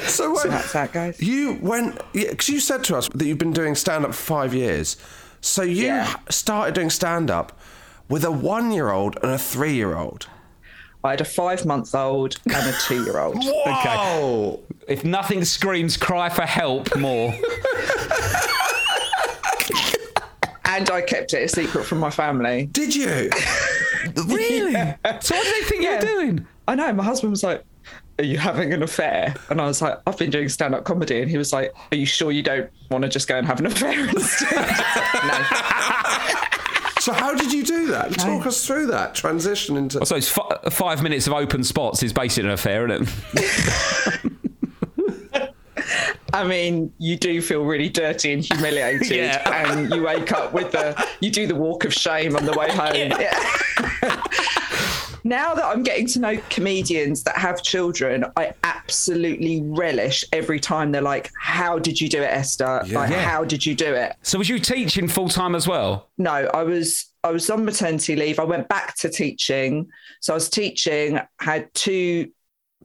So, 0.06 0.08
So 0.08 0.34
when 0.36 0.48
that's 0.48 0.72
that, 0.72 0.92
guys. 0.92 1.20
you 1.20 1.58
went, 1.60 2.00
because 2.14 2.48
you 2.48 2.60
said 2.60 2.82
to 2.84 2.96
us 2.96 3.10
that 3.10 3.26
you've 3.26 3.36
been 3.36 3.52
doing 3.52 3.74
stand 3.74 4.06
up 4.06 4.14
for 4.14 4.22
five 4.22 4.54
years. 4.54 4.96
So 5.42 5.60
you 5.60 5.84
Yeah. 5.84 6.16
started 6.30 6.74
doing 6.74 6.88
stand 6.88 7.30
up 7.30 7.60
with 8.08 8.24
a 8.24 8.30
one 8.32 8.70
year 8.70 8.90
old 8.90 9.18
and 9.22 9.32
a 9.32 9.38
three 9.38 9.74
year 9.74 9.96
old. 9.98 10.28
I 11.04 11.10
had 11.10 11.20
a 11.20 11.24
five 11.24 11.64
month 11.64 11.94
old 11.94 12.36
and 12.46 12.54
a 12.68 12.72
two 12.80 13.04
year 13.04 13.18
old. 13.20 13.36
Whoa! 13.40 14.60
If 14.88 15.04
nothing 15.04 15.44
screams 15.44 15.96
cry 15.96 16.28
for 16.28 16.42
help 16.42 16.96
more. 16.96 17.32
And 20.68 20.90
I 20.90 21.00
kept 21.00 21.32
it 21.32 21.42
a 21.44 21.48
secret 21.48 21.84
from 21.86 21.98
my 21.98 22.10
family. 22.10 22.66
Did 22.66 22.94
you? 22.94 23.06
really? 24.26 24.72
So 24.72 25.36
what 25.36 25.44
do 25.44 25.50
they 25.52 25.62
think 25.68 25.82
Yeah. 25.82 25.90
you're 25.92 26.00
doing? 26.00 26.46
I 26.68 26.74
know. 26.74 26.92
My 26.92 27.04
husband 27.04 27.30
was 27.30 27.42
like, 27.44 27.64
Are 28.18 28.24
you 28.24 28.36
having 28.36 28.72
an 28.74 28.82
affair? 28.82 29.34
And 29.48 29.60
I 29.60 29.66
was 29.66 29.80
like, 29.80 29.98
I've 30.06 30.18
been 30.18 30.30
doing 30.30 30.48
stand 30.48 30.74
up 30.74 30.84
comedy. 30.84 31.22
And 31.22 31.30
he 31.30 31.38
was 31.38 31.52
like, 31.52 31.72
Are 31.92 31.96
you 31.96 32.04
sure 32.04 32.30
you 32.32 32.42
don't 32.42 32.68
want 32.90 33.02
to 33.04 33.08
just 33.08 33.26
go 33.28 33.36
and 33.38 33.46
have 33.46 33.60
an 33.60 33.66
affair 33.66 34.08
instead? 34.08 34.66
no. 37.06 37.12
So 37.12 37.20
how 37.20 37.34
did 37.34 37.52
you 37.52 37.62
do 37.64 37.86
that? 37.88 38.12
Talk 38.14 38.46
us 38.46 38.66
through 38.66 38.86
that 38.88 39.14
transition 39.14 39.76
into. 39.76 40.04
So 40.06 40.16
it's 40.16 40.36
f- 40.36 40.44
uh, 40.64 40.70
five 40.70 41.02
minutes 41.02 41.26
of 41.26 41.32
open 41.32 41.62
spots 41.64 42.02
is 42.02 42.12
basically 42.12 42.48
an 42.48 42.54
affair, 42.54 42.88
isn't 42.88 43.08
it? 43.34 44.32
I 46.32 46.44
mean, 46.46 46.92
you 46.98 47.16
do 47.16 47.40
feel 47.40 47.64
really 47.64 47.88
dirty 47.88 48.32
and 48.32 48.42
humiliated, 48.44 49.10
Yeah. 49.16 49.70
and 49.70 49.90
you 49.94 50.02
wake 50.02 50.32
up 50.32 50.52
with 50.52 50.72
the 50.72 50.94
you 51.20 51.30
do 51.30 51.46
the 51.46 51.54
walk 51.54 51.84
of 51.84 51.94
shame 51.94 52.36
on 52.36 52.44
the 52.44 52.52
way 52.52 52.70
home. 52.72 52.94
Yeah. 52.94 54.22
Now 55.28 55.54
that 55.54 55.64
I'm 55.64 55.82
getting 55.82 56.06
to 56.08 56.20
know 56.20 56.38
comedians 56.50 57.22
that 57.24 57.36
have 57.36 57.62
children, 57.62 58.24
I 58.36 58.52
absolutely 58.64 59.60
relish 59.64 60.24
every 60.32 60.60
time 60.60 60.92
they're 60.92 61.02
like, 61.02 61.30
"How 61.40 61.78
did 61.78 62.00
you 62.00 62.08
do 62.08 62.22
it, 62.22 62.30
Esther? 62.30 62.82
Like, 62.90 63.10
Yeah. 63.10 63.22
how 63.22 63.44
did 63.44 63.64
you 63.66 63.74
do 63.74 63.92
it?" 63.94 64.14
So 64.22 64.38
was 64.38 64.48
you 64.48 64.58
teaching 64.58 65.08
full 65.08 65.28
time 65.28 65.54
as 65.54 65.66
well? 65.66 66.08
No, 66.18 66.30
I 66.54 66.62
was 66.62 67.06
I 67.24 67.30
was 67.30 67.50
on 67.50 67.64
maternity 67.64 68.14
leave. 68.14 68.38
I 68.38 68.44
went 68.44 68.68
back 68.68 68.94
to 68.98 69.08
teaching. 69.08 69.88
So 70.20 70.32
I 70.32 70.36
was 70.36 70.48
teaching, 70.48 71.18
had 71.40 71.74
two 71.74 72.30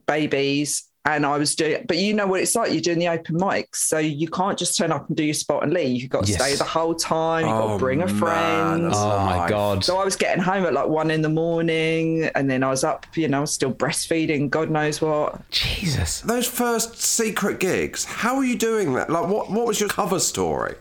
babies, 0.06 0.82
and 1.04 1.26
I 1.26 1.36
was 1.36 1.54
doing 1.56 1.84
but 1.88 1.96
you 1.98 2.14
know 2.14 2.26
what 2.26 2.40
it's 2.40 2.54
like, 2.54 2.70
you're 2.72 2.80
doing 2.80 2.98
the 3.00 3.08
open 3.08 3.36
mics. 3.38 3.76
So 3.76 3.98
you 3.98 4.28
can't 4.28 4.56
just 4.58 4.76
turn 4.78 4.92
up 4.92 5.08
and 5.08 5.16
do 5.16 5.24
your 5.24 5.34
spot 5.34 5.64
and 5.64 5.72
leave. 5.72 6.00
You've 6.00 6.10
got 6.10 6.24
to 6.26 6.32
Yes. 6.32 6.40
stay 6.42 6.54
the 6.54 6.64
whole 6.64 6.94
time, 6.94 7.46
you've 7.46 7.50
got 7.54 7.64
Oh, 7.70 7.72
to 7.74 7.78
bring 7.78 8.02
a 8.02 8.08
friend. 8.08 8.84
that's- 8.84 9.00
Oh 9.00 9.18
my 9.24 9.48
god. 9.48 9.84
So 9.84 9.98
I 9.98 10.04
was 10.04 10.14
getting 10.16 10.42
home 10.42 10.64
at 10.64 10.72
like 10.74 10.86
one 10.88 11.10
in 11.10 11.22
the 11.22 11.28
morning 11.28 12.30
and 12.34 12.48
then 12.50 12.62
I 12.62 12.68
was 12.70 12.84
up, 12.84 13.06
you 13.16 13.26
know, 13.28 13.44
still 13.44 13.72
breastfeeding, 13.72 14.48
God 14.50 14.70
knows 14.70 15.00
what. 15.02 15.48
Jesus. 15.50 16.20
Those 16.20 16.46
first 16.46 17.00
secret 17.00 17.58
gigs, 17.58 18.04
how 18.04 18.36
were 18.36 18.44
you 18.44 18.56
doing 18.56 18.92
that? 18.94 19.10
Like, 19.10 19.26
what, 19.28 19.50
what 19.50 19.66
was 19.66 19.80
your 19.80 19.88
cover 19.88 20.20
story? 20.20 20.74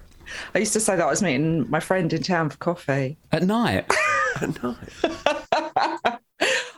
I 0.55 0.59
used 0.59 0.73
to 0.73 0.79
say 0.79 0.95
that 0.95 1.03
I 1.05 1.09
was 1.09 1.21
meeting 1.21 1.69
my 1.69 1.79
friend 1.79 2.11
in 2.13 2.21
town 2.23 2.49
for 2.51 2.57
coffee. 2.57 3.17
At 3.31 3.43
night. 3.43 3.85
at 4.41 4.63
night. 4.63 5.37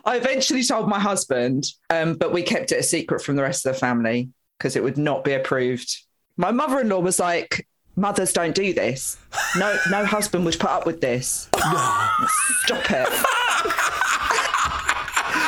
I 0.05 0.17
eventually 0.17 0.63
told 0.63 0.89
my 0.89 0.99
husband, 0.99 1.65
um, 1.89 2.15
but 2.15 2.33
we 2.33 2.43
kept 2.43 2.71
it 2.71 2.79
a 2.79 2.83
secret 2.83 3.21
from 3.21 3.35
the 3.35 3.41
rest 3.43 3.65
of 3.65 3.73
the 3.73 3.79
family 3.79 4.29
because 4.57 4.75
it 4.75 4.83
would 4.83 4.97
not 4.97 5.23
be 5.23 5.33
approved. 5.33 5.97
My 6.35 6.51
mother-in-law 6.51 6.99
was 6.99 7.19
like, 7.19 7.67
"Mothers 7.95 8.33
don't 8.33 8.55
do 8.55 8.73
this. 8.73 9.17
No, 9.57 9.77
no 9.89 10.05
husband 10.05 10.45
would 10.45 10.59
put 10.59 10.69
up 10.69 10.85
with 10.85 10.99
this. 10.99 11.47
Stop 11.55 12.91
it." 12.91 13.07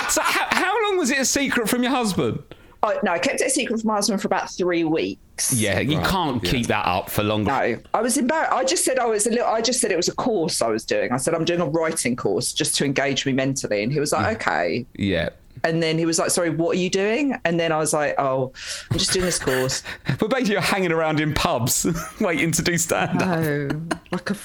So 0.09 0.21
how, 0.21 0.47
how 0.51 0.83
long 0.83 0.97
was 0.97 1.11
it 1.11 1.19
a 1.19 1.25
secret 1.25 1.67
from 1.67 1.83
your 1.83 1.91
husband? 1.91 2.41
I, 2.85 2.99
no, 3.03 3.11
I 3.11 3.19
kept 3.19 3.41
it 3.41 3.47
a 3.47 3.49
secret 3.49 3.79
from 3.81 3.87
my 3.87 3.95
husband 3.95 4.21
for 4.21 4.27
about 4.27 4.49
three 4.51 4.83
weeks. 4.83 5.53
Yeah, 5.53 5.79
you 5.79 5.99
can't 5.99 6.43
keep 6.43 6.67
that 6.67 6.85
up 6.85 7.09
for 7.09 7.23
longer. 7.23 7.51
No, 7.51 7.77
I 7.93 8.01
was 8.01 8.17
embarrassed. 8.17 8.53
I 8.53 8.63
just 8.63 8.85
said 8.85 8.99
I 8.99 9.05
was 9.05 9.27
a 9.27 9.31
little. 9.31 9.47
I 9.47 9.61
just 9.61 9.81
said 9.81 9.91
it 9.91 9.97
was 9.97 10.07
a 10.07 10.15
course 10.15 10.61
I 10.61 10.67
was 10.67 10.85
doing. 10.85 11.11
I 11.11 11.17
said 11.17 11.33
I'm 11.33 11.45
doing 11.45 11.61
a 11.61 11.65
writing 11.65 12.15
course 12.15 12.53
just 12.53 12.75
to 12.75 12.85
engage 12.85 13.25
me 13.25 13.33
mentally, 13.33 13.83
and 13.83 13.91
he 13.91 13.99
was 13.99 14.11
like, 14.11 14.25
mm. 14.25 14.35
"Okay." 14.35 14.85
Yeah. 14.95 15.29
And 15.63 15.81
then 15.81 15.97
he 15.97 16.05
was 16.05 16.19
like, 16.19 16.29
"Sorry, 16.29 16.49
what 16.49 16.75
are 16.77 16.79
you 16.79 16.89
doing?" 16.89 17.35
And 17.43 17.59
then 17.59 17.71
I 17.71 17.77
was 17.77 17.91
like, 17.93 18.15
"Oh, 18.17 18.53
I'm 18.91 18.97
just 18.97 19.11
doing 19.13 19.25
this 19.25 19.39
course." 19.39 19.83
But 20.19 20.29
basically 20.29 20.53
you're 20.53 20.61
hanging 20.61 20.91
around 20.91 21.19
in 21.19 21.33
pubs 21.33 21.85
waiting 22.21 22.51
to 22.51 22.61
do 22.61 22.77
stand 22.77 23.21
up. 23.21 23.39
Oh, 23.39 23.97
like 24.11 24.29
a 24.29 24.35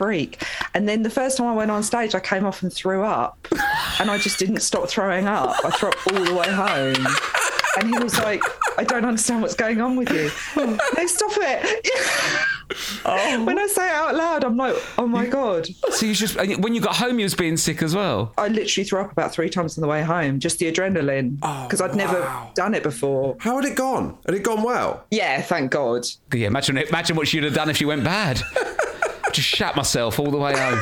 freak. 0.00 0.42
And 0.72 0.88
then 0.88 1.02
the 1.02 1.10
first 1.10 1.36
time 1.36 1.46
I 1.46 1.52
went 1.52 1.70
on 1.70 1.82
stage, 1.82 2.14
I 2.14 2.20
came 2.20 2.46
off 2.46 2.62
and 2.62 2.72
threw 2.72 3.04
up. 3.04 3.46
And 4.00 4.10
I 4.10 4.16
just 4.16 4.38
didn't 4.38 4.60
stop 4.60 4.88
throwing 4.88 5.26
up. 5.26 5.54
I 5.62 5.70
threw 5.70 5.90
up 5.90 6.06
all 6.06 6.24
the 6.24 6.34
way 6.34 6.48
home. 6.48 7.06
And 7.80 7.94
he 7.94 8.02
was 8.02 8.18
like, 8.18 8.42
I 8.78 8.84
don't 8.84 9.04
understand 9.04 9.42
what's 9.42 9.54
going 9.54 9.80
on 9.80 9.96
with 9.96 10.10
you. 10.10 10.30
Oh. 10.56 10.78
no, 10.96 11.06
stop 11.06 11.32
it. 11.36 11.88
Oh. 13.04 13.44
When 13.44 13.58
I 13.58 13.66
say 13.66 13.88
it 13.88 13.92
out 13.92 14.14
loud, 14.14 14.44
I'm 14.44 14.56
like, 14.56 14.76
oh 14.98 15.06
my 15.06 15.26
God. 15.26 15.66
So 15.90 16.06
you 16.06 16.14
just 16.14 16.36
when 16.36 16.74
you 16.74 16.80
got 16.80 16.96
home 16.96 17.18
you 17.18 17.24
was 17.24 17.34
being 17.34 17.56
sick 17.56 17.82
as 17.82 17.94
well. 17.94 18.32
I 18.38 18.48
literally 18.48 18.84
threw 18.84 19.00
up 19.00 19.10
about 19.10 19.32
three 19.32 19.48
times 19.48 19.76
on 19.76 19.82
the 19.82 19.88
way 19.88 20.02
home, 20.02 20.38
just 20.38 20.58
the 20.58 20.70
adrenaline. 20.70 21.38
Oh, 21.42 21.64
because 21.66 21.80
I'd 21.80 21.96
never 21.96 22.30
done 22.54 22.74
it 22.74 22.82
before. 22.82 23.36
How 23.40 23.56
had 23.56 23.64
it 23.64 23.76
gone? 23.76 24.18
Had 24.26 24.34
it 24.34 24.42
gone 24.42 24.62
well? 24.62 25.04
Yeah, 25.10 25.40
thank 25.42 25.70
God. 25.72 26.06
Yeah, 26.32 26.46
imagine 26.46 26.78
imagine 26.78 27.16
what 27.16 27.26
she'd 27.26 27.44
have 27.44 27.54
done 27.54 27.70
if 27.70 27.76
she 27.76 27.84
went 27.86 28.04
bad. 28.04 28.40
just 29.32 29.48
shat 29.48 29.76
myself 29.76 30.18
all 30.18 30.30
the 30.30 30.38
way 30.38 30.56
home. 30.56 30.80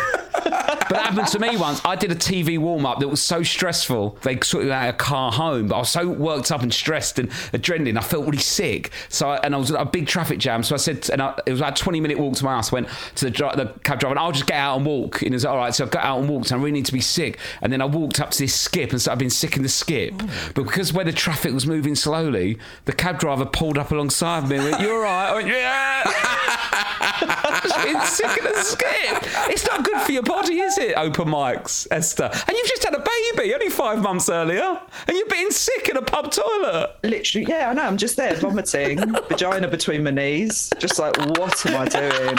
But 0.88 0.96
that 0.96 1.06
happened 1.06 1.28
to 1.28 1.38
me 1.38 1.56
once. 1.56 1.80
I 1.84 1.96
did 1.96 2.10
a 2.12 2.14
TV 2.14 2.58
warm 2.58 2.86
up 2.86 3.00
that 3.00 3.08
was 3.08 3.22
so 3.22 3.42
stressful. 3.42 4.18
They 4.22 4.40
sort 4.40 4.64
of 4.64 4.70
had 4.70 4.94
a 4.94 4.96
car 4.96 5.30
home, 5.32 5.68
but 5.68 5.76
I 5.76 5.78
was 5.80 5.90
so 5.90 6.08
worked 6.08 6.50
up 6.50 6.62
and 6.62 6.72
stressed 6.72 7.18
and 7.18 7.30
adrenaline. 7.52 7.98
I 7.98 8.02
felt 8.02 8.24
really 8.24 8.38
sick. 8.38 8.90
So 9.08 9.30
I, 9.30 9.36
and 9.38 9.54
I 9.54 9.58
was 9.58 9.70
at 9.70 9.80
a 9.80 9.84
big 9.84 10.06
traffic 10.06 10.38
jam. 10.38 10.62
So 10.62 10.74
I 10.74 10.78
said, 10.78 11.08
and 11.10 11.20
I, 11.20 11.38
it 11.46 11.50
was 11.52 11.60
like 11.60 11.74
a 11.74 11.76
20 11.76 12.00
minute 12.00 12.18
walk 12.18 12.34
to 12.36 12.44
my 12.44 12.52
house. 12.54 12.72
I 12.72 12.76
went 12.76 12.88
to 13.16 13.24
the, 13.26 13.30
dri- 13.30 13.54
the 13.54 13.66
cab 13.84 14.00
driver, 14.00 14.12
and 14.12 14.18
I'll 14.18 14.32
just 14.32 14.46
get 14.46 14.56
out 14.56 14.76
and 14.76 14.86
walk. 14.86 15.22
And 15.22 15.30
he 15.30 15.34
was 15.34 15.44
like, 15.44 15.52
all 15.52 15.58
right. 15.58 15.74
So 15.74 15.84
I 15.84 15.88
got 15.88 16.04
out 16.04 16.20
and 16.20 16.28
walked. 16.28 16.50
And 16.50 16.60
I 16.60 16.64
really 16.64 16.72
need 16.72 16.86
to 16.86 16.92
be 16.92 17.00
sick. 17.00 17.38
And 17.60 17.72
then 17.72 17.80
I 17.82 17.84
walked 17.86 18.20
up 18.20 18.30
to 18.32 18.38
this 18.38 18.54
skip 18.54 18.90
and 18.92 19.00
started 19.00 19.18
being 19.18 19.30
sick 19.30 19.56
in 19.56 19.62
the 19.62 19.68
skip. 19.68 20.14
Oh. 20.20 20.50
but 20.54 20.64
because 20.64 20.92
where 20.92 21.04
the 21.04 21.12
traffic 21.12 21.52
was 21.52 21.66
moving 21.66 21.94
slowly, 21.94 22.58
the 22.84 22.92
cab 22.92 23.18
driver 23.18 23.44
pulled 23.46 23.78
up 23.78 23.90
alongside 23.90 24.48
me 24.48 24.56
and 24.56 24.64
went, 24.70 24.80
"You're 24.80 24.94
all 24.94 25.02
right." 25.02 25.30
I 25.30 25.34
went, 25.34 25.48
"Yeah." 25.48 26.58
Just 27.62 27.84
being 27.84 28.00
sick 28.00 28.38
in 28.38 28.44
the 28.44 28.62
skip. 28.62 29.50
It's 29.50 29.66
not 29.66 29.84
good 29.84 30.00
for 30.02 30.12
your 30.12 30.22
body, 30.22 30.60
is 30.60 30.77
it? 30.78 30.96
Open 30.96 31.28
mics, 31.28 31.86
Esther. 31.90 32.30
And 32.32 32.56
you've 32.56 32.68
just 32.68 32.84
had 32.84 32.94
a 32.94 33.00
baby 33.00 33.54
only 33.54 33.68
five 33.68 34.00
months 34.00 34.28
earlier, 34.28 34.80
and 35.06 35.16
you're 35.16 35.26
being 35.28 35.50
sick 35.50 35.88
in 35.88 35.96
a 35.96 36.02
pub 36.02 36.30
toilet. 36.30 36.96
Literally, 37.02 37.46
yeah, 37.48 37.70
I 37.70 37.74
know. 37.74 37.82
I'm 37.82 37.96
just 37.96 38.16
there 38.16 38.34
vomiting, 38.34 38.98
vagina 39.28 39.68
between 39.68 40.04
my 40.04 40.10
knees. 40.10 40.70
Just 40.78 40.98
like, 40.98 41.16
what 41.18 41.66
am 41.66 41.76
I 41.76 41.86
doing? 41.86 42.36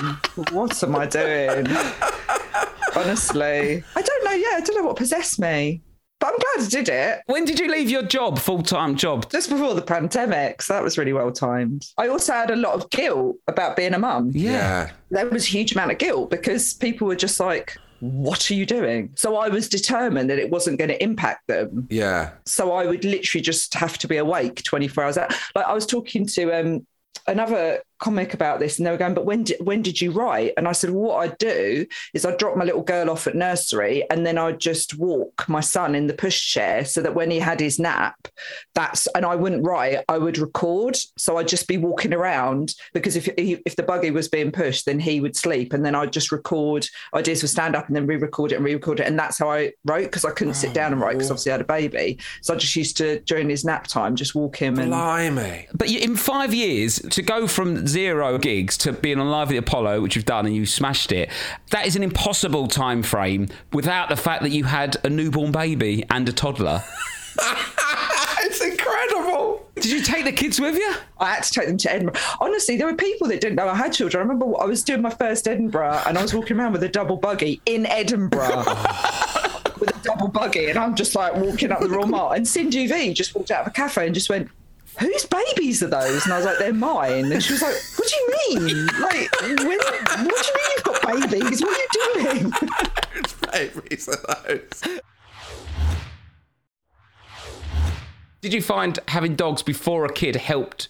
What 0.51 0.83
am 0.83 0.95
I 0.95 1.05
doing? 1.05 1.67
Honestly, 2.95 3.83
I 3.95 4.01
don't 4.01 4.25
know. 4.25 4.31
Yeah, 4.31 4.55
I 4.55 4.61
don't 4.61 4.75
know 4.75 4.83
what 4.83 4.95
possessed 4.95 5.39
me, 5.39 5.81
but 6.19 6.27
I'm 6.27 6.39
glad 6.39 6.65
I 6.65 6.69
did 6.69 6.89
it. 6.89 7.21
When 7.27 7.45
did 7.45 7.59
you 7.59 7.69
leave 7.69 7.89
your 7.89 8.03
job, 8.03 8.39
full 8.39 8.63
time 8.63 8.95
job? 8.95 9.29
Just 9.31 9.49
before 9.49 9.73
the 9.73 9.81
pandemic, 9.81 10.61
so 10.61 10.73
that 10.73 10.83
was 10.83 10.97
really 10.97 11.13
well 11.13 11.31
timed. 11.31 11.85
I 11.97 12.07
also 12.07 12.33
had 12.33 12.51
a 12.51 12.55
lot 12.55 12.75
of 12.75 12.89
guilt 12.89 13.37
about 13.47 13.75
being 13.75 13.93
a 13.93 13.99
mum. 13.99 14.31
Yeah. 14.33 14.91
There 15.11 15.29
was 15.29 15.45
a 15.45 15.49
huge 15.49 15.73
amount 15.73 15.91
of 15.91 15.97
guilt 15.97 16.29
because 16.29 16.73
people 16.73 17.07
were 17.07 17.15
just 17.15 17.39
like, 17.39 17.77
what 17.99 18.49
are 18.49 18.53
you 18.53 18.65
doing? 18.65 19.11
So 19.15 19.37
I 19.37 19.49
was 19.49 19.69
determined 19.69 20.29
that 20.29 20.39
it 20.39 20.49
wasn't 20.49 20.77
going 20.77 20.89
to 20.89 21.03
impact 21.03 21.47
them. 21.47 21.87
Yeah. 21.89 22.31
So 22.45 22.73
I 22.73 22.85
would 22.85 23.03
literally 23.03 23.41
just 23.41 23.73
have 23.73 23.97
to 23.99 24.07
be 24.07 24.17
awake 24.17 24.63
24 24.63 25.03
hours 25.03 25.17
out. 25.17 25.33
Like 25.55 25.65
I 25.65 25.73
was 25.73 25.85
talking 25.85 26.25
to 26.27 26.51
um, 26.51 26.87
another 27.27 27.81
comic 27.99 28.33
about 28.33 28.59
this 28.59 28.77
and 28.77 28.85
they 28.85 28.91
were 28.91 28.97
going, 28.97 29.13
but 29.13 29.25
when 29.25 29.43
did, 29.43 29.57
when 29.65 29.81
did 29.81 30.01
you 30.01 30.11
write? 30.11 30.53
And 30.57 30.67
I 30.67 30.71
said, 30.71 30.89
well, 30.89 31.09
what 31.09 31.23
I'd 31.23 31.37
do 31.37 31.85
is 32.13 32.25
I'd 32.25 32.37
drop 32.37 32.57
my 32.57 32.65
little 32.65 32.81
girl 32.81 33.09
off 33.09 33.27
at 33.27 33.35
nursery 33.35 34.05
and 34.09 34.25
then 34.25 34.37
I'd 34.37 34.59
just 34.59 34.97
walk 34.97 35.47
my 35.47 35.59
son 35.59 35.95
in 35.95 36.07
the 36.07 36.13
pushchair 36.13 36.87
so 36.87 37.01
that 37.01 37.15
when 37.15 37.29
he 37.29 37.39
had 37.39 37.59
his 37.59 37.79
nap, 37.79 38.27
that's, 38.73 39.07
and 39.07 39.25
I 39.25 39.35
wouldn't 39.35 39.65
write, 39.65 39.99
I 40.07 40.17
would 40.17 40.37
record. 40.37 40.97
So 41.17 41.37
I'd 41.37 41.47
just 41.47 41.67
be 41.67 41.77
walking 41.77 42.13
around 42.13 42.73
because 42.93 43.15
if, 43.15 43.25
he, 43.37 43.61
if 43.65 43.75
the 43.75 43.83
buggy 43.83 44.11
was 44.11 44.27
being 44.27 44.51
pushed, 44.51 44.85
then 44.85 44.99
he 44.99 45.19
would 45.21 45.35
sleep. 45.35 45.73
And 45.73 45.85
then 45.85 45.95
I'd 45.95 46.13
just 46.13 46.31
record 46.31 46.87
ideas 47.13 47.41
for 47.41 47.47
stand 47.47 47.75
up 47.75 47.87
and 47.87 47.95
then 47.95 48.07
re-record 48.07 48.51
it 48.51 48.55
and 48.55 48.65
re-record 48.65 48.99
it. 48.99 49.07
And 49.07 49.19
that's 49.19 49.37
how 49.37 49.51
I 49.51 49.73
wrote 49.85 50.03
because 50.03 50.25
I 50.25 50.31
couldn't 50.31 50.53
sit 50.53 50.73
down 50.73 50.93
and 50.93 51.01
write 51.01 51.13
because 51.13 51.29
oh. 51.29 51.33
obviously 51.33 51.51
I 51.51 51.55
had 51.55 51.61
a 51.61 51.65
baby. 51.65 52.19
So 52.41 52.53
I 52.53 52.57
just 52.57 52.75
used 52.75 52.97
to, 52.97 53.19
during 53.21 53.49
his 53.49 53.65
nap 53.65 53.87
time, 53.87 54.15
just 54.15 54.35
walk 54.35 54.55
him 54.57 54.79
and 54.79 54.91
Blimey. 54.91 55.67
But 55.73 55.89
in 55.89 56.15
five 56.15 56.53
years, 56.53 56.99
to 56.99 57.21
go 57.21 57.47
from 57.47 57.85
zero 57.89 58.37
gigs 58.37 58.77
to 58.79 58.93
being 58.93 59.19
on 59.19 59.29
Live 59.29 59.47
at 59.47 59.51
the 59.51 59.57
Apollo, 59.57 60.01
which 60.01 60.15
you've 60.15 60.25
done 60.25 60.45
and 60.45 60.55
you 60.55 60.65
smashed 60.65 61.11
it, 61.11 61.29
that 61.71 61.85
is 61.85 61.95
an 61.95 62.03
impossible 62.03 62.67
time 62.67 63.03
frame 63.03 63.47
without 63.73 64.09
the 64.09 64.15
fact 64.15 64.43
that 64.43 64.51
you 64.51 64.63
had 64.65 64.97
a 65.03 65.09
newborn 65.09 65.51
baby 65.51 66.05
and 66.09 66.27
a 66.29 66.33
toddler. 66.33 66.83
it's 68.41 68.61
incredible. 68.61 69.67
Did 69.75 69.91
you 69.91 70.01
take 70.01 70.25
the 70.25 70.31
kids 70.31 70.59
with 70.59 70.75
you? 70.75 70.93
I 71.19 71.35
had 71.35 71.43
to 71.43 71.51
take 71.51 71.67
them 71.67 71.77
to 71.77 71.91
Edinburgh. 71.91 72.21
Honestly, 72.39 72.77
there 72.77 72.87
were 72.87 72.95
people 72.95 73.27
that 73.29 73.41
didn't 73.41 73.55
know 73.55 73.67
I 73.67 73.75
had 73.75 73.93
children. 73.93 74.19
I 74.19 74.23
remember 74.23 74.59
I 74.61 74.65
was 74.65 74.83
doing 74.83 75.01
my 75.01 75.09
first 75.09 75.47
Edinburgh 75.47 76.01
and 76.05 76.17
I 76.17 76.21
was 76.21 76.33
walking 76.33 76.59
around 76.59 76.73
with 76.73 76.83
a 76.83 76.89
double 76.89 77.17
buggy 77.17 77.61
in 77.65 77.85
Edinburgh. 77.85 78.65
with 79.79 79.95
a 79.95 79.99
double 80.03 80.27
buggy, 80.27 80.69
and 80.69 80.77
I'm 80.77 80.95
just 80.95 81.15
like 81.15 81.35
walking 81.35 81.71
up 81.71 81.79
the 81.79 81.89
Royal 81.89 82.07
Mile. 82.07 82.31
And 82.31 82.47
Sindhu 82.47 82.87
Vee 82.87 83.13
just 83.13 83.33
walked 83.33 83.51
out 83.51 83.61
of 83.61 83.67
a 83.67 83.71
cafe 83.71 84.05
and 84.05 84.13
just 84.13 84.29
went, 84.29 84.49
Whose 84.99 85.25
babies 85.25 85.81
are 85.81 85.87
those? 85.87 86.25
And 86.25 86.33
I 86.33 86.37
was 86.37 86.45
like, 86.45 86.57
They're 86.59 86.73
mine. 86.73 87.31
And 87.31 87.43
she 87.43 87.53
was 87.53 87.61
like, 87.61 87.75
What 87.95 88.07
do 88.07 88.15
you 88.15 88.59
mean? 88.67 88.85
Like, 88.99 89.41
when, 89.41 89.77
what 89.77 90.43
do 90.43 90.47
you 90.47 90.53
mean 90.55 90.69
you've 90.75 90.83
got 90.83 91.01
babies? 91.07 91.61
What 91.61 91.77
are 91.77 91.81
you 91.81 92.23
doing? 92.23 92.51
Whose 93.13 93.33
babies 93.51 94.09
are 94.09 94.43
those. 94.47 94.99
Did 98.41 98.53
you 98.53 98.61
find 98.61 98.99
having 99.09 99.35
dogs 99.35 99.61
before 99.61 100.05
a 100.05 100.13
kid 100.13 100.35
helped 100.35 100.87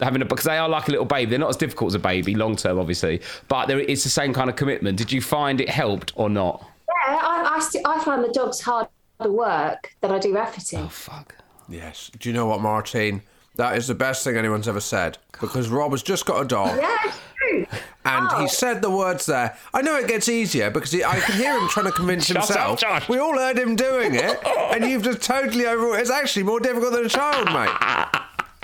having 0.00 0.22
a 0.22 0.24
because 0.24 0.44
they 0.44 0.58
are 0.58 0.68
like 0.68 0.88
a 0.88 0.90
little 0.90 1.06
baby. 1.06 1.30
They're 1.30 1.38
not 1.38 1.50
as 1.50 1.56
difficult 1.56 1.88
as 1.90 1.94
a 1.94 1.98
baby 1.98 2.34
long 2.34 2.56
term, 2.56 2.78
obviously, 2.78 3.20
but 3.48 3.66
there, 3.66 3.80
it's 3.80 4.04
the 4.04 4.10
same 4.10 4.32
kind 4.32 4.48
of 4.48 4.56
commitment. 4.56 4.98
Did 4.98 5.12
you 5.12 5.20
find 5.20 5.60
it 5.60 5.68
helped 5.68 6.12
or 6.16 6.30
not? 6.30 6.64
Yeah, 6.88 7.18
I, 7.20 7.56
I, 7.56 7.58
st- 7.60 7.86
I 7.86 8.02
find 8.04 8.22
the 8.22 8.28
dogs 8.28 8.60
harder 8.60 8.88
work 9.20 9.94
than 10.00 10.10
I 10.10 10.18
do 10.18 10.34
Rafferty. 10.34 10.76
Oh 10.76 10.88
fuck. 10.88 11.34
Yes. 11.68 12.10
Do 12.18 12.28
you 12.28 12.34
know 12.34 12.46
what, 12.46 12.60
Martine? 12.60 13.22
That 13.58 13.76
is 13.76 13.86
the 13.88 13.94
best 13.94 14.22
thing 14.24 14.36
anyone's 14.36 14.68
ever 14.68 14.80
said. 14.80 15.18
Because 15.40 15.68
Rob 15.68 15.90
has 15.90 16.02
just 16.02 16.24
got 16.26 16.40
a 16.40 16.44
dog. 16.46 16.78
Yeah, 16.80 17.12
true. 17.36 17.66
And 18.04 18.28
Oh. 18.30 18.40
he 18.40 18.48
said 18.48 18.80
the 18.82 18.90
words 18.90 19.26
there. 19.26 19.56
I 19.74 19.82
know 19.82 19.96
it 19.98 20.06
gets 20.08 20.28
easier 20.28 20.70
because 20.70 20.92
he, 20.92 21.04
I 21.04 21.18
can 21.18 21.36
hear 21.36 21.58
him 21.58 21.68
trying 21.68 21.86
to 21.86 21.92
convince 21.92 22.26
Shut 22.26 22.50
up, 22.52 22.68
himself. 22.68 23.08
We 23.08 23.18
all 23.18 23.36
heard 23.36 23.58
him 23.58 23.74
doing 23.76 24.14
it, 24.14 24.38
and 24.46 24.84
you've 24.88 25.02
just 25.02 25.22
totally 25.22 25.66
over. 25.66 25.98
It's 25.98 26.08
actually 26.08 26.44
more 26.44 26.60
difficult 26.60 26.92
than 26.92 27.04
a 27.04 27.08
child, 27.08 27.46
mate. 27.52 28.20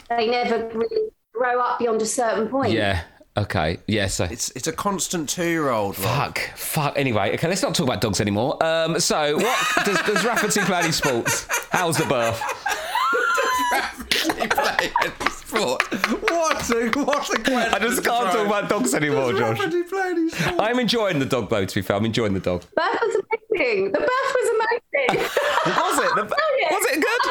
They 0.09 0.29
never 0.29 0.69
really 0.73 1.09
grow 1.33 1.61
up 1.61 1.81
beyond 1.81 2.01
a 2.01 2.07
certain 2.07 2.47
point. 2.49 2.73
Yeah. 2.73 3.03
Okay. 3.37 3.81
Yeah. 3.89 4.07
So. 4.07 4.25
It's 4.25 4.51
it's 4.51 4.69
a 4.69 4.73
constant 4.73 5.29
two-year-old. 5.29 5.99
Rob. 5.99 6.37
Fuck, 6.37 6.39
fuck. 6.57 6.97
Anyway, 6.97 7.35
okay, 7.35 7.49
let's 7.49 7.63
not 7.63 7.75
talk 7.75 7.89
about 7.89 8.01
dogs 8.01 8.21
anymore. 8.21 8.63
Um, 8.65 9.01
so, 9.01 9.37
what 9.39 9.59
does, 9.85 10.01
does 10.03 10.25
Rafferty 10.25 10.61
play 10.61 10.79
any 10.85 10.93
sports? 10.93 11.49
How's 11.73 11.97
the 11.99 12.05
birth? 12.07 12.41
He 14.41 14.47
played 14.49 14.93
any 15.03 15.31
sport. 15.31 15.83
What 16.31 16.71
a 16.71 16.91
what 17.05 17.31
a 17.31 17.43
question! 17.43 17.75
I 17.75 17.79
just 17.79 18.03
can't 18.05 18.33
talk 18.33 18.47
about 18.47 18.69
dogs 18.69 18.95
anymore, 18.95 19.33
Does 19.33 19.41
Josh. 19.41 19.59
Rafferty 19.59 19.83
play 19.85 20.01
any 20.11 20.29
sport? 20.31 20.61
I'm 20.61 20.79
enjoying 20.79 21.19
the 21.19 21.27
dog, 21.27 21.49
though. 21.51 21.65
To 21.65 21.75
be 21.75 21.83
fair, 21.83 21.97
I'm 21.97 22.05
enjoying 22.05 22.35
the 22.35 22.41
dog. 22.41 22.63
Birth 22.75 22.99
was 23.03 23.23
amazing. 23.53 23.93
The 23.93 23.99
birth 24.01 24.09
was 24.09 24.49
amazing. 24.51 25.21
Was 25.67 25.99
it? 25.99 26.15
The- 26.17 26.25
was 26.71 26.85
it 26.93 27.03
good? 27.03 27.23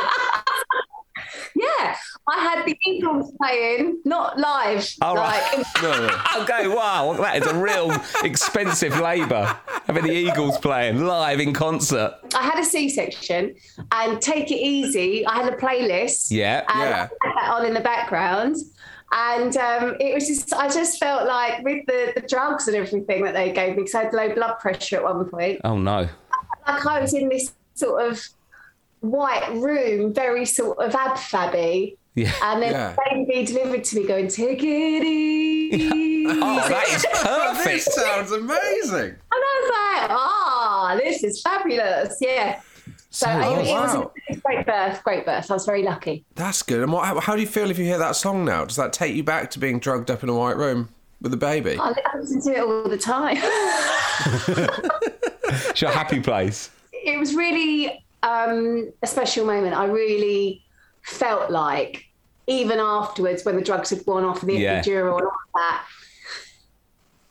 yeah, 1.56 1.96
I 2.28 2.40
had 2.40 2.66
the 2.66 2.78
Eagles 2.86 3.34
playing, 3.42 4.00
not 4.06 4.40
live. 4.40 4.88
All 5.02 5.16
right. 5.16 5.58
like, 5.58 5.66
No, 5.84 6.08
no. 6.08 6.44
Okay, 6.44 6.68
wow, 6.70 7.14
that 7.20 7.42
is 7.44 7.48
a 7.48 7.56
real 7.56 7.92
expensive 8.24 8.98
labour 9.00 9.58
having 9.86 10.04
the 10.06 10.14
Eagles 10.14 10.58
playing 10.60 11.06
live 11.06 11.42
in 11.42 11.52
concert. 11.54 12.14
I 12.34 12.44
had 12.44 12.60
a 12.60 12.64
C-section, 12.64 13.56
and 13.92 14.22
take 14.22 14.52
it 14.52 14.56
easy. 14.56 15.26
I 15.28 15.44
had 15.44 15.54
a 15.54 15.58
playlist. 15.58 16.28
Yeah. 16.32 16.64
and 16.70 16.80
Yeah. 16.80 17.08
I 17.24 17.28
had 17.28 17.36
that 17.36 17.50
on 17.56 17.66
in 17.66 17.74
the 17.74 17.82
background. 17.82 18.56
And 19.16 19.56
um, 19.58 19.96
it 20.00 20.14
was 20.16 20.26
just, 20.28 20.54
I 20.54 20.70
just 20.70 20.98
felt 21.00 21.28
like 21.28 21.62
with 21.64 21.86
the, 21.88 22.14
the 22.16 22.22
drugs 22.28 22.68
and 22.68 22.76
everything 22.78 23.24
that 23.26 23.34
they 23.34 23.52
gave 23.52 23.76
me, 23.76 23.84
because 23.84 23.96
I 23.96 24.06
had 24.06 24.14
low 24.14 24.34
blood 24.34 24.56
pressure 24.60 24.96
at 24.96 25.04
one 25.04 25.30
point, 25.30 25.60
Oh 25.66 25.78
no. 25.78 26.08
like 26.68 26.86
I 26.88 27.00
was 27.02 27.14
in 27.14 27.30
this 27.30 27.54
sort 27.76 28.10
of 28.10 28.24
white 29.02 29.52
room, 29.56 30.14
very 30.14 30.46
sort 30.46 30.80
of 30.80 30.96
ab 30.96 31.18
fabby. 31.18 31.98
Yeah. 32.16 32.32
And 32.44 32.62
then 32.62 32.72
Yeah. 32.72 32.96
baby 33.10 33.46
delivered 33.46 33.84
to 33.86 33.96
me 34.00 34.08
going, 34.08 34.28
take 34.28 34.62
it 34.64 35.04
easy. 35.04 36.24
Oh, 36.36 36.68
that 36.70 36.88
is 36.88 37.06
perfect. 37.22 37.66
This 37.66 37.86
sounds 37.86 38.32
amazing. 38.32 39.10
And 39.10 39.18
I 39.32 39.60
was 39.62 39.70
like, 39.70 40.10
ah, 40.18 40.96
this 41.02 41.22
is 41.24 41.42
fabulous. 41.42 42.18
Yeah. 42.22 42.62
So 43.10 43.30
it, 43.30 43.36
Oh, 43.44 43.60
it 43.60 43.68
was 43.68 43.96
a 44.30 44.36
great 44.38 44.66
birth, 44.66 45.04
great 45.04 45.26
birth. 45.26 45.52
I 45.52 45.54
was 45.54 45.66
very 45.66 45.84
lucky. 45.84 46.24
That's 46.36 46.62
good. 46.64 46.82
And 46.82 46.92
what, 46.94 47.06
how, 47.06 47.20
how 47.20 47.36
do 47.36 47.42
you 47.42 47.48
feel 47.48 47.70
if 47.70 47.78
you 47.78 47.84
hear 47.86 47.98
that 47.98 48.16
song 48.16 48.46
now? 48.46 48.64
Does 48.66 48.78
that 48.78 48.94
take 48.94 49.16
you 49.16 49.24
back 49.24 49.52
to 49.52 49.60
being 49.60 49.80
drugged 49.80 50.10
up 50.10 50.24
in 50.24 50.30
a 50.30 50.34
white 50.36 50.56
room 50.58 50.90
with 51.22 51.34
a 51.34 51.38
baby? 51.38 51.78
I 51.80 51.90
I 51.90 52.18
listen 52.18 52.42
to 52.44 52.52
it 52.58 52.60
all 52.62 52.88
the 52.90 52.98
time. 52.98 53.38
It's 55.70 55.82
your 55.82 55.92
happy 55.92 56.20
place. 56.20 56.70
it 56.92 57.20
was 57.20 57.36
really 57.36 58.04
um, 58.24 58.92
a 59.04 59.08
special 59.08 59.46
moment. 59.46 59.76
I 59.76 59.86
really 59.86 60.63
felt 61.04 61.52
like, 61.52 62.06
even 62.48 62.80
afterwards, 62.80 63.46
when 63.46 63.56
the 63.56 63.62
drugs 63.62 63.90
had 63.92 64.02
worn 64.06 64.24
off 64.26 64.42
and 64.42 64.50
the 64.50 64.56
Yeah. 64.58 64.82
epidural 64.82 65.18
and 65.20 65.28
all 65.28 65.32
that, 65.56 65.86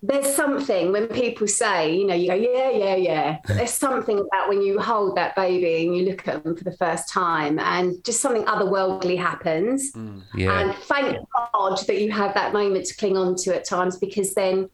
there's 0.05 0.35
something 0.35 0.91
when 0.91 1.07
people 1.07 1.47
say, 1.47 1.95
you 1.95 2.05
know, 2.07 2.15
you 2.15 2.27
go, 2.29 2.35
yeah, 2.35 2.71
yeah, 2.71 2.97
yeah. 2.97 3.39
But 3.47 3.55
there's 3.59 3.71
something 3.73 4.19
about 4.19 4.49
when 4.49 4.61
you 4.61 4.81
hold 4.81 5.17
that 5.17 5.37
baby 5.37 5.87
and 5.87 5.97
you 5.97 6.05
look 6.07 6.27
at 6.27 6.43
them 6.43 6.57
for 6.57 6.65
the 6.65 6.77
first 6.77 7.09
time 7.09 7.59
and 7.61 8.03
just 8.05 8.21
something 8.21 8.45
otherworldly 8.45 9.17
happens. 9.17 9.93
Hmm. 9.93 10.21
Yeah. 10.35 10.59
And 10.61 10.75
thank 10.75 11.19
God 11.55 11.79
that 11.87 12.01
you 12.01 12.11
have 12.11 12.35
that 12.35 12.53
moment 12.53 12.87
to 12.87 12.97
cling 12.97 13.17
on 13.17 13.37
to 13.37 13.55
at 13.55 13.65
times 13.65 13.97
because 13.97 14.35
then 14.35 14.69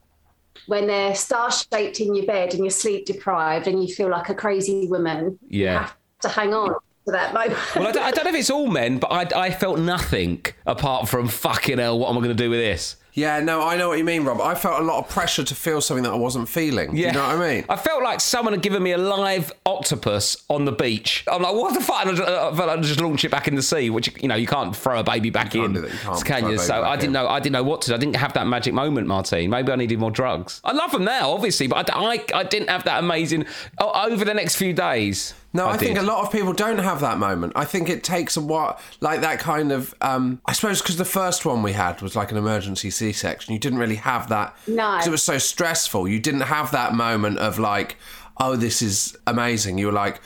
when 0.66 0.86
they're 0.86 1.14
star 1.14 1.50
shaped 1.50 2.00
in 2.00 2.14
your 2.14 2.24
bed 2.26 2.54
and 2.54 2.60
you're 2.64 2.70
sleep 2.70 3.04
deprived 3.04 3.66
and 3.66 3.82
you 3.86 3.94
feel 3.94 4.08
like 4.08 4.30
a 4.30 4.34
crazy 4.34 4.86
woman, 4.88 5.38
you 5.48 5.64
Yeah. 5.64 5.80
have 5.80 5.96
to 6.22 6.28
hang 6.30 6.54
on 6.54 6.74
to 7.08 7.12
that 7.12 7.34
moment. 7.34 7.58
Well, 7.74 7.88
I 7.88 7.92
don't, 7.92 8.02
I 8.04 8.10
don't 8.10 8.24
know 8.24 8.30
if 8.30 8.36
it's 8.36 8.50
all 8.50 8.66
men, 8.68 8.98
but 8.98 9.08
I, 9.12 9.46
I 9.46 9.50
felt 9.50 9.78
nothing 9.78 10.44
apart 10.66 11.08
from 11.08 11.28
fucking 11.28 11.78
hell. 11.78 11.98
What 11.98 12.10
am 12.10 12.16
I 12.16 12.20
going 12.20 12.36
to 12.36 12.42
do 12.42 12.50
with 12.50 12.60
this? 12.60 12.96
Yeah, 13.14 13.40
no, 13.40 13.62
I 13.66 13.76
know 13.76 13.88
what 13.88 13.98
you 13.98 14.04
mean, 14.04 14.22
Rob. 14.24 14.40
I 14.40 14.54
felt 14.54 14.80
a 14.80 14.84
lot 14.84 15.00
of 15.00 15.08
pressure 15.10 15.42
to 15.42 15.54
feel 15.54 15.80
something 15.80 16.04
that 16.04 16.12
I 16.12 16.16
wasn't 16.16 16.48
feeling. 16.48 16.92
Do 16.92 16.98
Yeah. 17.00 17.08
you 17.08 17.12
know 17.14 17.26
what 17.26 17.36
I 17.44 17.54
mean? 17.54 17.64
I 17.68 17.74
felt 17.74 18.00
like 18.04 18.20
someone 18.20 18.52
had 18.54 18.62
given 18.62 18.80
me 18.80 18.92
a 18.92 18.98
live 18.98 19.50
octopus 19.66 20.44
on 20.48 20.66
the 20.66 20.70
beach. 20.70 21.24
I'm 21.26 21.42
like, 21.42 21.52
what 21.52 21.74
the 21.74 21.80
fuck? 21.80 22.02
And 22.06 22.10
I 22.10 22.14
just, 22.14 22.28
I 22.28 22.54
felt 22.54 22.68
like 22.68 22.78
I'd 22.78 22.84
just 22.84 23.00
launch 23.00 23.24
it 23.24 23.30
back 23.32 23.48
in 23.48 23.56
the 23.56 23.62
sea, 23.62 23.90
which 23.90 24.14
you 24.22 24.28
know 24.28 24.36
you 24.36 24.46
can't 24.46 24.76
throw 24.76 25.00
a 25.00 25.02
baby 25.02 25.30
back 25.30 25.52
You 25.52 25.64
in, 25.64 25.72
can't 25.72 25.84
do 25.86 25.90
that. 25.90 25.94
You 25.94 25.98
can't 25.98 26.24
can 26.24 26.38
throw 26.42 26.48
a 26.48 26.52
you? 26.52 26.56
baby 26.58 26.66
So 26.66 26.82
I 26.84 26.94
didn't 26.94 27.06
in. 27.08 27.12
know. 27.14 27.26
I 27.28 27.40
didn't 27.40 27.52
know 27.54 27.64
what 27.64 27.82
to. 27.82 27.88
do. 27.88 27.94
I 27.94 27.98
didn't 27.98 28.16
have 28.16 28.34
that 28.34 28.46
magic 28.46 28.72
moment, 28.74 29.08
Martine. 29.08 29.50
Maybe 29.50 29.72
I 29.72 29.76
needed 29.76 29.98
more 29.98 30.12
drugs. 30.12 30.60
I 30.62 30.70
love 30.70 30.92
them 30.92 31.04
now, 31.04 31.30
obviously, 31.32 31.66
but 31.66 31.90
I, 31.92 32.00
I, 32.14 32.24
I 32.34 32.42
didn't 32.44 32.70
have 32.70 32.84
that 32.84 33.02
amazing 33.02 33.46
oh, 33.78 34.08
over 34.12 34.24
the 34.24 34.34
next 34.34 34.54
few 34.54 34.72
days. 34.72 35.34
No, 35.54 35.66
I, 35.66 35.78
think 35.78 35.98
a 35.98 36.02
lot 36.02 36.24
of 36.24 36.30
people 36.30 36.52
don't 36.52 36.78
have 36.78 37.00
that 37.00 37.18
moment. 37.18 37.54
I 37.56 37.64
think 37.64 37.88
it 37.88 38.04
takes 38.04 38.36
a 38.36 38.40
while, 38.40 38.78
like 39.00 39.22
that 39.22 39.38
kind 39.38 39.72
of. 39.72 39.94
Um, 40.02 40.42
I 40.44 40.52
suppose 40.52 40.82
because 40.82 40.98
the 40.98 41.06
first 41.06 41.46
one 41.46 41.62
we 41.62 41.72
had 41.72 42.02
was 42.02 42.14
like 42.14 42.30
an 42.30 42.36
emergency 42.36 42.90
C-section. 42.90 43.54
You 43.54 43.58
didn't 43.58 43.78
really 43.78 43.96
have 43.96 44.28
that. 44.28 44.54
No. 44.66 44.92
Because 44.92 45.06
it 45.06 45.10
was 45.10 45.22
so 45.22 45.38
stressful. 45.38 46.06
You 46.06 46.20
didn't 46.20 46.42
have 46.42 46.70
that 46.72 46.94
moment 46.94 47.38
of 47.38 47.58
like, 47.58 47.96
oh, 48.38 48.56
this 48.56 48.82
is 48.82 49.16
amazing. 49.26 49.78
You 49.78 49.86
were 49.86 49.92
like, 49.92 50.20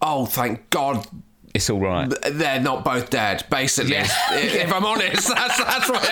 oh, 0.00 0.26
thank 0.26 0.70
God. 0.70 1.06
It's 1.54 1.70
all 1.70 1.80
right. 1.80 2.12
They're 2.30 2.60
not 2.60 2.84
both 2.84 3.10
dead, 3.10 3.44
basically. 3.50 3.92
Yeah. 3.92 4.08
If, 4.38 4.54
if 4.54 4.72
I'm 4.72 4.84
honest, 4.84 5.28
that's 5.34 5.58
that's 5.58 5.88
what. 5.90 6.02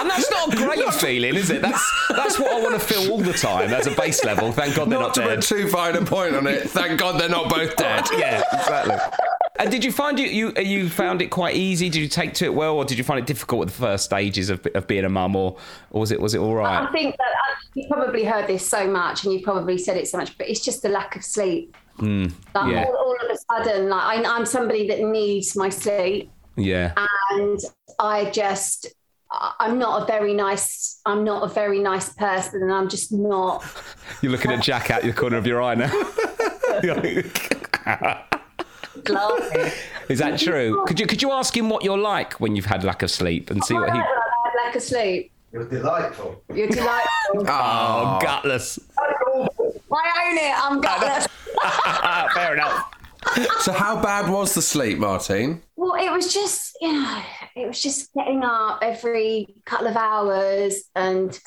And 0.00 0.10
that's 0.10 0.30
not 0.30 0.52
a 0.52 0.56
great 0.56 0.92
feeling, 0.94 1.36
is 1.36 1.50
it? 1.50 1.62
That's 1.62 2.06
that's 2.10 2.38
what 2.38 2.50
I 2.52 2.60
want 2.60 2.74
to 2.74 2.80
feel 2.80 3.10
all 3.12 3.18
the 3.18 3.32
time 3.32 3.72
as 3.72 3.86
a 3.86 3.92
base 3.92 4.24
level. 4.24 4.52
Thank 4.52 4.76
God 4.76 4.90
they're 4.90 4.98
Not 4.98 5.08
not, 5.08 5.14
to 5.14 5.20
dead. 5.20 5.36
put 5.36 5.44
too 5.44 5.68
fine 5.68 5.96
a 5.96 6.04
point 6.04 6.34
on 6.34 6.46
it. 6.46 6.68
Thank 6.70 6.98
God 6.98 7.20
they're 7.20 7.28
not 7.28 7.48
both 7.48 7.76
dead. 7.76 8.04
yeah, 8.16 8.42
exactly. 8.52 8.96
And 9.58 9.70
did 9.70 9.84
you 9.84 9.92
find 9.92 10.18
you, 10.18 10.26
you 10.26 10.52
you 10.60 10.88
found 10.88 11.22
it 11.22 11.28
quite 11.28 11.54
easy? 11.54 11.88
Did 11.88 12.00
you 12.00 12.08
take 12.08 12.34
to 12.34 12.46
it 12.46 12.54
well, 12.54 12.76
or 12.76 12.84
did 12.84 12.98
you 12.98 13.04
find 13.04 13.20
it 13.20 13.26
difficult 13.26 13.62
at 13.62 13.68
the 13.68 13.74
first 13.80 14.04
stages 14.04 14.50
of, 14.50 14.66
of 14.74 14.86
being 14.86 15.04
a 15.04 15.08
mum, 15.08 15.36
or, 15.36 15.56
or 15.90 16.00
was 16.00 16.10
it 16.10 16.20
was 16.20 16.34
it 16.34 16.38
all 16.38 16.54
right? 16.54 16.88
I 16.88 16.90
think 16.92 17.16
that 17.18 17.24
uh, 17.26 17.54
you 17.74 17.86
probably 17.88 18.24
heard 18.24 18.48
this 18.48 18.68
so 18.68 18.90
much, 18.90 19.24
and 19.24 19.32
you 19.32 19.40
probably 19.42 19.78
said 19.78 19.96
it 19.96 20.08
so 20.08 20.18
much, 20.18 20.36
but 20.36 20.48
it's 20.48 20.60
just 20.64 20.82
the 20.82 20.88
lack 20.88 21.16
of 21.16 21.24
sleep. 21.24 21.76
Like 21.98 22.08
Mm, 22.08 22.32
yeah. 22.54 22.84
all, 22.84 22.96
all 22.96 23.16
of 23.24 23.30
a 23.30 23.36
sudden, 23.64 23.88
like 23.88 24.02
I, 24.02 24.36
I'm 24.36 24.46
somebody 24.46 24.86
that 24.88 25.00
needs 25.00 25.54
my 25.56 25.68
sleep, 25.68 26.30
Yeah, 26.56 26.92
and 27.30 27.60
I 27.98 28.30
just. 28.30 28.86
I- 29.30 29.54
I'm 29.60 29.78
not 29.78 30.02
a 30.02 30.06
very 30.06 30.34
nice. 30.34 31.00
I'm 31.06 31.22
not 31.24 31.42
a 31.42 31.48
very 31.52 31.78
nice 31.78 32.12
person, 32.14 32.62
and 32.62 32.72
I'm 32.72 32.88
just 32.88 33.12
not. 33.12 33.64
you're 34.22 34.32
looking 34.32 34.50
at 34.52 34.62
Jack 34.62 34.90
out 34.90 35.02
the 35.02 35.12
corner 35.12 35.36
of 35.36 35.46
your 35.46 35.62
eye 35.62 35.74
now. 35.74 35.90
laughing. 39.08 39.72
Is 40.08 40.18
that 40.18 40.38
true? 40.38 40.84
Could 40.86 41.00
you 41.00 41.06
could 41.06 41.22
you 41.22 41.30
ask 41.32 41.56
him 41.56 41.68
what 41.70 41.84
you're 41.84 41.98
like 41.98 42.34
when 42.40 42.56
you've 42.56 42.66
had 42.66 42.84
lack 42.84 43.02
of 43.02 43.10
sleep 43.10 43.50
and 43.50 43.62
see 43.64 43.74
what 43.74 43.90
he? 43.92 43.98
I 43.98 44.64
lack 44.64 44.76
of 44.76 44.82
sleep. 44.82 45.30
You're 45.52 45.68
delightful. 45.68 46.42
You're 46.54 46.68
delightful. 46.68 47.08
Oh, 47.48 48.18
gutless. 48.20 48.78
I 48.98 50.28
own 50.28 50.36
it. 50.36 50.54
I'm 50.64 50.80
gutless. 50.80 51.26
Fair 52.34 52.54
enough. 52.54 52.92
So 53.60 53.72
how 53.72 54.02
bad 54.02 54.30
was 54.30 54.54
the 54.54 54.62
sleep, 54.62 54.98
Martine? 54.98 55.62
Well, 55.76 55.94
it 55.94 56.10
was 56.10 56.32
just, 56.32 56.76
you 56.80 56.92
know, 56.92 57.22
it 57.56 57.66
was 57.66 57.80
just 57.80 58.12
getting 58.14 58.42
up 58.42 58.80
every 58.82 59.54
couple 59.64 59.86
of 59.86 59.96
hours 59.96 60.84
and, 60.94 61.38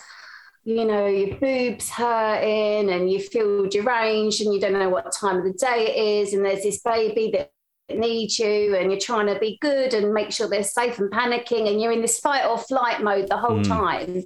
you 0.63 0.85
know, 0.85 1.05
your 1.05 1.37
boobs 1.37 1.89
hurting 1.89 2.89
and 2.89 3.11
you 3.11 3.19
feel 3.19 3.67
deranged 3.67 4.41
and 4.41 4.53
you 4.53 4.59
don't 4.59 4.73
know 4.73 4.89
what 4.89 5.13
time 5.19 5.37
of 5.37 5.43
the 5.43 5.53
day 5.53 5.93
it 5.93 6.23
is. 6.27 6.33
And 6.33 6.45
there's 6.45 6.63
this 6.63 6.81
baby 6.81 7.31
that 7.33 7.51
needs 7.89 8.39
you 8.39 8.75
and 8.75 8.89
you're 8.91 8.99
trying 8.99 9.27
to 9.27 9.37
be 9.39 9.57
good 9.61 9.93
and 9.93 10.13
make 10.13 10.31
sure 10.31 10.47
they're 10.47 10.63
safe 10.63 10.97
and 10.97 11.11
panicking 11.11 11.69
and 11.69 11.81
you're 11.81 11.91
in 11.91 12.01
this 12.01 12.19
fight 12.19 12.45
or 12.45 12.57
flight 12.57 13.03
mode 13.03 13.27
the 13.29 13.37
whole 13.37 13.57
hmm. 13.57 13.63
time. 13.63 14.23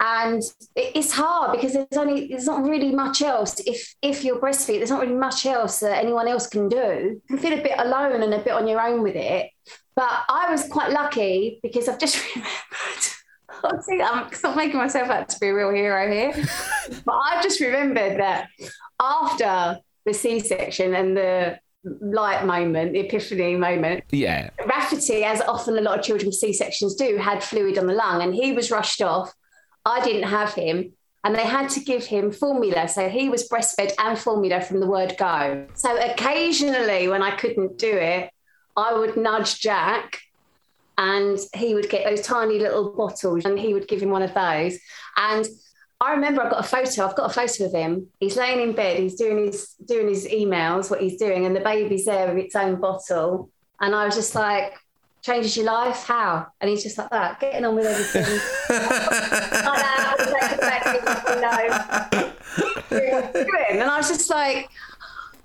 And 0.00 0.42
it's 0.74 1.12
hard 1.12 1.52
because 1.52 1.72
there's 1.72 1.86
only 1.96 2.28
there's 2.28 2.46
not 2.46 2.64
really 2.64 2.94
much 2.94 3.22
else. 3.22 3.60
If 3.60 3.94
if 4.02 4.24
you're 4.24 4.40
breastfeeding, 4.40 4.78
there's 4.78 4.90
not 4.90 5.00
really 5.00 5.14
much 5.14 5.46
else 5.46 5.80
that 5.80 5.98
anyone 5.98 6.28
else 6.28 6.46
can 6.46 6.68
do. 6.68 6.76
You 6.76 7.22
can 7.28 7.38
feel 7.38 7.58
a 7.58 7.62
bit 7.62 7.78
alone 7.78 8.22
and 8.22 8.34
a 8.34 8.38
bit 8.38 8.52
on 8.52 8.66
your 8.66 8.80
own 8.80 9.02
with 9.02 9.16
it. 9.16 9.50
But 9.96 10.10
I 10.28 10.50
was 10.50 10.66
quite 10.68 10.90
lucky 10.90 11.60
because 11.62 11.88
I've 11.88 12.00
just 12.00 12.20
remembered. 12.34 13.82
See, 13.84 14.02
I'm 14.02 14.28
not 14.42 14.56
making 14.56 14.76
myself 14.78 15.08
out 15.08 15.28
to 15.28 15.38
be 15.38 15.48
a 15.48 15.54
real 15.54 15.70
hero 15.70 16.10
here, 16.12 16.32
but 17.04 17.14
I've 17.14 17.42
just 17.42 17.60
remembered 17.60 18.18
that 18.18 18.48
after 19.00 19.78
the 20.04 20.12
C-section 20.12 20.94
and 20.94 21.16
the 21.16 21.58
light 21.84 22.44
moment, 22.44 22.92
the 22.92 23.00
epiphany 23.00 23.56
moment, 23.56 24.04
Yeah. 24.10 24.50
Rafferty, 24.66 25.24
as 25.24 25.40
often 25.42 25.78
a 25.78 25.80
lot 25.80 25.98
of 25.98 26.04
children 26.04 26.28
with 26.28 26.34
C-sections 26.36 26.94
do, 26.96 27.16
had 27.16 27.42
fluid 27.42 27.78
on 27.78 27.86
the 27.86 27.94
lung 27.94 28.22
and 28.22 28.34
he 28.34 28.52
was 28.52 28.70
rushed 28.70 29.00
off. 29.00 29.32
I 29.84 30.02
didn't 30.04 30.28
have 30.28 30.54
him. 30.54 30.92
And 31.24 31.34
they 31.34 31.44
had 31.44 31.70
to 31.70 31.80
give 31.80 32.04
him 32.04 32.30
formula. 32.30 32.86
So 32.86 33.08
he 33.08 33.30
was 33.30 33.48
breastfed 33.48 33.92
and 33.98 34.18
formula 34.18 34.60
from 34.60 34.80
the 34.80 34.86
word 34.86 35.14
go. 35.18 35.66
So 35.74 35.96
occasionally, 35.96 37.08
when 37.08 37.22
I 37.22 37.30
couldn't 37.30 37.78
do 37.78 37.90
it, 37.96 38.30
I 38.76 38.92
would 38.92 39.16
nudge 39.16 39.58
Jack 39.60 40.20
and 40.98 41.38
he 41.54 41.74
would 41.74 41.88
get 41.88 42.04
those 42.04 42.20
tiny 42.20 42.58
little 42.58 42.94
bottles 42.94 43.44
and 43.46 43.58
he 43.58 43.72
would 43.72 43.88
give 43.88 44.02
him 44.02 44.10
one 44.10 44.22
of 44.22 44.34
those. 44.34 44.78
And 45.16 45.48
I 46.00 46.12
remember 46.12 46.42
I've 46.42 46.50
got 46.50 46.64
a 46.64 46.68
photo. 46.68 47.06
I've 47.06 47.16
got 47.16 47.30
a 47.30 47.34
photo 47.34 47.64
of 47.64 47.72
him. 47.72 48.08
He's 48.20 48.36
laying 48.36 48.60
in 48.60 48.74
bed. 48.74 48.98
He's 48.98 49.14
doing 49.14 49.46
his 49.46 49.74
doing 49.84 50.08
his 50.08 50.26
emails, 50.26 50.90
what 50.90 51.00
he's 51.00 51.18
doing, 51.18 51.46
and 51.46 51.56
the 51.56 51.60
baby's 51.60 52.04
there 52.04 52.28
with 52.28 52.44
its 52.44 52.54
own 52.54 52.80
bottle. 52.80 53.50
And 53.80 53.94
I 53.94 54.04
was 54.04 54.14
just 54.14 54.34
like, 54.34 54.74
"Changes 55.24 55.56
your 55.56 55.66
life? 55.66 56.04
How?" 56.04 56.46
And 56.60 56.68
he's 56.70 56.82
just 56.82 56.98
like 56.98 57.10
that, 57.10 57.40
getting 57.40 57.64
on 57.64 57.74
with 57.74 57.86
everything. 57.86 58.22
like 58.70 59.80
that, 59.80 60.04
you 61.34 61.40
know, 61.40 62.98
doing 62.98 63.12
what 63.12 63.24
he's 63.24 63.44
doing. 63.44 63.80
And 63.80 63.90
I 63.90 63.96
was 63.96 64.08
just 64.08 64.30
like, 64.30 64.68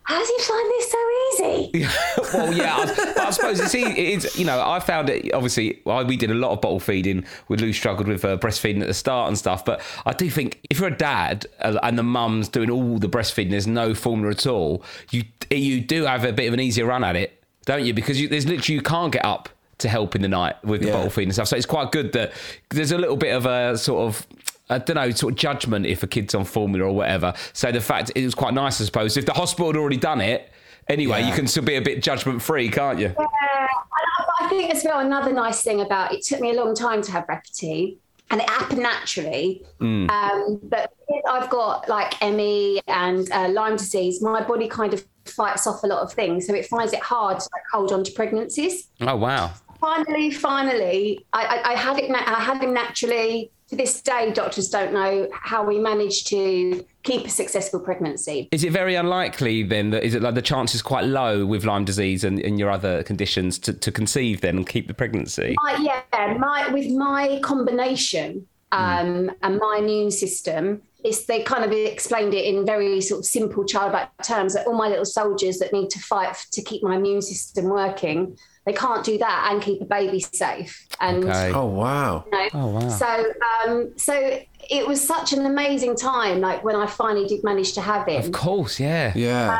"How 0.03 0.19
does 0.19 0.29
he 0.29 0.39
find 0.43 0.69
this 0.71 0.91
so 0.91 0.97
easy?" 1.31 1.87
well, 2.33 2.53
yeah, 2.53 2.75
I, 2.77 3.27
I 3.27 3.29
suppose 3.31 3.59
it's, 3.59 3.73
it's 3.75 4.37
you 4.37 4.45
know 4.45 4.61
I 4.61 4.79
found 4.79 5.09
it 5.09 5.33
obviously 5.33 5.81
well, 5.85 6.05
we 6.05 6.17
did 6.17 6.31
a 6.31 6.35
lot 6.35 6.51
of 6.51 6.61
bottle 6.61 6.79
feeding. 6.79 7.25
We 7.47 7.57
Lou 7.57 7.73
struggled 7.73 8.07
with 8.07 8.25
uh, 8.25 8.37
breastfeeding 8.37 8.81
at 8.81 8.87
the 8.87 8.93
start 8.93 9.27
and 9.27 9.37
stuff, 9.37 9.65
but 9.65 9.81
I 10.05 10.13
do 10.13 10.29
think 10.29 10.59
if 10.69 10.79
you're 10.79 10.89
a 10.89 10.97
dad 10.97 11.45
uh, 11.61 11.79
and 11.83 11.97
the 11.97 12.03
mum's 12.03 12.49
doing 12.49 12.69
all 12.69 12.97
the 12.97 13.09
breastfeeding, 13.09 13.51
there's 13.51 13.67
no 13.67 13.93
formula 13.93 14.31
at 14.31 14.45
all. 14.47 14.83
You 15.11 15.23
you 15.49 15.81
do 15.81 16.05
have 16.05 16.25
a 16.25 16.33
bit 16.33 16.47
of 16.47 16.53
an 16.53 16.59
easier 16.59 16.85
run 16.85 17.03
at 17.03 17.15
it, 17.15 17.43
don't 17.65 17.85
you? 17.85 17.93
Because 17.93 18.19
you, 18.19 18.27
there's 18.27 18.47
literally 18.47 18.75
you 18.75 18.81
can't 18.81 19.11
get 19.11 19.25
up 19.25 19.49
to 19.79 19.89
help 19.89 20.15
in 20.15 20.21
the 20.21 20.27
night 20.27 20.55
with 20.63 20.81
the 20.81 20.87
Yeah. 20.87 20.93
bottle 20.93 21.09
feeding 21.09 21.29
and 21.29 21.33
stuff. 21.33 21.47
So 21.47 21.55
it's 21.57 21.65
quite 21.65 21.91
good 21.91 22.13
that 22.13 22.31
there's 22.69 22.91
a 22.91 22.97
little 22.97 23.17
bit 23.17 23.35
of 23.35 23.45
a 23.45 23.77
sort 23.77 24.07
of. 24.07 24.25
I 24.71 24.77
don't 24.77 24.97
know, 24.97 25.09
sort 25.09 25.33
of 25.33 25.39
judgment 25.39 25.87
if 25.87 26.03
a 26.03 26.07
kid's 26.07 26.35
on 26.35 26.45
formula 26.45 26.85
or 26.85 26.93
whatever. 26.95 27.33
So 27.53 27.71
the 27.71 27.81
fact 27.81 28.11
it 28.13 28.23
was 28.23 28.35
quite 28.35 28.53
nice, 28.53 28.79
I 28.79 28.85
suppose. 28.85 29.17
If 29.17 29.25
the 29.25 29.33
hospital 29.33 29.65
had 29.65 29.75
already 29.77 29.97
done 29.97 30.21
it, 30.21 30.51
anyway, 30.87 31.23
you 31.23 31.33
can 31.33 31.47
still 31.47 31.63
be 31.63 31.73
a 31.75 31.81
bit 31.81 32.03
judgment 32.03 32.39
free, 32.39 32.69
can't 32.69 32.99
you? 32.99 33.07
Yeah, 33.19 33.25
I, 33.25 34.45
I 34.45 34.47
think 34.47 34.69
as 34.69 34.83
well 34.83 34.99
another 34.99 35.33
nice 35.33 35.63
thing 35.63 35.81
about 35.81 36.13
it 36.13 36.21
took 36.23 36.39
me 36.39 36.51
a 36.51 36.53
long 36.53 36.75
time 36.75 37.01
to 37.01 37.11
have 37.11 37.25
Rafferty, 37.27 37.97
and 38.29 38.41
it 38.41 38.47
happened 38.47 38.81
naturally. 38.83 39.65
Um, 39.81 40.59
but 40.61 40.93
I've 41.27 41.49
got 41.49 41.89
like 41.89 42.13
ME 42.21 42.79
and 42.87 43.27
uh, 43.31 43.49
Lyme 43.49 43.75
disease. 43.75 44.21
My 44.21 44.43
body 44.43 44.67
kind 44.67 44.93
of 44.93 45.03
fights 45.25 45.65
off 45.65 45.83
a 45.83 45.87
lot 45.87 46.03
of 46.03 46.13
things, 46.13 46.45
so 46.45 46.53
it 46.53 46.67
finds 46.67 46.93
it 46.93 47.01
hard 47.01 47.39
to 47.39 47.49
like, 47.53 47.63
hold 47.73 47.91
on 47.91 48.03
to 48.03 48.11
pregnancies. 48.11 48.87
Oh 49.01 49.15
wow. 49.15 49.49
Finally, 49.79 50.31
finally, 50.31 51.25
I, 51.33 51.45
I, 51.45 51.71
I 51.71 51.75
had 51.75 51.97
it. 51.99 52.11
I 52.11 52.39
had 52.39 52.61
him 52.61 52.73
naturally. 52.73 53.51
To 53.69 53.75
this 53.75 54.01
day, 54.01 54.31
doctors 54.31 54.67
don't 54.69 54.93
know 54.93 55.27
how 55.31 55.63
we 55.63 55.77
managed 55.77 56.25
to 56.29 56.83
keep 57.03 57.27
a 57.27 57.29
successful 57.29 57.79
pregnancy. 57.79 58.49
Is 58.51 58.63
it 58.63 58.71
very 58.71 58.95
unlikely 58.95 59.61
then 59.61 59.91
that 59.91 60.03
is 60.03 60.15
it 60.15 60.23
like 60.23 60.33
the 60.33 60.41
chances 60.41 60.81
quite 60.81 61.05
low 61.05 61.45
with 61.45 61.65
Lyme 61.65 61.85
disease 61.85 62.23
and, 62.23 62.39
and 62.39 62.57
your 62.57 62.71
other 62.71 63.03
conditions 63.03 63.59
to, 63.59 63.73
to 63.73 63.91
conceive 63.91 64.41
then 64.41 64.57
and 64.57 64.67
keep 64.67 64.87
the 64.87 64.95
pregnancy? 64.95 65.55
my, 65.61 65.77
yeah, 65.77 66.37
my 66.39 66.67
with 66.73 66.89
my 66.91 67.39
combination 67.43 68.47
um, 68.71 69.31
and 69.43 69.57
my 69.57 69.77
immune 69.79 70.11
system, 70.11 70.81
it's 71.03 71.25
they 71.25 71.43
kind 71.43 71.63
of 71.63 71.71
explained 71.71 72.33
it 72.33 72.45
in 72.45 72.65
very 72.65 73.01
sort 73.01 73.19
of 73.19 73.25
simple 73.25 73.65
childlike 73.65 74.09
terms 74.23 74.53
that 74.53 74.67
all 74.67 74.75
my 74.75 74.87
little 74.87 75.05
soldiers 75.05 75.59
that 75.59 75.71
need 75.73 75.89
to 75.91 75.99
fight 75.99 76.35
to 76.51 76.61
keep 76.61 76.83
my 76.83 76.95
immune 76.95 77.21
system 77.21 77.65
working, 77.65 78.37
they 78.69 78.77
can't 78.77 79.03
do 79.03 79.17
that 79.17 79.49
and 79.51 79.61
keep 79.61 79.81
a 79.81 79.85
baby 79.85 80.19
safe. 80.19 80.87
And 80.99 81.23
Okay. 81.25 81.51
Oh 81.53 81.65
wow. 81.65 82.23
you 82.25 82.31
know, 82.31 82.49
Oh, 82.53 82.67
wow. 82.67 82.89
so 82.89 83.25
um, 83.67 83.91
so 83.97 84.39
it 84.69 84.87
was 84.87 85.05
such 85.05 85.33
an 85.33 85.45
amazing 85.45 85.95
time, 85.95 86.39
like 86.39 86.63
when 86.63 86.75
I 86.75 86.85
finally 86.85 87.27
did 87.27 87.43
manage 87.43 87.73
to 87.73 87.81
have 87.81 88.07
him. 88.07 88.23
Of 88.23 88.31
course, 88.31 88.79
yeah. 88.79 89.11
Yeah. 89.15 89.59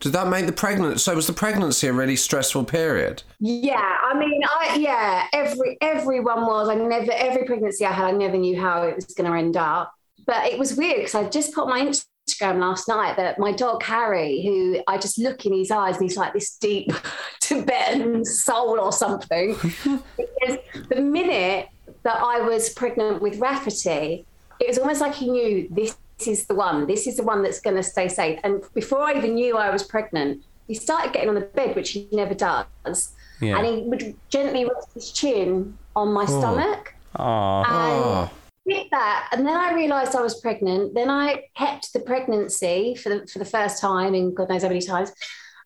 Did 0.00 0.12
that 0.12 0.28
make 0.28 0.46
the 0.46 0.52
pregnancy? 0.52 0.98
So 0.98 1.14
was 1.14 1.26
the 1.26 1.32
pregnancy 1.34 1.86
a 1.86 1.92
really 1.92 2.16
stressful 2.16 2.64
period? 2.64 3.22
Yeah, 3.38 3.96
I 4.02 4.18
mean, 4.18 4.40
I 4.44 4.76
yeah, 4.80 5.26
every 5.32 5.76
everyone 5.80 6.42
was. 6.46 6.68
I 6.70 6.74
never 6.74 7.12
every 7.12 7.44
pregnancy 7.44 7.84
I 7.84 7.92
had, 7.92 8.06
I 8.06 8.10
never 8.12 8.36
knew 8.38 8.58
how 8.60 8.82
it 8.84 8.96
was 8.96 9.06
going 9.06 9.30
to 9.30 9.36
end 9.36 9.56
up. 9.56 9.92
But 10.26 10.46
it 10.46 10.58
was 10.58 10.76
weird 10.76 10.96
because 10.98 11.14
I 11.14 11.28
just 11.28 11.54
put 11.54 11.64
on 11.64 11.70
my 11.70 11.92
Instagram 12.34 12.60
last 12.60 12.88
night 12.88 13.16
that 13.16 13.38
my 13.38 13.52
dog 13.52 13.82
Harry, 13.82 14.42
who 14.42 14.82
I 14.86 14.98
just 14.98 15.18
look 15.18 15.46
in 15.46 15.52
his 15.52 15.70
eyes 15.70 15.96
and 15.96 16.04
he's 16.04 16.16
like 16.16 16.32
this 16.32 16.56
deep 16.56 16.92
Tibetan 17.40 18.24
soul 18.24 18.78
or 18.78 18.92
something. 18.92 19.54
because 20.16 20.58
the 20.88 21.00
minute 21.00 21.68
that 22.02 22.22
I 22.22 22.40
was 22.40 22.70
pregnant 22.70 23.20
with 23.20 23.38
Rafferty, 23.38 24.24
it 24.58 24.68
was 24.68 24.78
almost 24.78 25.00
like 25.00 25.14
he 25.14 25.30
knew 25.30 25.68
this 25.70 25.96
is 26.26 26.46
the 26.46 26.54
one. 26.54 26.86
This 26.86 27.06
is 27.06 27.16
the 27.16 27.22
one 27.22 27.42
that's 27.42 27.60
going 27.60 27.76
to 27.76 27.82
stay 27.82 28.08
safe. 28.08 28.38
And 28.44 28.62
before 28.74 29.00
I 29.00 29.14
even 29.16 29.34
knew 29.34 29.56
I 29.56 29.70
was 29.70 29.82
pregnant, 29.82 30.44
he 30.66 30.74
started 30.74 31.12
getting 31.12 31.28
on 31.28 31.34
the 31.34 31.40
bed, 31.40 31.74
which 31.74 31.90
he 31.90 32.08
never 32.12 32.34
does. 32.34 33.12
Yeah. 33.40 33.58
And 33.58 33.66
he 33.66 33.82
would 33.82 34.14
gently 34.28 34.64
rest 34.64 34.88
his 34.94 35.10
chin 35.10 35.76
on 35.96 36.12
my 36.12 36.26
oh. 36.28 36.38
stomach. 36.38 36.94
Aw. 37.16 38.22
And 38.22 38.30
did 38.68 38.86
that, 38.90 39.28
and 39.32 39.46
then 39.46 39.56
I 39.56 39.74
realised 39.74 40.14
I 40.14 40.22
was 40.22 40.40
pregnant. 40.40 40.94
Then 40.94 41.10
I 41.10 41.44
kept 41.56 41.92
the 41.92 42.00
pregnancy 42.00 42.94
for 42.94 43.08
the 43.08 43.26
for 43.26 43.38
the 43.38 43.44
first 43.44 43.80
time 43.80 44.14
in 44.14 44.34
God 44.34 44.48
knows 44.48 44.62
how 44.62 44.68
many 44.68 44.80
times, 44.80 45.12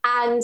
and 0.04 0.42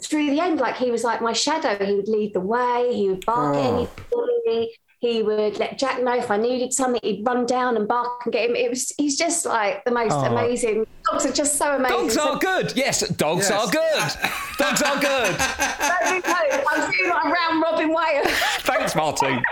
through 0.00 0.30
the 0.30 0.40
end, 0.40 0.60
like 0.60 0.76
he 0.76 0.90
was 0.90 1.04
like 1.04 1.20
my 1.22 1.32
shadow. 1.32 1.84
He 1.84 1.94
would 1.94 2.08
lead 2.08 2.34
the 2.34 2.40
way. 2.40 2.90
He 2.92 3.08
would 3.08 3.24
bark 3.24 3.56
at 3.56 3.64
oh. 3.64 3.88
anybody. 4.12 4.76
He 4.98 5.22
would 5.22 5.58
let 5.58 5.78
Jack 5.78 6.02
know 6.02 6.16
if 6.16 6.30
I 6.30 6.38
needed 6.38 6.72
something. 6.72 7.00
He'd 7.02 7.26
run 7.26 7.44
down 7.44 7.76
and 7.76 7.86
bark 7.86 8.22
and 8.24 8.32
get 8.32 8.48
him. 8.48 8.56
It 8.56 8.70
was 8.70 8.90
he's 8.96 9.18
just 9.18 9.44
like 9.44 9.84
the 9.84 9.90
most 9.90 10.14
oh. 10.14 10.24
amazing. 10.24 10.86
Dogs 11.10 11.26
are 11.26 11.32
just 11.32 11.56
so 11.56 11.76
amazing. 11.76 11.98
Dogs 11.98 12.14
So- 12.14 12.32
are 12.32 12.38
good. 12.38 12.72
Yes, 12.74 13.06
dogs 13.10 13.50
Yes. 13.50 13.52
are 13.52 13.70
good. 13.70 14.28
Dogs 14.58 14.82
are 14.82 15.00
good. 15.00 15.36
I'm 15.38 16.92
feeling 16.92 17.10
like 17.10 17.24
round 17.24 17.62
Robin 17.62 17.88
Wales. 17.88 18.26
Thanks, 18.60 18.96
Martin. 18.96 19.42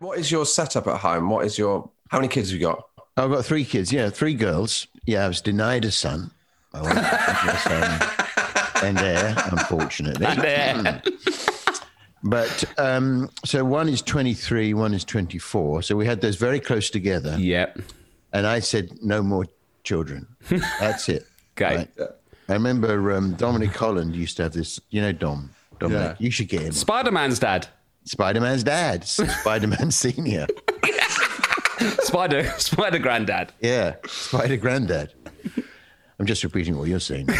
What 0.00 0.18
is 0.18 0.30
your 0.30 0.46
setup 0.46 0.86
at 0.88 0.96
home? 0.98 1.28
What 1.30 1.44
is 1.46 1.56
your 1.58 1.90
how 2.08 2.18
many 2.18 2.28
kids 2.28 2.50
have 2.50 2.58
you 2.58 2.66
got? 2.66 2.82
I've 3.16 3.30
got 3.30 3.44
three 3.44 3.64
kids. 3.64 3.92
Yeah, 3.92 4.10
three 4.10 4.34
girls. 4.34 4.86
Yeah, 5.06 5.24
I 5.26 5.28
was 5.28 5.40
denied 5.40 5.84
a 5.84 5.90
son. 5.90 6.30
I 6.72 6.80
wanted 6.82 7.04
a 7.04 7.56
son 7.58 8.84
and 8.88 8.98
heir, 8.98 9.34
unfortunately. 9.52 10.26
There. 10.36 11.02
But 12.22 12.64
um, 12.78 13.30
so 13.44 13.64
one 13.64 13.88
is 13.88 14.02
23, 14.02 14.74
one 14.74 14.92
is 14.94 15.04
24. 15.04 15.82
So 15.82 15.96
we 15.96 16.06
had 16.06 16.20
those 16.20 16.36
very 16.36 16.60
close 16.60 16.90
together. 16.90 17.36
Yep. 17.38 17.78
And 18.32 18.46
I 18.46 18.60
said, 18.60 18.90
no 19.02 19.22
more 19.22 19.46
children. 19.84 20.26
That's 20.80 21.08
it. 21.08 21.26
Okay. 21.60 21.88
I 22.48 22.52
remember 22.52 23.12
um, 23.12 23.34
Dominic 23.34 23.74
Holland 23.74 24.14
used 24.14 24.36
to 24.38 24.44
have 24.44 24.52
this, 24.52 24.80
you 24.90 25.00
know, 25.00 25.12
Dom. 25.12 25.50
Dominic, 25.78 26.16
Yeah. 26.20 26.24
you 26.24 26.30
should 26.30 26.48
get 26.48 26.62
him. 26.62 26.72
Spider 26.72 27.10
Man's 27.10 27.38
dad. 27.38 27.68
Spider 28.04 28.40
Man's 28.40 28.64
dad, 28.64 29.04
Spider 29.06 29.66
Man 29.68 29.90
Senior. 29.90 30.46
Spider 32.00 32.44
Spider 32.58 32.98
Granddad. 32.98 33.52
Yeah, 33.60 33.96
Spider 34.06 34.56
Granddad. 34.56 35.14
I'm 36.18 36.26
just 36.26 36.44
repeating 36.44 36.76
what 36.76 36.88
you're 36.88 37.00
saying. 37.00 37.26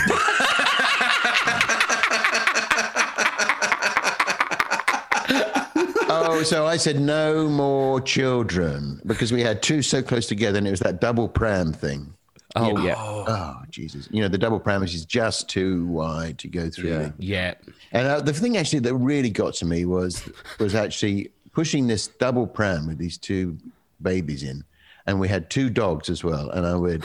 oh, 6.08 6.42
so 6.44 6.66
I 6.66 6.76
said 6.78 6.98
no 7.00 7.48
more 7.48 8.00
children 8.00 9.00
because 9.04 9.32
we 9.32 9.42
had 9.42 9.62
two 9.62 9.82
so 9.82 10.02
close 10.02 10.26
together, 10.26 10.58
and 10.58 10.66
it 10.66 10.70
was 10.70 10.80
that 10.80 11.00
double 11.00 11.28
pram 11.28 11.72
thing. 11.72 12.14
Oh 12.56 12.84
yeah. 12.84 12.94
Oh, 12.98 13.62
Jesus. 13.70 14.08
You 14.10 14.22
know, 14.22 14.28
the 14.28 14.38
double 14.38 14.58
pram 14.58 14.82
is 14.82 15.04
just 15.04 15.48
too 15.48 15.86
wide 15.86 16.38
to 16.38 16.48
go 16.48 16.68
through. 16.68 16.90
Yeah. 16.90 17.10
Yeah. 17.18 17.54
And 17.92 18.08
uh, 18.08 18.20
the 18.20 18.32
thing 18.32 18.56
actually 18.56 18.80
that 18.80 18.94
really 18.94 19.30
got 19.30 19.54
to 19.54 19.64
me 19.64 19.84
was 19.84 20.28
was 20.58 20.74
actually 20.74 21.30
pushing 21.52 21.86
this 21.86 22.08
double 22.08 22.46
pram 22.46 22.86
with 22.86 22.98
these 22.98 23.18
two 23.18 23.56
babies 24.02 24.42
in, 24.42 24.64
and 25.06 25.20
we 25.20 25.28
had 25.28 25.50
two 25.50 25.70
dogs 25.70 26.08
as 26.10 26.24
well. 26.24 26.50
And 26.50 26.66
I 26.66 26.74
would 26.74 27.04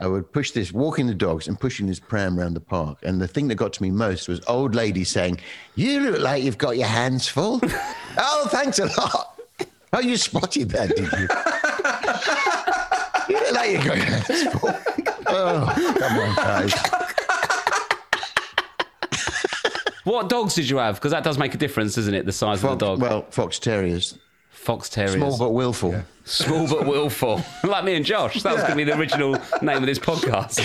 I 0.00 0.08
would 0.08 0.32
push 0.32 0.50
this, 0.50 0.72
walking 0.72 1.06
the 1.06 1.14
dogs 1.14 1.46
and 1.46 1.58
pushing 1.58 1.86
this 1.86 2.00
pram 2.00 2.38
around 2.38 2.54
the 2.54 2.60
park. 2.60 2.98
And 3.04 3.20
the 3.20 3.28
thing 3.28 3.46
that 3.48 3.54
got 3.54 3.72
to 3.74 3.82
me 3.82 3.90
most 3.90 4.26
was 4.26 4.40
old 4.48 4.74
lady 4.74 5.04
saying, 5.04 5.38
"You 5.76 6.00
look 6.00 6.20
like 6.20 6.42
you've 6.42 6.58
got 6.58 6.76
your 6.76 6.88
hands 6.88 7.28
full." 7.28 7.60
oh, 8.18 8.48
thanks 8.50 8.80
a 8.80 8.86
lot. 8.86 9.40
Oh, 9.92 10.00
you 10.00 10.16
spotted 10.16 10.70
that, 10.70 10.88
did 10.96 11.12
you? 11.12 11.28
you 13.64 13.78
look 13.78 13.86
like 13.86 13.98
you 13.98 13.98
got 13.98 13.98
your 13.98 14.04
hands 14.06 14.42
full. 14.58 14.70
Oh, 15.28 15.94
come 15.98 16.18
on, 16.18 16.34
guys. 16.36 16.74
What 20.04 20.28
dogs 20.28 20.54
did 20.54 20.68
you 20.68 20.78
have? 20.78 20.96
Because 20.96 21.12
that 21.12 21.22
does 21.22 21.38
make 21.38 21.54
a 21.54 21.58
difference, 21.58 21.94
doesn't 21.94 22.12
it? 22.14 22.26
The 22.26 22.32
size 22.32 22.56
of 22.58 22.62
Fox, 22.70 22.72
the 22.80 22.86
dog. 22.86 23.00
well, 23.00 23.22
fox 23.30 23.58
terriers, 23.60 24.18
Fox 24.62 24.88
Terriers. 24.88 25.14
small 25.14 25.36
but 25.36 25.50
willful. 25.50 26.04
Small 26.24 26.68
but 26.68 26.86
willful. 26.86 27.42
like 27.64 27.82
me 27.82 27.96
and 27.96 28.04
Josh. 28.04 28.40
That 28.44 28.52
was 28.52 28.62
going 28.62 28.70
to 28.70 28.76
be 28.76 28.84
the 28.84 28.96
original 28.96 29.36
name 29.60 29.78
of 29.78 29.86
this 29.86 29.98
podcast. 29.98 30.60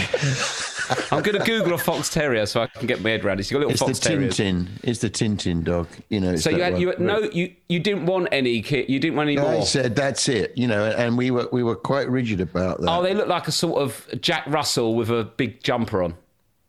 I'm 1.12 1.24
going 1.24 1.40
to 1.40 1.44
Google 1.44 1.74
a 1.74 1.80
Fox 1.80 2.08
Terrier 2.08 2.46
so 2.46 2.62
I 2.62 2.68
can 2.68 2.86
get 2.86 3.02
my 3.02 3.10
head 3.10 3.26
around 3.26 3.40
it. 3.40 3.46
So 3.46 3.56
you've 3.56 3.64
got 3.64 3.72
It's 3.72 3.82
little 3.82 3.88
the 3.88 3.94
Fox 3.96 4.08
Terriers. 4.08 4.38
Tintin. 4.38 4.68
It's 4.84 5.00
the 5.00 5.10
Tintin 5.10 5.64
dog. 5.64 5.88
You 6.10 6.20
know. 6.20 6.36
So 6.36 6.52
you 6.52 6.62
had, 6.62 6.80
you 6.80 6.90
had, 6.90 7.00
no, 7.00 7.22
you, 7.22 7.56
you 7.70 7.80
didn't 7.80 8.06
want 8.06 8.28
any 8.32 8.62
kid. 8.62 8.88
You 8.88 9.00
didn't 9.00 9.16
want 9.18 9.30
any 9.30 9.40
I 9.40 9.42
more. 9.42 9.62
I 9.62 9.64
said 9.64 9.96
that's 9.96 10.30
it. 10.30 10.56
You 10.56 10.68
know, 10.68 10.86
and 10.86 11.18
we 11.18 11.32
were 11.32 11.50
we 11.52 11.64
were 11.64 11.76
quite 11.76 12.08
rigid 12.08 12.40
about 12.40 12.80
that. 12.82 12.90
Oh, 12.92 13.02
they 13.02 13.16
look 13.16 13.28
like 13.28 13.48
a 13.48 13.52
sort 13.52 13.82
of 13.82 14.08
Jack 14.22 14.46
Russell 14.46 14.94
with 14.94 15.10
a 15.10 15.24
big 15.24 15.64
jumper 15.64 16.04
on. 16.04 16.14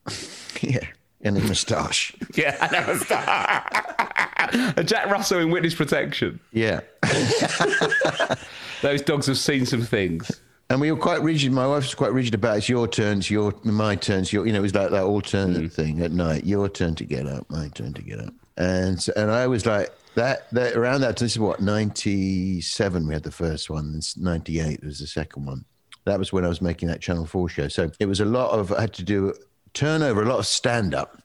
yeah, 0.62 0.86
and 1.22 1.36
a 1.36 1.40
moustache. 1.40 2.14
Yeah, 2.34 2.68
never 2.70 2.92
A 4.76 4.84
Jack 4.84 5.10
Russell 5.10 5.40
in 5.40 5.50
witness 5.50 5.74
protection. 5.74 6.40
yeah, 6.52 6.80
Those 8.82 9.02
dogs 9.02 9.26
have 9.26 9.38
seen 9.38 9.66
some 9.66 9.82
things. 9.82 10.40
and 10.70 10.80
we 10.80 10.92
were 10.92 10.98
quite 10.98 11.20
rigid. 11.22 11.52
My 11.52 11.66
wife 11.66 11.82
was 11.82 11.94
quite 11.94 12.12
rigid 12.12 12.34
about 12.34 12.58
it's 12.58 12.68
your 12.68 12.86
turn, 12.86 13.18
it's 13.18 13.30
your 13.30 13.52
my 13.64 13.96
turn, 13.96 14.20
it's 14.20 14.32
your. 14.32 14.46
You 14.46 14.52
know, 14.52 14.60
it 14.60 14.62
was 14.62 14.74
like 14.74 14.90
that 14.90 15.02
alternate 15.02 15.62
mm. 15.62 15.72
thing 15.72 16.02
at 16.02 16.12
night. 16.12 16.44
Your 16.44 16.68
turn 16.68 16.94
to 16.96 17.04
get 17.04 17.26
up, 17.26 17.50
my 17.50 17.68
turn 17.68 17.92
to 17.94 18.02
get 18.02 18.20
up. 18.20 18.32
And 18.56 19.00
so, 19.00 19.12
and 19.16 19.30
I 19.30 19.46
was 19.46 19.66
like 19.66 19.92
that. 20.14 20.50
That 20.52 20.74
around 20.76 21.00
that. 21.00 21.16
This 21.16 21.32
is 21.32 21.38
what 21.38 21.60
ninety 21.60 22.60
seven. 22.60 23.06
We 23.06 23.14
had 23.14 23.24
the 23.24 23.30
first 23.30 23.68
one. 23.70 24.00
Ninety 24.16 24.60
eight 24.60 24.82
was 24.84 25.00
the 25.00 25.06
second 25.06 25.46
one. 25.46 25.64
That 26.04 26.18
was 26.18 26.32
when 26.32 26.44
I 26.44 26.48
was 26.48 26.62
making 26.62 26.88
that 26.88 27.00
Channel 27.00 27.26
Four 27.26 27.48
show. 27.48 27.68
So 27.68 27.90
it 27.98 28.06
was 28.06 28.20
a 28.20 28.24
lot 28.24 28.50
of. 28.50 28.72
I 28.72 28.82
had 28.82 28.94
to 28.94 29.02
do 29.02 29.34
turnover, 29.74 30.22
a 30.22 30.28
lot 30.28 30.38
of 30.38 30.46
stand 30.46 30.94
up. 30.94 31.22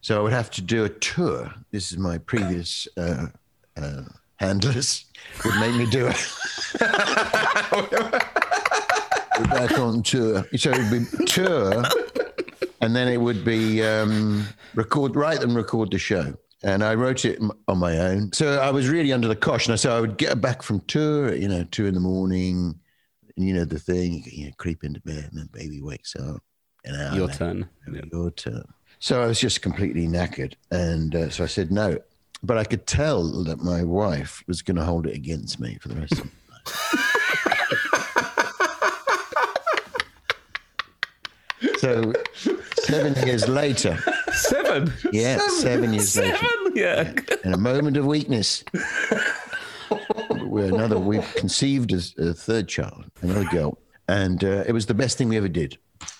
So 0.00 0.18
I 0.18 0.22
would 0.22 0.32
have 0.32 0.50
to 0.52 0.62
do 0.62 0.84
a 0.84 0.88
tour. 0.88 1.52
This 1.72 1.90
is 1.90 1.98
my 1.98 2.18
previous 2.18 2.86
uh, 2.96 3.26
uh, 3.76 4.02
handlers 4.36 5.04
would 5.44 5.58
make 5.58 5.74
me 5.74 5.90
do 5.90 6.06
it. 6.06 6.32
We're 9.38 9.46
back 9.48 9.78
on 9.78 10.02
tour. 10.02 10.46
So 10.56 10.70
it 10.70 10.78
would 10.78 10.90
be 10.90 11.24
tour, 11.26 11.84
and 12.80 12.94
then 12.94 13.08
it 13.08 13.20
would 13.20 13.44
be 13.44 13.82
um, 13.82 14.46
record, 14.74 15.16
write 15.16 15.42
and 15.42 15.54
record 15.54 15.90
the 15.90 15.98
show. 15.98 16.34
And 16.62 16.82
I 16.82 16.94
wrote 16.94 17.24
it 17.24 17.38
on 17.68 17.78
my 17.78 17.98
own. 17.98 18.32
So 18.32 18.58
I 18.58 18.70
was 18.70 18.88
really 18.88 19.12
under 19.12 19.28
the 19.28 19.36
cosh. 19.36 19.68
And 19.68 19.78
so 19.78 19.96
I 19.96 20.00
would 20.00 20.16
get 20.16 20.40
back 20.40 20.62
from 20.62 20.80
tour, 20.80 21.34
you 21.34 21.48
know, 21.48 21.64
two 21.70 21.86
in 21.86 21.94
the 21.94 22.00
morning, 22.00 22.78
and 23.36 23.46
you 23.46 23.54
know, 23.54 23.64
the 23.64 23.78
thing, 23.78 24.24
you 24.26 24.46
know, 24.46 24.52
creep 24.56 24.84
into 24.84 25.00
bed, 25.00 25.28
and 25.30 25.38
then 25.38 25.48
baby 25.52 25.82
wakes 25.82 26.16
up. 26.16 26.42
An 26.86 26.94
hour 27.00 27.14
Your 27.16 27.28
turn. 27.28 27.68
your 28.12 28.30
turn. 28.30 28.64
So 28.98 29.22
I 29.22 29.26
was 29.26 29.38
just 29.40 29.60
completely 29.62 30.06
knackered. 30.06 30.54
And 30.70 31.14
uh, 31.14 31.30
so 31.30 31.44
I 31.44 31.46
said 31.48 31.70
no. 31.70 31.98
But 32.42 32.58
I 32.58 32.64
could 32.64 32.86
tell 32.86 33.24
that 33.44 33.58
my 33.62 33.82
wife 33.82 34.42
was 34.46 34.62
going 34.62 34.76
to 34.76 34.84
hold 34.84 35.06
it 35.06 35.14
against 35.14 35.58
me 35.60 35.78
for 35.80 35.88
the 35.88 35.96
rest 35.96 36.12
of 36.12 36.24
my 36.24 36.30
life. 36.64 37.02
so 41.78 42.12
seven 42.80 43.14
years 43.26 43.48
later, 43.48 43.98
Seven. 44.32 44.92
yeah, 45.12 45.38
seven, 45.48 45.92
years 45.94 46.16
later, 46.16 46.36
Seven. 46.36 46.72
Yeah. 46.76 47.12
in 47.44 47.52
a 47.54 47.58
moment 47.58 47.96
of 47.96 48.04
weakness, 48.06 48.62
we're 50.42 50.66
another, 50.66 50.98
we 50.98 51.20
conceived 51.36 51.92
as 51.92 52.14
a 52.18 52.34
third 52.34 52.68
child, 52.68 53.04
another 53.22 53.44
girl. 53.44 53.78
And 54.08 54.44
uh, 54.44 54.64
it 54.66 54.72
was 54.72 54.86
the 54.86 54.94
best 54.94 55.18
thing 55.18 55.28
we 55.28 55.36
ever 55.36 55.48
did 55.48 55.78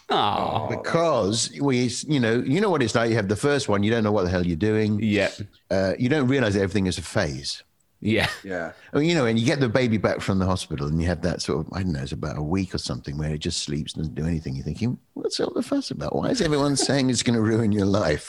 Oh. 0.08 0.68
because 0.70 1.50
we, 1.60 1.90
you 2.06 2.20
know, 2.20 2.38
you 2.46 2.60
know 2.60 2.70
what 2.70 2.82
it's 2.82 2.94
like. 2.94 3.10
You 3.10 3.16
have 3.16 3.28
the 3.28 3.36
first 3.36 3.68
one, 3.68 3.82
you 3.82 3.90
don't 3.90 4.04
know 4.04 4.12
what 4.12 4.22
the 4.24 4.30
hell 4.30 4.46
you're 4.46 4.56
doing. 4.56 5.00
Yeah. 5.02 5.30
Uh, 5.70 5.94
you 5.98 6.08
don't 6.08 6.28
realize 6.28 6.54
that 6.54 6.60
everything 6.62 6.86
is 6.86 6.96
a 6.98 7.02
phase. 7.02 7.62
Yeah. 8.00 8.28
Yeah. 8.44 8.72
I 8.92 8.98
mean, 8.98 9.08
you 9.08 9.14
know, 9.16 9.26
and 9.26 9.38
you 9.38 9.44
get 9.46 9.58
the 9.58 9.68
baby 9.68 9.96
back 9.96 10.20
from 10.20 10.38
the 10.38 10.46
hospital, 10.46 10.86
and 10.86 11.00
you 11.00 11.08
have 11.08 11.22
that 11.22 11.42
sort 11.42 11.66
of, 11.66 11.72
I 11.72 11.82
don't 11.82 11.92
know, 11.92 12.02
it's 12.02 12.12
about 12.12 12.38
a 12.38 12.42
week 12.42 12.74
or 12.74 12.78
something 12.78 13.16
where 13.18 13.30
it 13.34 13.38
just 13.38 13.62
sleeps, 13.62 13.94
and 13.94 14.02
doesn't 14.04 14.14
do 14.14 14.26
anything. 14.26 14.54
You're 14.54 14.64
thinking, 14.64 14.98
what's 15.14 15.40
all 15.40 15.50
the 15.52 15.62
fuss 15.62 15.90
about? 15.90 16.14
Why 16.14 16.28
is 16.28 16.40
everyone 16.40 16.76
saying 16.88 17.10
it's 17.10 17.22
going 17.22 17.34
to 17.36 17.42
ruin 17.42 17.72
your 17.72 17.86
life? 17.86 18.28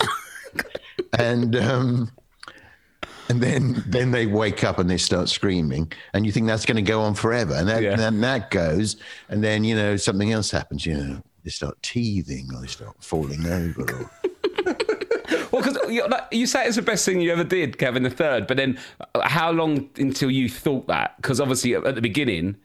and 1.19 1.55
um, 1.57 2.11
and 3.29 3.41
then 3.41 3.83
then 3.87 4.11
they 4.11 4.25
wake 4.25 4.63
up 4.63 4.79
and 4.79 4.89
they 4.89 4.97
start 4.97 5.27
screaming, 5.29 5.91
and 6.13 6.25
you 6.25 6.31
think 6.31 6.47
that's 6.47 6.65
going 6.65 6.77
to 6.77 6.81
go 6.81 7.01
on 7.01 7.13
forever, 7.13 7.53
and 7.53 7.67
that, 7.67 7.83
Yeah. 7.83 7.97
then 7.97 8.21
that 8.21 8.49
goes, 8.51 8.95
and 9.29 9.43
then 9.43 9.63
you 9.65 9.75
know 9.75 9.97
something 9.97 10.31
else 10.31 10.49
happens. 10.49 10.85
You 10.85 10.95
know, 10.97 11.23
they 11.47 11.51
start 11.51 11.81
teething, 11.81 12.49
or 12.53 12.59
they 12.59 12.67
start 12.67 13.01
falling 13.01 13.45
over, 13.45 13.81
or 13.81 14.11
Well, 15.51 15.61
because 15.61 15.77
you, 15.89 16.05
like, 16.07 16.23
you 16.31 16.45
say 16.45 16.67
it's 16.67 16.75
the 16.75 16.81
best 16.81 17.05
thing 17.05 17.21
you 17.21 17.31
ever 17.31 17.45
did, 17.45 17.77
Kevin 17.77 18.03
the 18.03 18.09
third, 18.09 18.47
but 18.47 18.57
then 18.57 18.77
uh, 19.15 19.27
how 19.27 19.49
long 19.51 19.89
until 19.97 20.29
you 20.29 20.49
thought 20.49 20.87
that? 20.87 21.15
Because 21.17 21.39
obviously 21.39 21.73
at 21.73 21.95
the 21.95 22.01
beginning, 22.01 22.57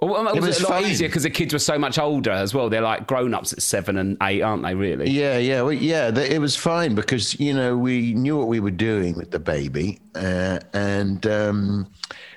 Well, 0.00 0.22
was 0.22 0.36
It 0.36 0.40
was 0.40 0.60
it 0.60 0.68
a 0.68 0.70
lot 0.70 0.84
easier 0.84 1.08
because 1.08 1.24
the 1.24 1.30
kids 1.30 1.52
were 1.52 1.58
so 1.58 1.78
much 1.78 1.98
older 1.98 2.30
as 2.30 2.54
well. 2.54 2.70
They're 2.70 2.80
like 2.80 3.08
grown 3.08 3.34
ups 3.34 3.52
at 3.52 3.60
seven 3.60 3.98
and 3.98 4.16
eight, 4.22 4.42
aren't 4.42 4.62
they? 4.62 4.74
Really? 4.74 5.10
Yeah, 5.10 5.38
yeah, 5.38 5.62
well, 5.62 5.72
yeah. 5.72 6.16
It 6.16 6.40
was 6.40 6.54
fine 6.54 6.94
because 6.94 7.38
you 7.40 7.52
know 7.52 7.76
we 7.76 8.14
knew 8.14 8.36
what 8.38 8.46
we 8.46 8.60
were 8.60 8.70
doing 8.70 9.16
with 9.16 9.32
the 9.32 9.40
baby, 9.40 10.00
uh, 10.14 10.60
and 10.72 11.26
um, 11.26 11.90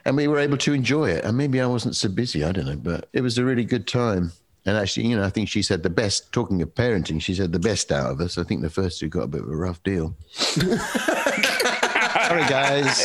and 0.06 0.18
we 0.18 0.28
were 0.28 0.40
able 0.40 0.58
to 0.58 0.74
enjoy 0.74 1.12
it. 1.12 1.24
And 1.24 1.38
maybe 1.38 1.62
I 1.62 1.68
wasn't 1.68 1.96
so 1.96 2.10
busy. 2.10 2.44
I 2.44 2.52
don't 2.52 2.66
know, 2.66 2.76
but 2.76 3.08
it 3.14 3.22
was 3.22 3.38
a 3.38 3.46
really 3.46 3.66
good 3.66 3.88
time. 3.88 4.32
And 4.66 4.78
actually, 4.78 5.08
you 5.08 5.18
know, 5.18 5.24
I 5.24 5.30
think 5.30 5.50
she 5.50 5.62
said 5.64 5.84
the 5.84 5.90
best. 5.90 6.32
Talking 6.32 6.62
of 6.62 6.74
parenting, 6.76 7.22
she 7.22 7.34
said 7.34 7.52
the 7.52 7.60
best 7.60 7.92
out 7.92 8.12
of 8.12 8.22
us. 8.22 8.38
I 8.38 8.44
think 8.44 8.62
the 8.62 8.70
first 8.70 9.00
two 9.00 9.10
got 9.10 9.24
a 9.24 9.28
bit 9.28 9.42
of 9.42 9.50
a 9.50 9.56
rough 9.56 9.82
deal. 9.84 10.16
Sorry, 10.32 10.78
guys. 12.48 13.04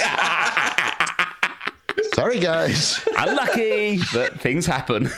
Sorry, 2.15 2.41
guys. 2.41 3.07
Unlucky, 3.17 4.01
but 4.13 4.41
things 4.41 4.67
happen. 4.67 5.09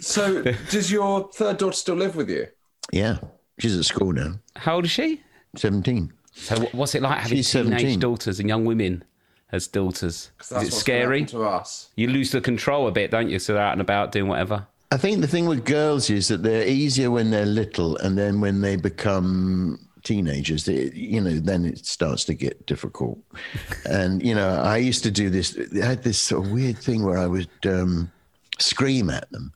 So, 0.00 0.42
does 0.70 0.90
your 0.90 1.30
third 1.32 1.58
daughter 1.58 1.76
still 1.76 1.96
live 1.96 2.16
with 2.16 2.30
you? 2.30 2.46
Yeah, 2.92 3.18
she's 3.58 3.76
at 3.76 3.84
school 3.84 4.12
now. 4.12 4.34
How 4.56 4.76
old 4.76 4.86
is 4.86 4.90
she? 4.90 5.20
Seventeen. 5.56 6.12
So, 6.32 6.56
what's 6.72 6.94
it 6.94 7.02
like 7.02 7.18
having 7.18 7.38
She's 7.38 7.52
teenage 7.52 7.80
17. 7.80 8.00
daughters 8.00 8.40
and 8.40 8.48
young 8.48 8.64
women 8.64 9.04
as 9.52 9.66
daughters? 9.66 10.30
Is 10.40 10.68
it 10.68 10.72
scary? 10.72 11.24
to 11.26 11.42
us. 11.44 11.90
You 11.96 12.08
lose 12.08 12.30
the 12.30 12.40
control 12.40 12.88
a 12.88 12.92
bit, 12.92 13.10
don't 13.10 13.28
you? 13.28 13.38
So 13.38 13.54
they're 13.54 13.62
out 13.62 13.72
and 13.72 13.80
about 13.80 14.12
doing 14.12 14.28
whatever. 14.28 14.66
I 14.92 14.96
think 14.96 15.20
the 15.20 15.28
thing 15.28 15.46
with 15.46 15.64
girls 15.64 16.10
is 16.10 16.28
that 16.28 16.42
they're 16.42 16.66
easier 16.66 17.10
when 17.10 17.30
they're 17.30 17.46
little, 17.46 17.96
and 17.98 18.18
then 18.18 18.40
when 18.40 18.60
they 18.60 18.74
become 18.74 19.78
teenagers, 20.02 20.64
they, 20.64 20.90
you 20.94 21.20
know, 21.20 21.38
then 21.38 21.64
it 21.64 21.86
starts 21.86 22.24
to 22.24 22.34
get 22.34 22.66
difficult. 22.66 23.18
and 23.88 24.22
you 24.22 24.34
know, 24.34 24.60
I 24.60 24.78
used 24.78 25.04
to 25.04 25.10
do 25.10 25.30
this. 25.30 25.56
I 25.80 25.86
had 25.86 26.02
this 26.02 26.18
sort 26.18 26.44
of 26.44 26.52
weird 26.52 26.78
thing 26.78 27.04
where 27.04 27.18
I 27.18 27.26
would 27.26 27.50
um, 27.64 28.10
scream 28.58 29.10
at 29.10 29.30
them. 29.30 29.52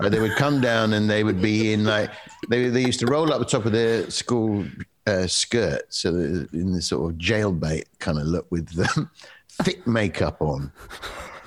Or 0.00 0.10
they 0.10 0.18
would 0.18 0.34
come 0.34 0.60
down 0.60 0.92
and 0.92 1.08
they 1.08 1.22
would 1.22 1.40
be 1.40 1.72
in 1.72 1.84
like 1.84 2.10
they 2.48 2.68
they 2.68 2.84
used 2.84 2.98
to 3.00 3.06
roll 3.06 3.32
up 3.32 3.38
the 3.38 3.44
top 3.44 3.64
of 3.64 3.70
their 3.70 4.10
school 4.10 4.64
uh, 5.06 5.28
skirt, 5.28 5.82
so 5.88 6.10
in 6.10 6.72
this 6.72 6.88
sort 6.88 7.12
of 7.12 7.18
jailbait 7.18 7.84
kind 8.00 8.18
of 8.18 8.26
look 8.26 8.50
with 8.50 8.68
them, 8.70 9.08
thick 9.62 9.86
makeup 9.86 10.42
on, 10.42 10.72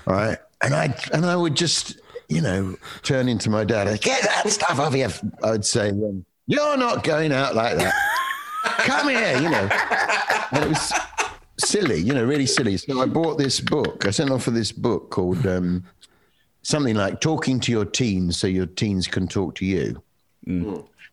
all 0.07 0.13
right. 0.13 0.37
And 0.61 0.73
I 0.73 0.95
and 1.13 1.25
I 1.25 1.35
would 1.35 1.55
just 1.55 1.99
you 2.29 2.41
know 2.41 2.75
turn 3.03 3.29
into 3.29 3.49
my 3.49 3.63
dad. 3.63 3.87
and 3.87 3.99
Get 4.01 4.23
that 4.23 4.49
stuff 4.49 4.79
off 4.79 4.95
you. 4.95 5.09
I 5.43 5.51
would 5.51 5.65
say, 5.65 5.89
um, 5.89 6.25
"You're 6.47 6.77
not 6.77 7.03
going 7.03 7.31
out 7.31 7.55
like 7.55 7.77
that. 7.77 7.93
Come 8.79 9.09
here," 9.09 9.37
you 9.37 9.49
know. 9.49 9.69
And 10.51 10.63
it 10.65 10.69
was 10.69 10.93
silly, 11.59 11.99
you 11.99 12.13
know, 12.13 12.23
really 12.23 12.45
silly. 12.45 12.77
So 12.77 13.01
I 13.01 13.05
bought 13.05 13.37
this 13.37 13.59
book. 13.59 14.05
I 14.05 14.11
sent 14.11 14.29
off 14.31 14.43
for 14.43 14.51
this 14.51 14.71
book 14.71 15.09
called 15.09 15.45
um, 15.47 15.83
something 16.61 16.95
like 16.95 17.21
"Talking 17.21 17.59
to 17.61 17.71
Your 17.71 17.85
Teens 17.85 18.37
So 18.37 18.47
Your 18.47 18.65
Teens 18.67 19.07
Can 19.07 19.27
Talk 19.27 19.55
to 19.55 19.65
You." 19.65 20.01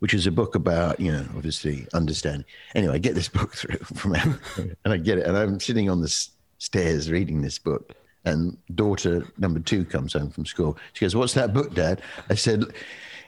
which 0.00 0.12
is 0.14 0.26
a 0.26 0.30
book 0.30 0.54
about, 0.54 1.00
you 1.00 1.10
know, 1.10 1.24
obviously 1.34 1.86
understanding. 1.94 2.44
Anyway, 2.74 2.94
I 2.94 2.98
get 2.98 3.14
this 3.14 3.28
book 3.28 3.54
through 3.56 3.78
from 3.78 4.14
Amazon, 4.14 4.76
and 4.84 4.92
I 4.92 4.96
get 4.98 5.18
it, 5.18 5.26
and 5.26 5.36
I'm 5.36 5.58
sitting 5.58 5.88
on 5.88 6.00
the 6.02 6.28
stairs 6.58 7.10
reading 7.10 7.40
this 7.42 7.58
book, 7.58 7.94
and 8.24 8.56
daughter 8.74 9.26
number 9.38 9.60
two 9.60 9.84
comes 9.84 10.12
home 10.12 10.30
from 10.30 10.46
school. 10.46 10.78
She 10.92 11.04
goes, 11.04 11.14
"What's 11.14 11.34
that 11.34 11.52
book, 11.52 11.74
Dad?" 11.74 12.02
I 12.30 12.34
said, 12.34 12.64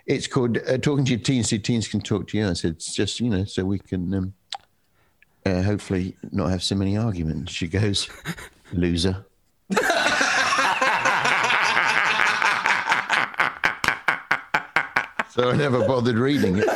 "It's 0.06 0.26
called 0.26 0.58
uh, 0.68 0.78
Talking 0.78 1.04
to 1.06 1.12
Your 1.12 1.20
Teens 1.20 1.50
So 1.50 1.58
Teens 1.58 1.88
Can 1.88 2.00
Talk 2.00 2.28
to 2.28 2.38
You." 2.38 2.48
I 2.48 2.52
said, 2.54 2.72
"It's 2.72 2.94
just, 2.94 3.20
you 3.20 3.30
know, 3.30 3.44
so 3.44 3.64
we 3.64 3.78
can." 3.78 4.14
Um, 4.14 4.34
uh, 5.46 5.62
hopefully 5.62 6.16
not 6.32 6.50
have 6.50 6.62
so 6.62 6.74
many 6.74 6.96
arguments. 6.96 7.52
She 7.52 7.68
goes, 7.68 8.10
loser. 8.72 9.24
so 15.30 15.50
I 15.50 15.56
never 15.56 15.86
bothered 15.86 16.16
reading 16.16 16.58
it. 16.58 16.68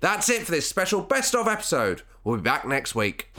That's 0.00 0.28
it 0.30 0.42
for 0.42 0.50
this 0.50 0.68
special 0.68 1.02
best 1.02 1.34
of 1.34 1.46
episode. 1.46 2.02
We'll 2.24 2.36
be 2.36 2.42
back 2.42 2.66
next 2.66 2.94
week. 2.94 3.30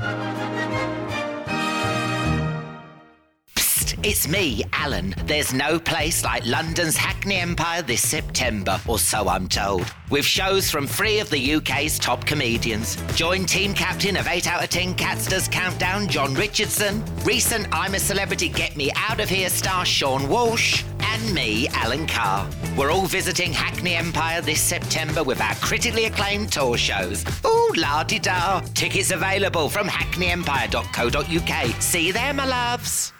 It's 4.05 4.27
me, 4.27 4.65
Alan. 4.73 5.15
There's 5.27 5.53
no 5.53 5.79
place 5.79 6.25
like 6.25 6.45
London's 6.45 6.97
Hackney 6.97 7.37
Empire 7.37 7.81
this 7.81 8.05
September, 8.05 8.77
or 8.85 8.99
so 8.99 9.29
I'm 9.29 9.47
told. 9.47 9.85
With 10.09 10.25
shows 10.25 10.69
from 10.69 10.85
three 10.87 11.19
of 11.19 11.29
the 11.29 11.55
UK's 11.55 11.97
top 11.99 12.25
comedians. 12.25 12.97
Join 13.15 13.45
team 13.45 13.73
captain 13.73 14.17
of 14.17 14.27
8 14.27 14.45
out 14.45 14.61
of 14.61 14.69
10 14.69 14.95
Cats 14.95 15.25
Does 15.25 15.47
Countdown, 15.47 16.09
Jon 16.09 16.33
Richardson, 16.33 17.01
recent 17.23 17.65
I'm 17.71 17.95
a 17.95 17.99
Celebrity 17.99 18.49
Get 18.49 18.75
Me 18.75 18.91
Out 18.97 19.21
of 19.21 19.29
Here 19.29 19.47
star 19.47 19.85
Sean 19.85 20.27
Walsh, 20.27 20.83
and 20.99 21.33
me, 21.33 21.69
Alan 21.69 22.05
Carr. 22.05 22.45
We're 22.77 22.91
all 22.91 23.05
visiting 23.05 23.53
Hackney 23.53 23.95
Empire 23.95 24.41
this 24.41 24.59
September 24.59 25.23
with 25.23 25.39
our 25.39 25.55
critically 25.55 26.03
acclaimed 26.05 26.51
tour 26.51 26.75
shows. 26.75 27.23
Ooh, 27.45 27.71
la 27.77 28.03
di 28.03 28.19
da. 28.19 28.59
Tickets 28.73 29.11
available 29.11 29.69
from 29.69 29.87
hackneyempire.co.uk. 29.87 31.81
See 31.81 32.07
you 32.07 32.11
there, 32.11 32.33
my 32.33 32.45
loves. 32.45 33.12